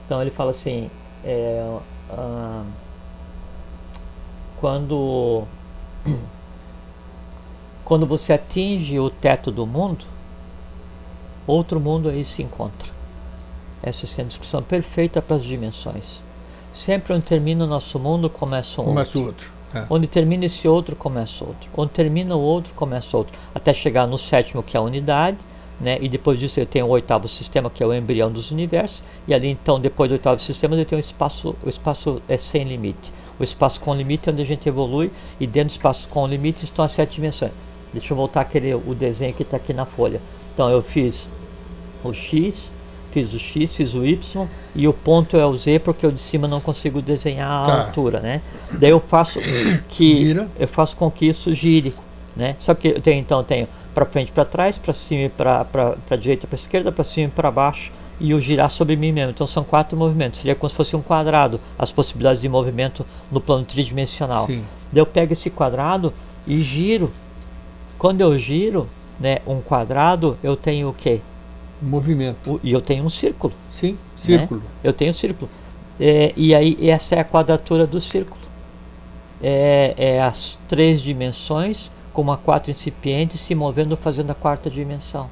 [0.04, 0.90] Então ele fala assim.
[1.22, 1.62] É,
[2.10, 2.85] uh,
[4.60, 5.44] quando
[7.84, 10.04] quando você atinge o teto do mundo,
[11.46, 12.90] outro mundo aí se encontra.
[13.82, 16.24] Essa é a descrição perfeita para as dimensões.
[16.72, 19.30] Sempre onde termina o nosso mundo, começa um começa outro.
[19.30, 19.56] outro.
[19.74, 19.86] É.
[19.88, 21.70] Onde termina esse outro, começa outro.
[21.76, 23.38] Onde termina o outro, começa outro.
[23.54, 25.38] Até chegar no sétimo, que é a unidade,
[25.80, 25.98] né?
[26.00, 29.34] e depois disso ele tem o oitavo sistema, que é o embrião dos universos, e
[29.34, 33.12] ali então, depois do oitavo sistema, ele tem um espaço, o espaço é sem limite.
[33.38, 36.64] O espaço com limite é onde a gente evolui e dentro do espaço com limite
[36.64, 37.52] estão as sete dimensões.
[37.92, 40.20] Deixa eu voltar aquele o desenho que está aqui na folha.
[40.52, 41.28] Então eu fiz
[42.02, 42.70] o X,
[43.16, 46.20] fiz o x, fiz o y e o ponto é o z porque eu de
[46.20, 47.86] cima não consigo desenhar a tá.
[47.86, 48.42] altura, né?
[48.72, 49.38] Daí eu faço
[49.88, 50.48] que Gira.
[50.58, 51.94] eu faço com que isso gire,
[52.36, 52.56] né?
[52.60, 56.16] Só que eu tenho então eu tenho para frente, para trás, para cima para para
[56.16, 59.30] direita, para esquerda, para cima e para baixo e o girar sobre mim mesmo.
[59.30, 60.40] Então são quatro movimentos.
[60.40, 64.46] Seria como se fosse um quadrado, as possibilidades de movimento no plano tridimensional.
[64.46, 64.64] Sim.
[64.92, 66.12] Daí eu pego esse quadrado
[66.46, 67.12] e giro.
[67.98, 68.88] Quando eu giro,
[69.18, 71.20] né, um quadrado, eu tenho o quê?
[71.80, 72.54] Movimento.
[72.54, 73.52] O, e eu tenho um círculo.
[73.70, 73.98] Sim, né?
[74.16, 74.60] círculo.
[74.60, 74.66] Né?
[74.84, 75.50] Eu tenho um círculo.
[75.98, 78.40] É, e aí essa é a quadratura do círculo.
[79.42, 85.28] É, é as três dimensões com uma quatro incipiente se movendo fazendo a quarta dimensão.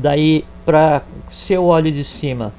[0.00, 2.52] Daí, para se eu olho de cima,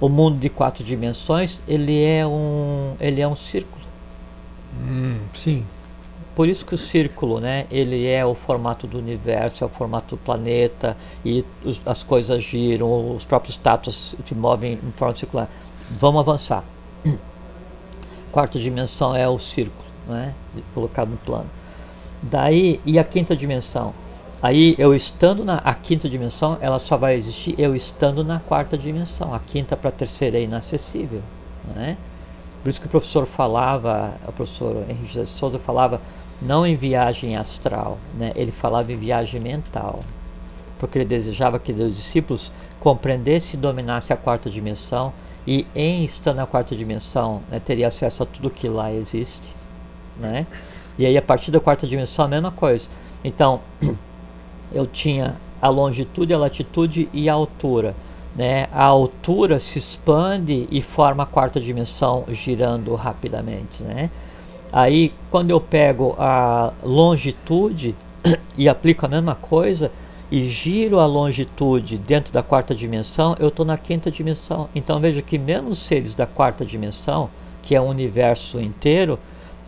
[0.00, 3.84] o mundo de quatro dimensões, ele é um, ele é um círculo.
[4.80, 5.66] Hum, sim.
[6.36, 10.14] Por isso que o círculo, né, ele é o formato do universo, é o formato
[10.14, 15.48] do planeta e os, as coisas giram, os próprios tatos se movem em forma circular.
[15.98, 16.62] Vamos avançar.
[18.30, 20.32] Quarta dimensão é o círculo, né,
[20.72, 21.50] colocado no plano.
[22.22, 23.92] Daí, e a quinta dimensão?
[24.46, 28.78] Aí eu estando na a quinta dimensão, ela só vai existir eu estando na quarta
[28.78, 29.34] dimensão.
[29.34, 31.20] A quinta para a terceira é inacessível,
[31.74, 31.96] né?
[32.62, 36.00] Por isso que o professor falava, o professor Henrique de Souza falava
[36.40, 38.30] não em viagem astral, né?
[38.36, 39.98] ele falava em viagem mental,
[40.78, 45.12] porque ele desejava que os discípulos compreendessem e dominassem a quarta dimensão
[45.44, 49.52] e em estar na quarta dimensão né, teria acesso a tudo que lá existe,
[50.20, 50.46] né?
[50.96, 52.88] E aí a partir da quarta dimensão a mesma coisa.
[53.24, 53.60] Então
[54.72, 57.94] eu tinha a longitude, a latitude e a altura.
[58.34, 58.66] Né?
[58.72, 63.82] A altura se expande e forma a quarta dimensão girando rapidamente.
[63.82, 64.10] Né?
[64.72, 67.94] Aí, quando eu pego a longitude
[68.58, 69.90] e aplico a mesma coisa
[70.30, 74.68] e giro a longitude dentro da quarta dimensão, eu estou na quinta dimensão.
[74.74, 77.30] Então veja que mesmo os seres da quarta dimensão,
[77.62, 79.18] que é o universo inteiro,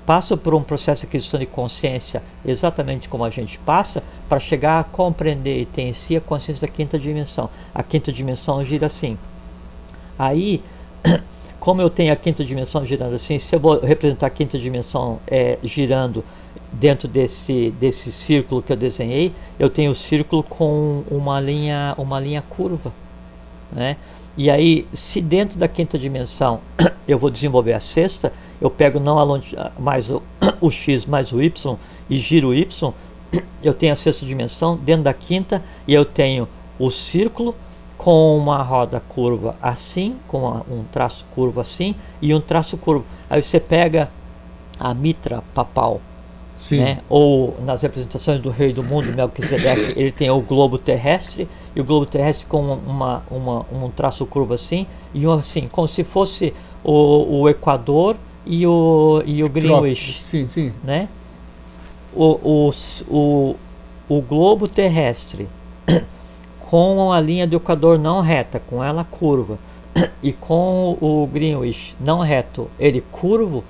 [0.09, 4.81] passam por um processo de aquisição de consciência exatamente como a gente passa para chegar
[4.81, 7.51] a compreender e ter em si a consciência da quinta dimensão.
[7.75, 9.19] A quinta dimensão gira assim.
[10.19, 10.63] Aí
[11.61, 15.21] como eu tenho a quinta dimensão girando assim, se eu vou representar a quinta dimensão
[15.27, 16.25] é, girando
[16.73, 22.19] dentro desse, desse círculo que eu desenhei, eu tenho o círculo com uma linha, uma
[22.19, 22.95] linha curva.
[23.71, 23.99] Né?
[24.39, 26.61] E aí, se dentro da quinta dimensão
[27.09, 30.23] eu vou desenvolver a sexta, eu pego não a mais o,
[30.63, 31.77] o x mais o y
[32.09, 32.95] e giro o y,
[33.61, 36.49] eu tenho a sexta dimensão dentro da quinta e eu tenho
[36.79, 37.53] o círculo
[37.97, 43.05] com uma roda curva assim, com uma, um traço curvo assim e um traço curvo.
[43.29, 44.09] Aí você pega
[44.79, 46.01] a mitra papal,
[46.59, 46.79] Sim.
[46.79, 46.99] Né?
[47.09, 51.85] ou nas representações do rei do mundo, Melquisedeque, ele tem o globo terrestre e o
[51.85, 56.53] globo terrestre com uma, uma, um traço curvo assim e um assim, como se fosse
[56.83, 60.21] o, o Equador e o, e o Greenwich.
[60.21, 60.73] Sim, sim.
[60.83, 61.09] Né?
[62.13, 62.71] O, o,
[63.09, 63.57] o,
[64.09, 65.49] o globo terrestre
[66.59, 69.61] com a linha do Equador não reta, com ela curva,
[70.21, 73.63] e com o Greenwich não reto, ele curvo,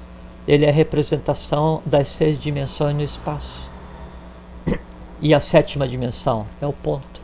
[0.49, 3.69] ele é a representação das seis dimensões no espaço.
[5.20, 7.20] E a sétima dimensão é o ponto.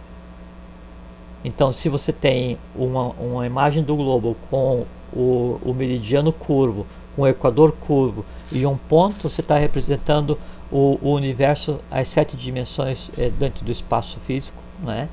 [1.43, 6.87] Então, se você tem uma, uma imagem do globo com o, o meridiano curvo,
[7.17, 10.39] com o equador curvo e um ponto, você está representando
[10.71, 15.09] o, o, universo, as sete dimensões é, dentro do espaço físico, não é?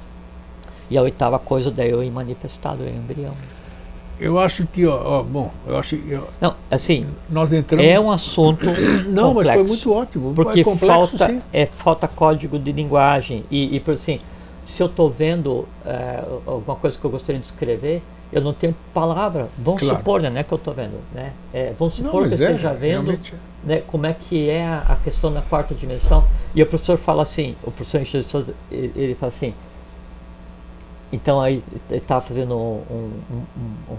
[0.89, 3.33] E a oitava coisa daí eu manifestado em embrião.
[4.21, 6.19] Eu acho que, ó, ó bom, eu acho que.
[6.39, 7.07] Não, assim.
[7.27, 7.83] Nós entramos.
[7.83, 8.67] É um assunto.
[9.09, 10.33] Não, complexo, mas foi muito ótimo.
[10.35, 13.43] Porque é complexo, falta, é, falta código de linguagem.
[13.49, 14.19] E, e assim,
[14.63, 18.75] se eu estou vendo é, alguma coisa que eu gostaria de escrever, eu não tenho
[18.93, 19.49] palavra.
[19.57, 19.97] Vamos claro.
[19.97, 20.99] supor, né, né, que eu estou vendo.
[21.13, 21.33] Né?
[21.51, 23.17] É, vamos supor não, que eu é, esteja vendo é.
[23.63, 26.23] né, como é que é a, a, questão da quarta dimensão.
[26.53, 28.01] E o professor fala assim, o professor
[28.71, 29.53] ele fala assim,
[31.11, 33.97] então aí estava fazendo um, um, um, um,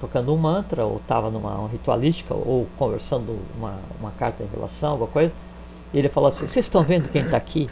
[0.00, 5.08] tocando um mantra, ou estava numa ritualística, ou conversando uma, uma carta de revelação, alguma
[5.08, 5.32] coisa.
[5.92, 7.70] E ele falou assim: Vocês estão vendo quem está aqui?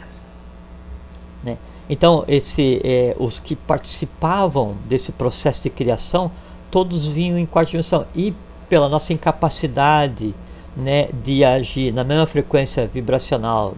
[1.43, 1.57] Né?
[1.89, 6.31] Então, esse, é, os que participavam desse processo de criação,
[6.69, 8.05] todos vinham em quarta dimensão.
[8.15, 8.33] E
[8.69, 10.33] pela nossa incapacidade
[10.77, 13.75] né, de agir na mesma frequência vibracional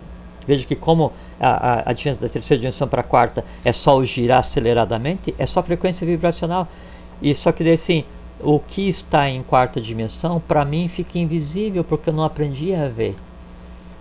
[0.47, 1.11] Veja que como
[1.43, 5.45] a, a, diferença da terceira dimensão para a quarta é só o girar aceleradamente, é
[5.45, 6.67] só frequência vibracional.
[7.21, 8.03] E só que daí assim,
[8.39, 12.87] o que está em quarta dimensão, para mim fica invisível porque eu não aprendi a
[12.87, 13.15] ver.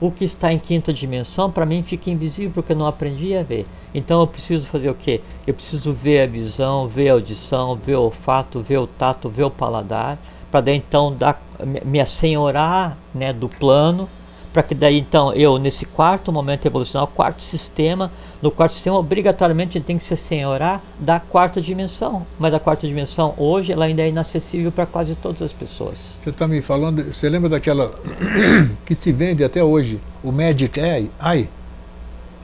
[0.00, 3.42] o que está em quinta dimensão para mim fica invisível porque eu não aprendi a
[3.42, 3.66] ver.
[3.94, 5.20] Então eu preciso fazer o quê?
[5.46, 9.44] Eu preciso ver a visão, ver a audição, ver o olfato, ver o tato, ver
[9.44, 10.18] o paladar,
[10.50, 11.40] para daí então dar,
[11.84, 14.08] me assenhorar né, do plano
[14.52, 19.70] para que daí então eu nesse quarto momento evolucional, quarto sistema, no quarto sistema obrigatoriamente
[19.70, 23.86] a gente tem que se senhorar da quarta dimensão, mas a quarta dimensão hoje ela
[23.86, 26.16] ainda é inacessível para quase todas as pessoas.
[26.18, 27.90] Você está me falando, você lembra daquela
[28.84, 31.48] que se vende até hoje, o Magic Eye, Eye?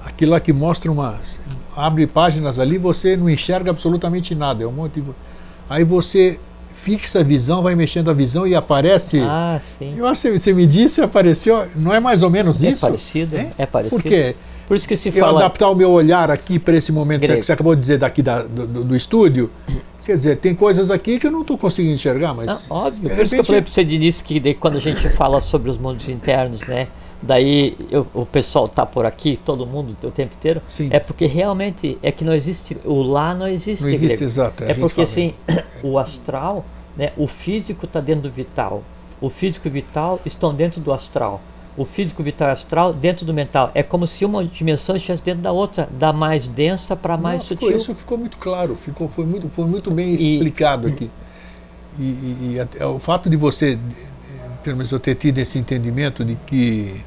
[0.04, 1.18] Aquilo lá que mostra uma
[1.76, 5.10] abre páginas ali, você não enxerga absolutamente nada, é um monte de
[5.68, 6.40] Aí você
[6.78, 9.20] fixa a visão, vai mexendo a visão e aparece.
[9.20, 9.94] Ah, sim.
[9.96, 11.66] Eu acho que você me disse, apareceu.
[11.74, 12.80] Não é mais ou menos é isso?
[12.80, 13.50] Parecido, é?
[13.58, 14.00] é parecido.
[14.00, 14.36] Por quê?
[14.66, 15.40] Por isso que se eu fala.
[15.40, 17.40] adaptar o meu olhar aqui para esse momento Grego.
[17.40, 19.50] que você acabou de dizer daqui da, do, do, estúdio.
[20.04, 22.68] Quer dizer, tem coisas aqui que eu não estou conseguindo enxergar, mas.
[22.68, 23.10] Não, óbvio.
[23.10, 25.40] Por isso que eu falei para você de início que daí, quando a gente fala
[25.40, 26.88] sobre os mundos internos, né?
[27.20, 30.62] Daí eu, o pessoal tá por aqui, todo mundo o tempo inteiro.
[30.68, 30.88] Sim.
[30.92, 32.76] É porque realmente é que não existe.
[32.84, 33.82] O lá não existe.
[33.82, 34.64] Não existe, exato.
[34.64, 35.34] É porque assim,
[35.82, 36.64] o astral
[36.98, 37.12] né?
[37.16, 38.82] O físico está dentro do vital.
[39.20, 41.40] O físico e o vital estão dentro do astral.
[41.76, 43.70] O físico, vital e astral dentro do mental.
[43.72, 47.46] É como se uma dimensão estivesse dentro da outra, da mais densa para mais Não,
[47.46, 47.76] sutil.
[47.76, 51.08] Isso ficou muito claro, ficou, foi, muito, foi muito bem e, explicado aqui.
[51.96, 53.78] E, e, e até, o fato de você,
[54.62, 57.02] pelo menos eu ter tido esse entendimento de que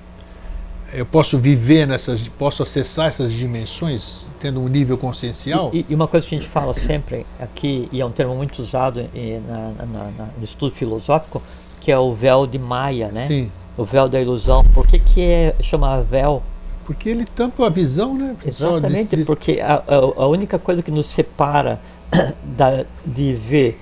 [0.93, 5.69] eu posso viver nessas, posso acessar essas dimensões tendo um nível consciencial.
[5.73, 8.59] E, e, uma coisa que a gente fala sempre aqui, e é um termo muito
[8.59, 11.41] usado em, na, na, na, no estudo filosófico,
[11.79, 13.25] que é o véu de Maia, né?
[13.25, 13.51] Sim.
[13.77, 14.63] O véu da ilusão.
[14.73, 16.43] Por que, que é chamar véu?
[16.85, 18.35] Porque ele tampa a visão, né?
[18.45, 21.79] Exatamente, diz, porque a, a, a, única coisa que nos separa
[22.43, 23.79] da, de ver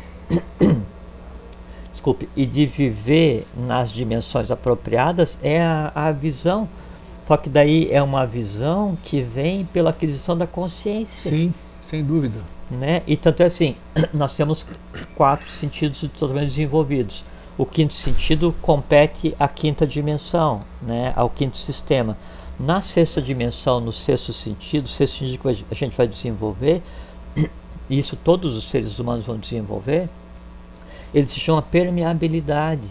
[1.99, 6.67] desculpe, e de viver nas dimensões apropriadas é a, a visão
[7.29, 11.29] só que daí é uma visão que vem pela aquisição da consciência.
[11.29, 12.39] Sim, sem dúvida.
[12.71, 13.03] Né?
[13.05, 13.75] E tanto é assim,
[14.11, 14.65] nós temos
[15.15, 17.23] quatro sentidos totalmente desenvolvidos.
[17.55, 21.13] O quinto sentido compete à quinta dimensão, né?
[21.15, 22.17] ao quinto sistema.
[22.59, 26.81] Na sexta dimensão, no sexto sentido, sexto sentido que a gente vai desenvolver,
[27.87, 30.09] isso todos os seres humanos vão desenvolver,
[31.13, 32.87] ele se chama permeabilidade.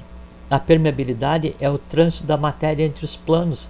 [0.51, 3.69] A permeabilidade é o trânsito da matéria entre os planos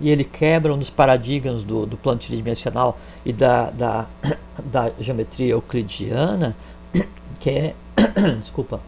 [0.00, 4.06] e ele quebra um dos paradigmas do, do plano tridimensional e da, da,
[4.64, 6.56] da geometria euclidiana,
[7.38, 7.74] que é,
[8.40, 8.80] desculpa,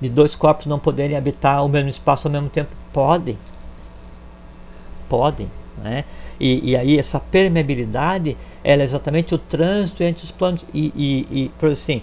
[0.00, 2.74] de dois corpos não poderem habitar o mesmo espaço ao mesmo tempo.
[2.92, 3.38] Podem.
[5.08, 5.50] Podem.
[5.78, 6.04] Né?
[6.38, 10.66] E, e aí essa permeabilidade ela é exatamente o trânsito entre os planos.
[10.74, 12.02] E, e, e por assim,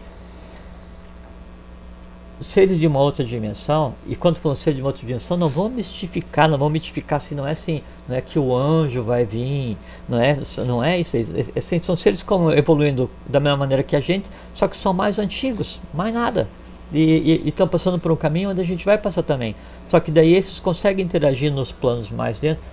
[2.41, 5.69] seres de uma outra dimensão, e quando falando seres de uma outra dimensão, não vão
[5.69, 9.77] mistificar, não vão mitificar se não é assim, não é que o anjo vai vir,
[10.07, 11.21] não é, não é isso, é,
[11.55, 15.19] é, são seres como evoluindo da mesma maneira que a gente, só que são mais
[15.19, 16.49] antigos, mais nada.
[16.91, 19.55] E estão passando por um caminho onde a gente vai passar também.
[19.87, 22.63] Só que daí esses conseguem interagir nos planos mais dentro.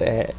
[0.00, 0.32] É,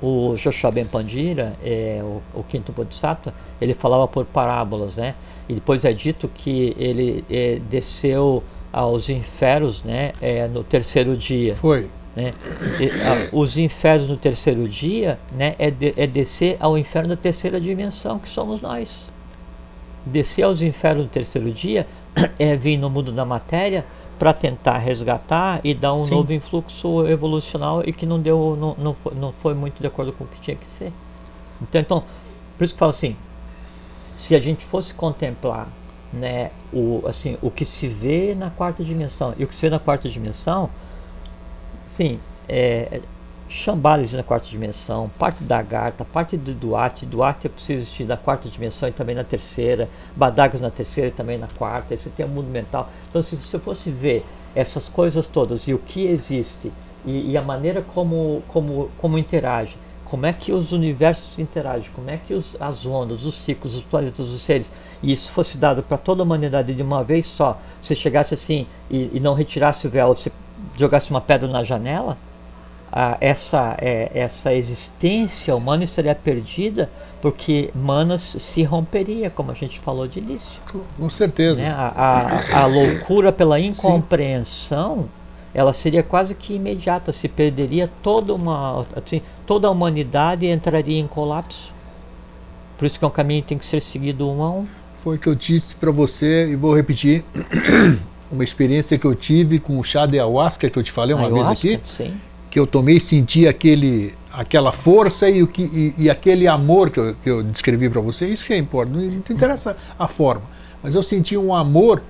[0.00, 5.14] o Joshua Ben Pandira, é, o, o, quinto Bodhisattva, ele falava por parábolas, né?
[5.48, 8.42] E depois é dito que ele é, desceu
[8.72, 10.12] aos infernos, né?
[10.20, 11.54] É, no terceiro dia.
[11.56, 11.88] Foi.
[12.16, 12.32] Né?
[12.80, 15.54] E, a, os infernos no terceiro dia, né?
[15.58, 19.12] É, de, é descer ao inferno da terceira dimensão, que somos nós.
[20.06, 21.86] Descer aos infernos no terceiro dia
[22.38, 23.84] é vir no mundo da matéria
[24.18, 26.14] para tentar resgatar e dar um Sim.
[26.14, 30.12] novo influxo evolucional e que não deu não, não, foi, não foi muito de acordo
[30.12, 30.92] com o que tinha que ser.
[31.60, 32.04] Então, então
[32.56, 33.16] por isso que eu falo assim,
[34.16, 35.68] se a gente fosse contemplar
[36.12, 39.70] né, o, assim, o que se vê na quarta dimensão e o que se vê
[39.70, 40.70] na quarta dimensão,
[41.86, 43.00] sim, é,
[43.48, 47.06] Chambales na quarta dimensão, parte da Garta, parte do Duarte.
[47.06, 49.88] Duarte é possível existir na quarta dimensão e também na terceira.
[50.16, 51.96] Badagas na terceira e também na quarta.
[51.96, 52.90] Você tem o mundo mental.
[53.08, 54.24] Então, se você fosse ver
[54.56, 56.72] essas coisas todas e o que existe
[57.04, 62.10] e, e a maneira como, como, como interage, como é que os universos interagem, como
[62.10, 64.70] é que os, as ondas, os ciclos, os planetas, os seres,
[65.02, 68.66] e isso fosse dado para toda a humanidade de uma vez só, você chegasse assim
[68.90, 70.30] e, e não retirasse o véu, você
[70.76, 72.18] jogasse uma pedra na janela,
[72.96, 76.88] ah, essa, é, essa existência humana estaria perdida
[77.20, 80.60] porque Manas se romperia, como a gente falou de início.
[80.96, 81.60] Com certeza.
[81.60, 81.70] Né?
[81.70, 81.88] A,
[82.52, 85.08] a, a, loucura pela incompreensão, Sim.
[85.54, 91.06] Ela seria quase que imediata, se perderia toda uma, assim, toda a humanidade entraria em
[91.06, 91.72] colapso.
[92.76, 94.66] Por isso que é um caminho que tem que ser seguido um a um.
[95.02, 97.24] Foi o que eu disse para você e vou repetir
[98.32, 101.26] uma experiência que eu tive com o chá de ayahuasca que eu te falei uma
[101.26, 101.88] ayahuasca, vez aqui.
[101.88, 102.14] Sim
[102.54, 107.00] que eu tomei senti aquele, aquela força e, o que, e, e aquele amor que
[107.00, 110.44] eu, que eu descrevi para você, isso que é importante, não, não interessa a forma,
[110.80, 112.00] mas eu senti um amor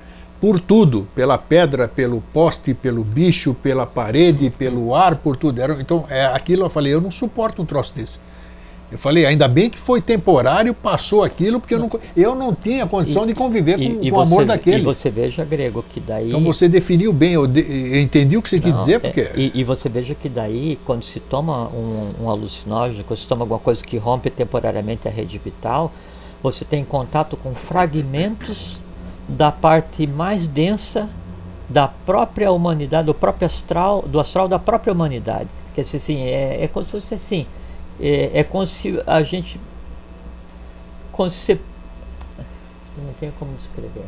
[0.41, 5.61] por tudo, pela pedra, pelo poste, pelo bicho, pela parede, pelo ar, por tudo.
[5.61, 8.19] Era, então, é, aquilo eu falei, eu não suporto um troço desse.
[8.93, 12.87] Eu falei, ainda bem que foi temporário, passou aquilo, porque eu não, eu não tinha
[12.87, 14.83] condição e, de conviver e, com, e com o amor daquele.
[14.83, 16.29] E você veja, Grego, que daí.
[16.29, 19.23] Então você definiu bem, eu, de, eu entendi o que você não, quis dizer, porque.
[19.23, 23.27] É, e, e, você veja que daí, quando se toma um, um alucinógeno, quando se
[23.27, 25.91] toma alguma coisa que rompe temporariamente a rede vital,
[26.41, 28.79] você tem contato com fragmentos
[29.29, 31.09] da parte mais densa
[31.69, 35.49] da própria humanidade, do próprio astral, do astral da própria humanidade.
[35.75, 37.47] Que assim, é, é como se fosse assim
[38.01, 39.61] é, é como se a gente.
[41.13, 41.61] Como se você.
[42.99, 44.05] Não tenho como descrever.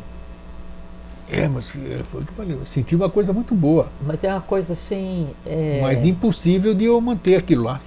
[1.29, 3.89] É, mas é, foi o que eu falei, eu senti uma coisa muito boa.
[4.01, 5.29] Mas é uma coisa assim.
[5.45, 5.79] É...
[5.81, 7.81] Mas impossível de eu manter aquilo lá.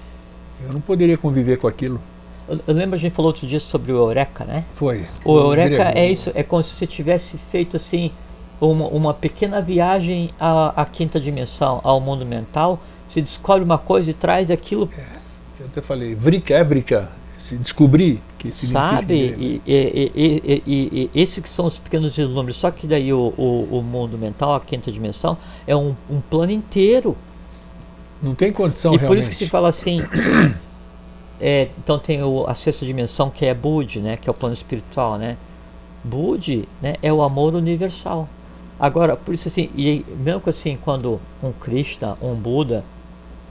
[0.62, 2.01] Eu não poderia conviver com aquilo.
[2.66, 4.64] Eu, lembro a gente falou outro dia sobre o Eureka, né?
[4.74, 5.06] Foi.
[5.24, 8.10] O Eureka é isso, é como se você tivesse feito assim
[8.60, 12.81] uma, uma pequena viagem à, à quinta dimensão, ao mundo mental.
[13.09, 15.20] Você descobre uma coisa e traz aquilo é
[15.60, 20.12] eu até falei, vrica é vrica, se descobrir que Sabe, e, e,
[20.66, 24.16] e, e, esses que são os pequenos números, só que daí o, o, o, mundo
[24.16, 25.36] mental, a quinta dimensão,
[25.66, 27.14] é um, um plano inteiro.
[28.22, 29.09] Não tem condição E realmente.
[29.09, 30.01] por isso que se fala assim,
[31.41, 34.55] é, então tem o, a sexta dimensão que é Bud, né, que é o plano
[34.55, 35.37] espiritual, né?
[36.05, 38.29] Bud, né, é o amor universal.
[38.79, 42.85] Agora, por isso assim, e mesmo assim, quando um Krishna, um Buda,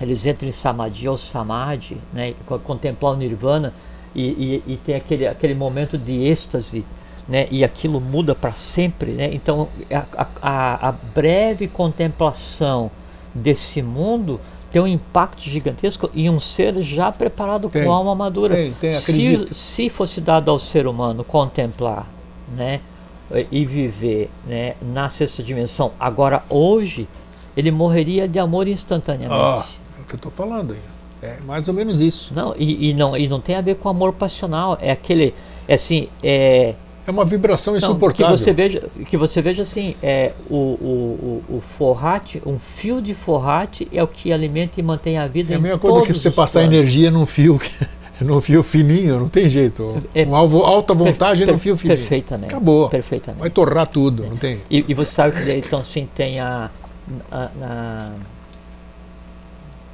[0.01, 2.33] eles entram em Samadhi ou Samadhi, né,
[2.63, 3.73] contemplar o Nirvana
[4.15, 4.23] e,
[4.65, 6.83] e, e, tem aquele, aquele momento de êxtase,
[7.27, 9.11] né, e aquilo muda para sempre.
[9.11, 12.89] Né, então, a, a, a, breve contemplação
[13.35, 18.55] desse mundo tem um impacto gigantesco em um ser já preparado tem, com alma madura.
[18.55, 22.07] Tem, tem, se, se fosse dado ao ser humano contemplar
[22.55, 22.81] né,
[23.51, 27.07] e viver né, na sexta dimensão, agora hoje,
[27.55, 29.67] ele morreria de amor instantaneamente.
[29.75, 29.79] Oh
[30.09, 30.79] que eu estou falando aí.
[31.21, 32.33] É mais ou menos isso.
[32.33, 34.77] Não, e, e, não, e não tem a ver com amor passional.
[34.81, 35.33] É aquele.
[35.67, 36.09] É assim.
[36.23, 36.75] É,
[37.09, 38.35] é uma vibração insuportável.
[38.35, 43.13] que você veja, que você veja assim, é, o, o, o, forrate, um fio de
[43.13, 45.53] forrate é o que alimenta e mantém a vida.
[45.53, 46.77] É a mesma coisa que você passar planos.
[46.77, 47.59] energia num fio,
[48.21, 50.03] num fio fininho, não tem jeito.
[50.13, 51.97] É, um alvo, alta per, per, num fio fininho.
[51.97, 52.53] Perfeitamente.
[52.53, 52.89] Acabou.
[52.89, 53.41] Perfeitamente.
[53.41, 54.59] Vai torrar tudo, não tem.
[54.69, 56.69] E, e você sabe que então assim tem a,
[57.31, 58.09] a, a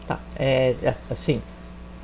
[0.07, 1.41] Tá, é, é, assim,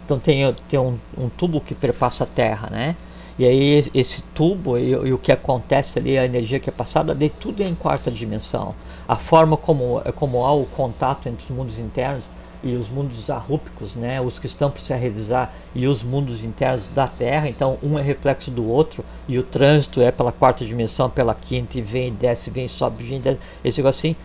[0.06, 2.96] então tem, tem um, um, tubo que perpassa a Terra, né?
[3.42, 7.16] E aí esse tubo e, e, o que acontece ali, a energia que é passada,
[7.16, 8.76] de tudo é em quarta dimensão.
[9.08, 12.30] A forma como, como há o contato entre os mundos internos
[12.64, 16.88] e os mundos arrúpicos, né, os que estão para se realizar, e os mundos internos
[16.94, 17.50] da Terra.
[17.50, 21.80] Então, um é reflexo do outro, e o trânsito é pela quarta dimensão, pela quinta,
[21.80, 23.40] e vem, desce, vem, sobe, vem, desce.
[23.66, 24.16] Esse negócio assim,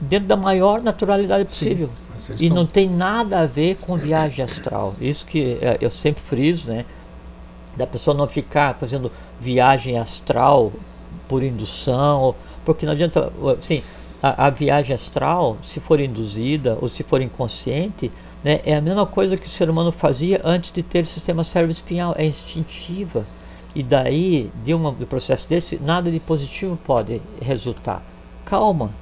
[0.00, 1.90] dentro da maior naturalidade possível.
[2.20, 2.56] Sim, e são...
[2.58, 4.94] não tem nada a ver com viagem astral.
[5.00, 6.84] Isso que é, eu sempre friso, né?
[7.76, 10.72] Da pessoa não ficar fazendo viagem astral
[11.28, 12.34] por indução,
[12.64, 13.82] porque não adianta, assim,
[14.22, 18.10] a, a viagem astral, se for induzida ou se for inconsciente,
[18.42, 21.44] né, é a mesma coisa que o ser humano fazia antes de ter o sistema
[21.44, 23.26] cérebro-espinhal, é instintiva.
[23.74, 28.02] E daí, de, um processo desse, nada de positivo pode resultar.
[28.44, 28.94] Calma,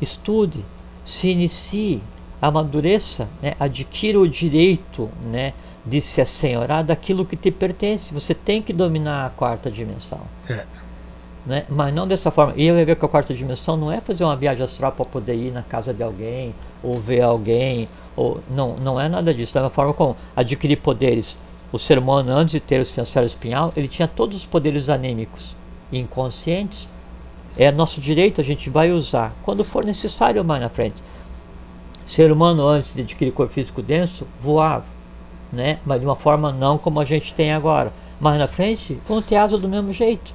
[0.00, 0.64] estude,
[1.04, 2.02] se inicie,
[2.40, 3.54] amadureça, né?
[3.58, 5.52] adquira o direito né?
[5.86, 8.12] De se assenhorar daquilo que te pertence.
[8.12, 10.20] Você tem que dominar a quarta dimensão.
[10.48, 10.64] É.
[11.46, 11.64] Né?
[11.68, 12.54] Mas não dessa forma.
[12.56, 15.04] E eu ia ver que a quarta dimensão não é fazer uma viagem astral para
[15.04, 19.56] poder ir na casa de alguém, ou ver alguém, ou não, não é nada disso.
[19.58, 21.38] É uma forma como adquirir poderes.
[21.70, 25.56] O ser humano, antes de ter o sensório espinhal, ele tinha todos os poderes anímicos
[25.92, 26.88] inconscientes
[27.56, 30.96] é nosso direito, a gente vai usar quando for necessário mais na frente.
[32.04, 34.84] Ser humano, antes de adquirir corpo físico denso, voava,
[35.54, 35.78] né?
[35.84, 37.92] mas de uma forma não como a gente tem agora.
[38.20, 40.34] Mais na frente, vão ter asa do mesmo jeito.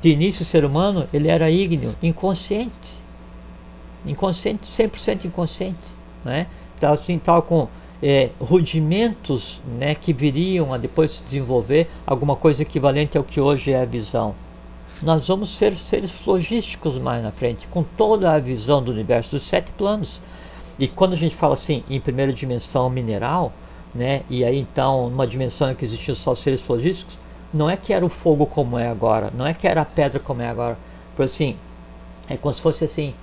[0.00, 3.04] De início, o ser humano ele era ígneo, inconsciente.
[4.04, 5.96] Inconsciente, 100% inconsciente.
[6.24, 6.46] Né?
[6.76, 7.68] Então, assim, tal com
[8.02, 13.72] é, rudimentos né, que viriam a depois se desenvolver alguma coisa equivalente ao que hoje
[13.72, 14.34] é a visão
[15.02, 19.42] nós vamos ser seres logísticos mais na frente, com toda a visão do universo dos
[19.42, 20.22] sete planos.
[20.78, 23.52] E quando a gente fala assim em primeira dimensão mineral,
[23.94, 27.18] né, e aí então numa dimensão em que existiam só seres logísticos,
[27.52, 30.20] não é que era o fogo como é agora, não é que era a pedra
[30.20, 30.78] como é agora,
[31.14, 31.56] por assim,
[32.28, 33.14] é como se fosse assim,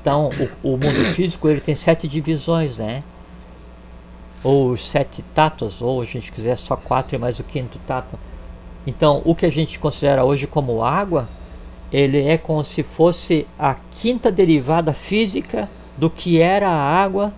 [0.00, 0.30] Então,
[0.62, 3.02] o, o, mundo físico ele tem sete divisões, né?
[4.42, 8.18] Ou sete tatos, ou a gente quiser só quatro e mais o quinto tato.
[8.86, 11.28] Então, o que a gente considera hoje como água,
[11.92, 17.32] ele é como se fosse a quinta derivada física do que era a água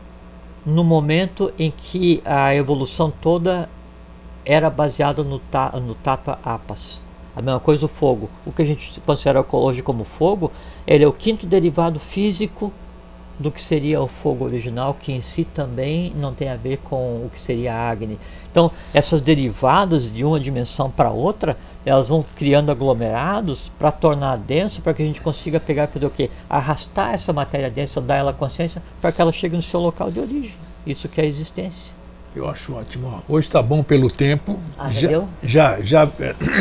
[0.64, 3.68] no momento em que a evolução toda
[4.44, 7.00] era baseada no, ta, no Tata Apas.
[7.36, 8.30] A mesma coisa o fogo.
[8.46, 10.52] O que a gente considera hoje como fogo,
[10.86, 12.72] ele é o quinto derivado físico
[13.38, 17.24] do que seria o fogo original, que em si também não tem a ver com
[17.24, 18.18] o que seria a Agni.
[18.50, 24.80] Então, essas derivadas de uma dimensão para outra, elas vão criando aglomerados para tornar denso,
[24.80, 26.30] para que a gente consiga pegar fazer o quê?
[26.48, 30.20] Arrastar essa matéria densa, dar ela consciência, para que ela chegue no seu local de
[30.20, 30.54] origem.
[30.86, 31.94] Isso que é a existência.
[32.34, 33.22] Eu acho ótimo.
[33.28, 34.58] Hoje está bom pelo tempo.
[34.78, 36.10] Ah, já, já, já,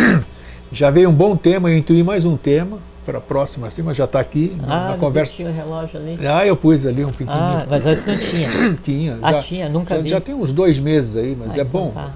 [0.71, 3.97] já veio um bom tema, eu intuí mais um tema para a próxima, assim, mas
[3.97, 5.33] já está aqui ah, na conversa.
[5.33, 6.19] tinha o relógio ali.
[6.25, 7.41] Ah, eu pus ali um pequenininho.
[7.41, 8.49] Ah, mas antes não tinha.
[8.83, 9.19] tinha.
[9.21, 10.09] Ah, já, tinha, nunca já, vi.
[10.09, 11.91] Já tem uns dois meses aí, mas ah, é então bom.
[11.91, 12.11] Tá.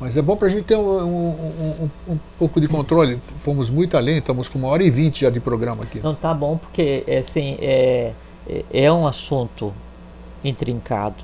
[0.00, 1.28] Mas é bom para a gente ter um, um,
[2.08, 3.20] um, um, pouco de controle.
[3.40, 6.00] Fomos muito além, estamos com uma hora e vinte já de programa aqui.
[6.02, 8.12] Não, tá bom, porque assim, é,
[8.72, 9.74] é um assunto
[10.42, 11.22] intrincado.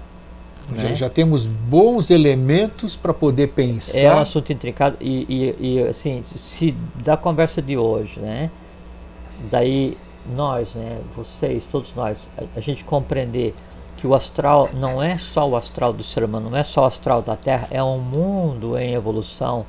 [0.75, 0.95] Já, né?
[0.95, 3.99] já temos bons elementos para poder pensar.
[3.99, 8.51] É um assunto intrincado e, e, e, assim, se da conversa de hoje, né?
[9.51, 9.97] Daí
[10.35, 13.55] nós, né, vocês, todos nós, a, a gente compreender
[13.97, 16.85] que o astral não é só o astral do ser humano, não é só o
[16.87, 19.65] astral da Terra, é um mundo em evolução,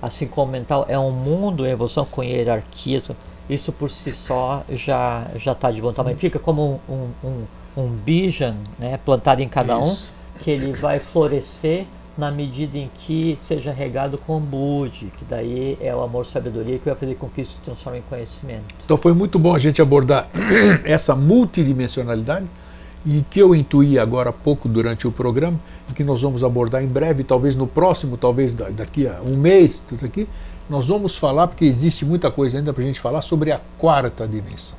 [0.00, 3.10] assim como o mental é um mundo em evolução com hierarquias.
[3.48, 6.18] Isso por si só já já está de bom tamanho.
[6.18, 7.46] Fica como um, um, um,
[7.76, 10.12] um bijan, né, plantado em cada Isso.
[10.12, 11.86] um, que ele vai florescer
[12.18, 16.84] na medida em que seja regado com Budi, que daí é o amor sabedoria que
[16.84, 18.64] vai fazer com que isso se transforme em conhecimento.
[18.84, 20.28] Então foi muito bom a gente abordar
[20.84, 22.46] essa multidimensionalidade
[23.06, 25.58] e que eu intuí agora há pouco durante o programa,
[25.88, 29.84] e que nós vamos abordar em breve, talvez no próximo, talvez daqui a um mês,
[29.88, 30.28] tudo aqui,
[30.68, 34.26] nós vamos falar, porque existe muita coisa ainda para a gente falar, sobre a quarta
[34.26, 34.76] dimensão.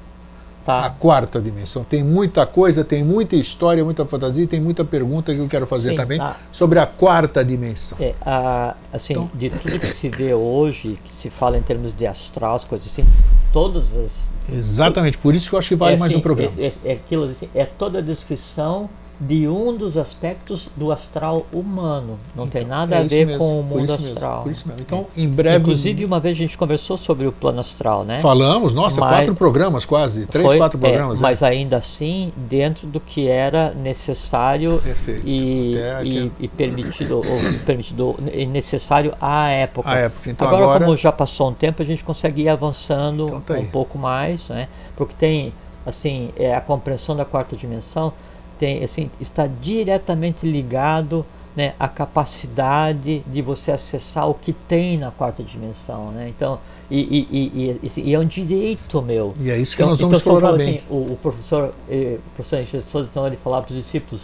[0.65, 0.85] Tá.
[0.85, 1.83] A quarta dimensão.
[1.83, 5.91] Tem muita coisa, tem muita história, muita fantasia, tem muita pergunta que eu quero fazer
[5.91, 6.35] Sim, também tá.
[6.51, 7.97] sobre a quarta dimensão.
[7.99, 11.95] É, a, assim, Então- de tudo que se vê hoje, que se fala em termos
[11.95, 13.03] de astral, as coisas assim,
[13.51, 16.53] todas as Exatamente, por isso que eu acho que vale é, mais assim, um programa.
[16.57, 18.89] É, é- é aquilo assim, é toda a descrição
[19.19, 22.17] de um dos aspectos do astral humano.
[22.33, 24.45] Não tem nada É a ver mesmo, com o mundo astral.
[24.45, 24.71] mesmo.
[24.79, 25.57] Então, em breve.
[25.57, 28.21] Inclusive, uma vez a gente conversou sobre o plano astral, né?
[28.21, 31.19] Falamos, nossa, Mas- quatro programas quase, três, Foi, quatro é, programas.
[31.19, 34.81] mas ainda assim, dentro do que era necessário
[35.25, 37.23] e, Até aqui- e, e permitido, ou
[37.65, 39.89] permitido e necessário à época.
[39.89, 40.29] À época.
[40.29, 43.53] Então, agora, agora- como já passou um tempo, a gente consegue ir avançando Então tá
[43.55, 44.69] um pouco mais, né?
[44.95, 45.53] Porque tem,
[45.85, 48.13] assim, é, a compreensão da quarta dimensão
[48.59, 51.25] tem, assim, está diretamente ligado
[51.55, 56.29] né, à capacidade de você acessar o que tem na quarta dimensão, né?
[56.29, 56.59] Então,
[56.91, 59.33] e, e, e, e, e é um direito meu.
[59.39, 60.75] E é isso que Então, nós então vamos eu explorar bem.
[60.75, 64.21] assim, o, o professor, eh, o professor Souza, então ele falava para os discípulos,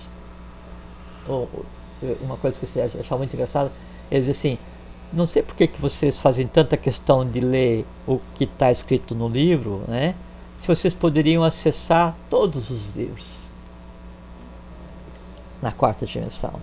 [1.28, 3.72] eh, uma coisa que você achava muito engraçada,
[4.12, 4.58] ele dizia assim,
[5.12, 9.16] não sei por que, que vocês fazem tanta questão de ler o que está escrito
[9.16, 10.14] no livro, né?
[10.58, 13.45] Se vocês poderiam acessar todos os livros
[15.62, 16.54] na quarta dimensão.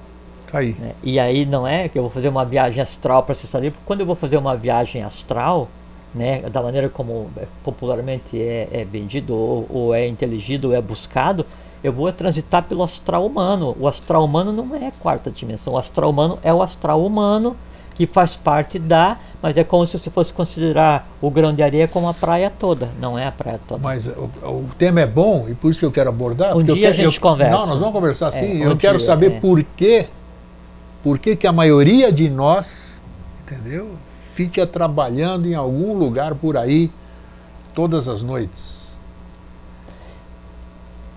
[0.50, 0.76] Tá aí.
[0.78, 0.92] né?
[1.02, 3.78] E aí não é que eu vou fazer uma viagem astral para acessar livro.
[3.86, 5.68] Quando eu vou fazer uma viagem astral,
[6.14, 7.30] né, da maneira como
[7.64, 11.46] popularmente é, é vendido, ou, ou é inteligido, ou é buscado,
[11.82, 13.74] eu vou transitar pelo astral humano.
[13.80, 15.72] O astral humano não é quarta dimensão.
[15.72, 17.56] O astral humano é o astral humano
[17.94, 21.88] que faz parte da, mas é como se você fosse considerar o grão de areia
[21.88, 22.88] como a praia toda.
[23.00, 23.82] Não é a praia toda.
[23.82, 26.56] Mas o, o tema é bom e por isso que eu quero abordar.
[26.56, 27.52] Um dia a quero- gente eu- conversa.
[27.58, 28.60] Não, nós vamos conversar É, sim.
[28.62, 29.40] um eu quero dia, saber é.
[29.40, 30.06] por quê,
[31.02, 33.02] por que que a maioria de nós,
[33.42, 33.90] entendeu?
[34.34, 36.90] Fica trabalhando em algum lugar por aí
[37.74, 38.98] todas as noites.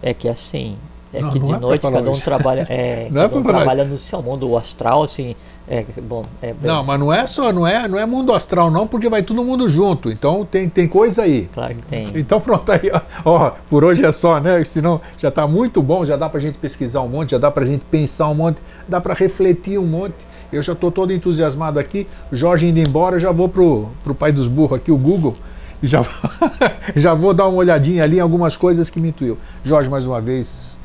[0.01, 0.77] É que assim,
[1.15, 2.21] é Não, que não de é noite cada um hoje.
[2.21, 5.35] trabalha, é, Não é cada um trabalha no seu mundo, astral, assim,
[5.67, 8.85] é bom, é, Não, mas não é só, não é, não é mundo astral não,
[8.85, 10.11] porque vai todo mundo junto.
[10.11, 11.49] Então tem, tem coisa aí.
[11.53, 12.07] claro que tem.
[12.15, 13.01] Então pronto aí, ó.
[13.25, 14.63] ó, por hoje é só, né?
[14.63, 17.65] Senão já está muito bom, já dá pra gente pesquisar um monte, já dá pra
[17.65, 20.15] gente pensar um monte, dá pra refletir um monte.
[20.53, 22.07] Eu já estou todo entusiasmado aqui.
[22.31, 25.33] Jorge indo embora, já vou pro, pro pai dos burros aqui, o Google,
[25.81, 26.05] e já,
[26.95, 29.37] já vou dar uma olhadinha ali em algumas coisas que me intuiu.
[29.63, 30.79] Jorge, mais uma vez,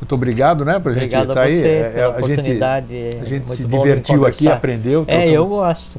[0.00, 0.78] muito obrigado, né?
[0.78, 1.60] Pra gente Obrigado estar a aí.
[1.60, 2.94] você É, é, pela a gente, oportunidade.
[3.20, 5.04] a gente se divertiu aqui, aprendeu.
[5.08, 5.98] É, eu gosto.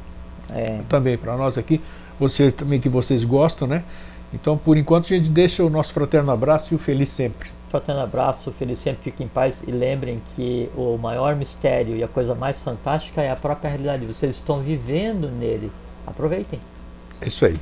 [0.53, 1.81] É, também para nós aqui,
[2.19, 3.83] você também que vocês gostam, né?
[4.33, 7.49] Então, por enquanto, a gente deixa o nosso fraterno abraço e o feliz sempre.
[7.69, 12.07] Fraterno abraço, feliz sempre, fiquem em paz e lembrem que o maior mistério e a
[12.07, 14.05] coisa mais fantástica é a própria realidade.
[14.05, 15.71] Vocês estão vivendo nele.
[16.05, 16.59] Aproveitem.
[17.19, 17.59] É isso aí.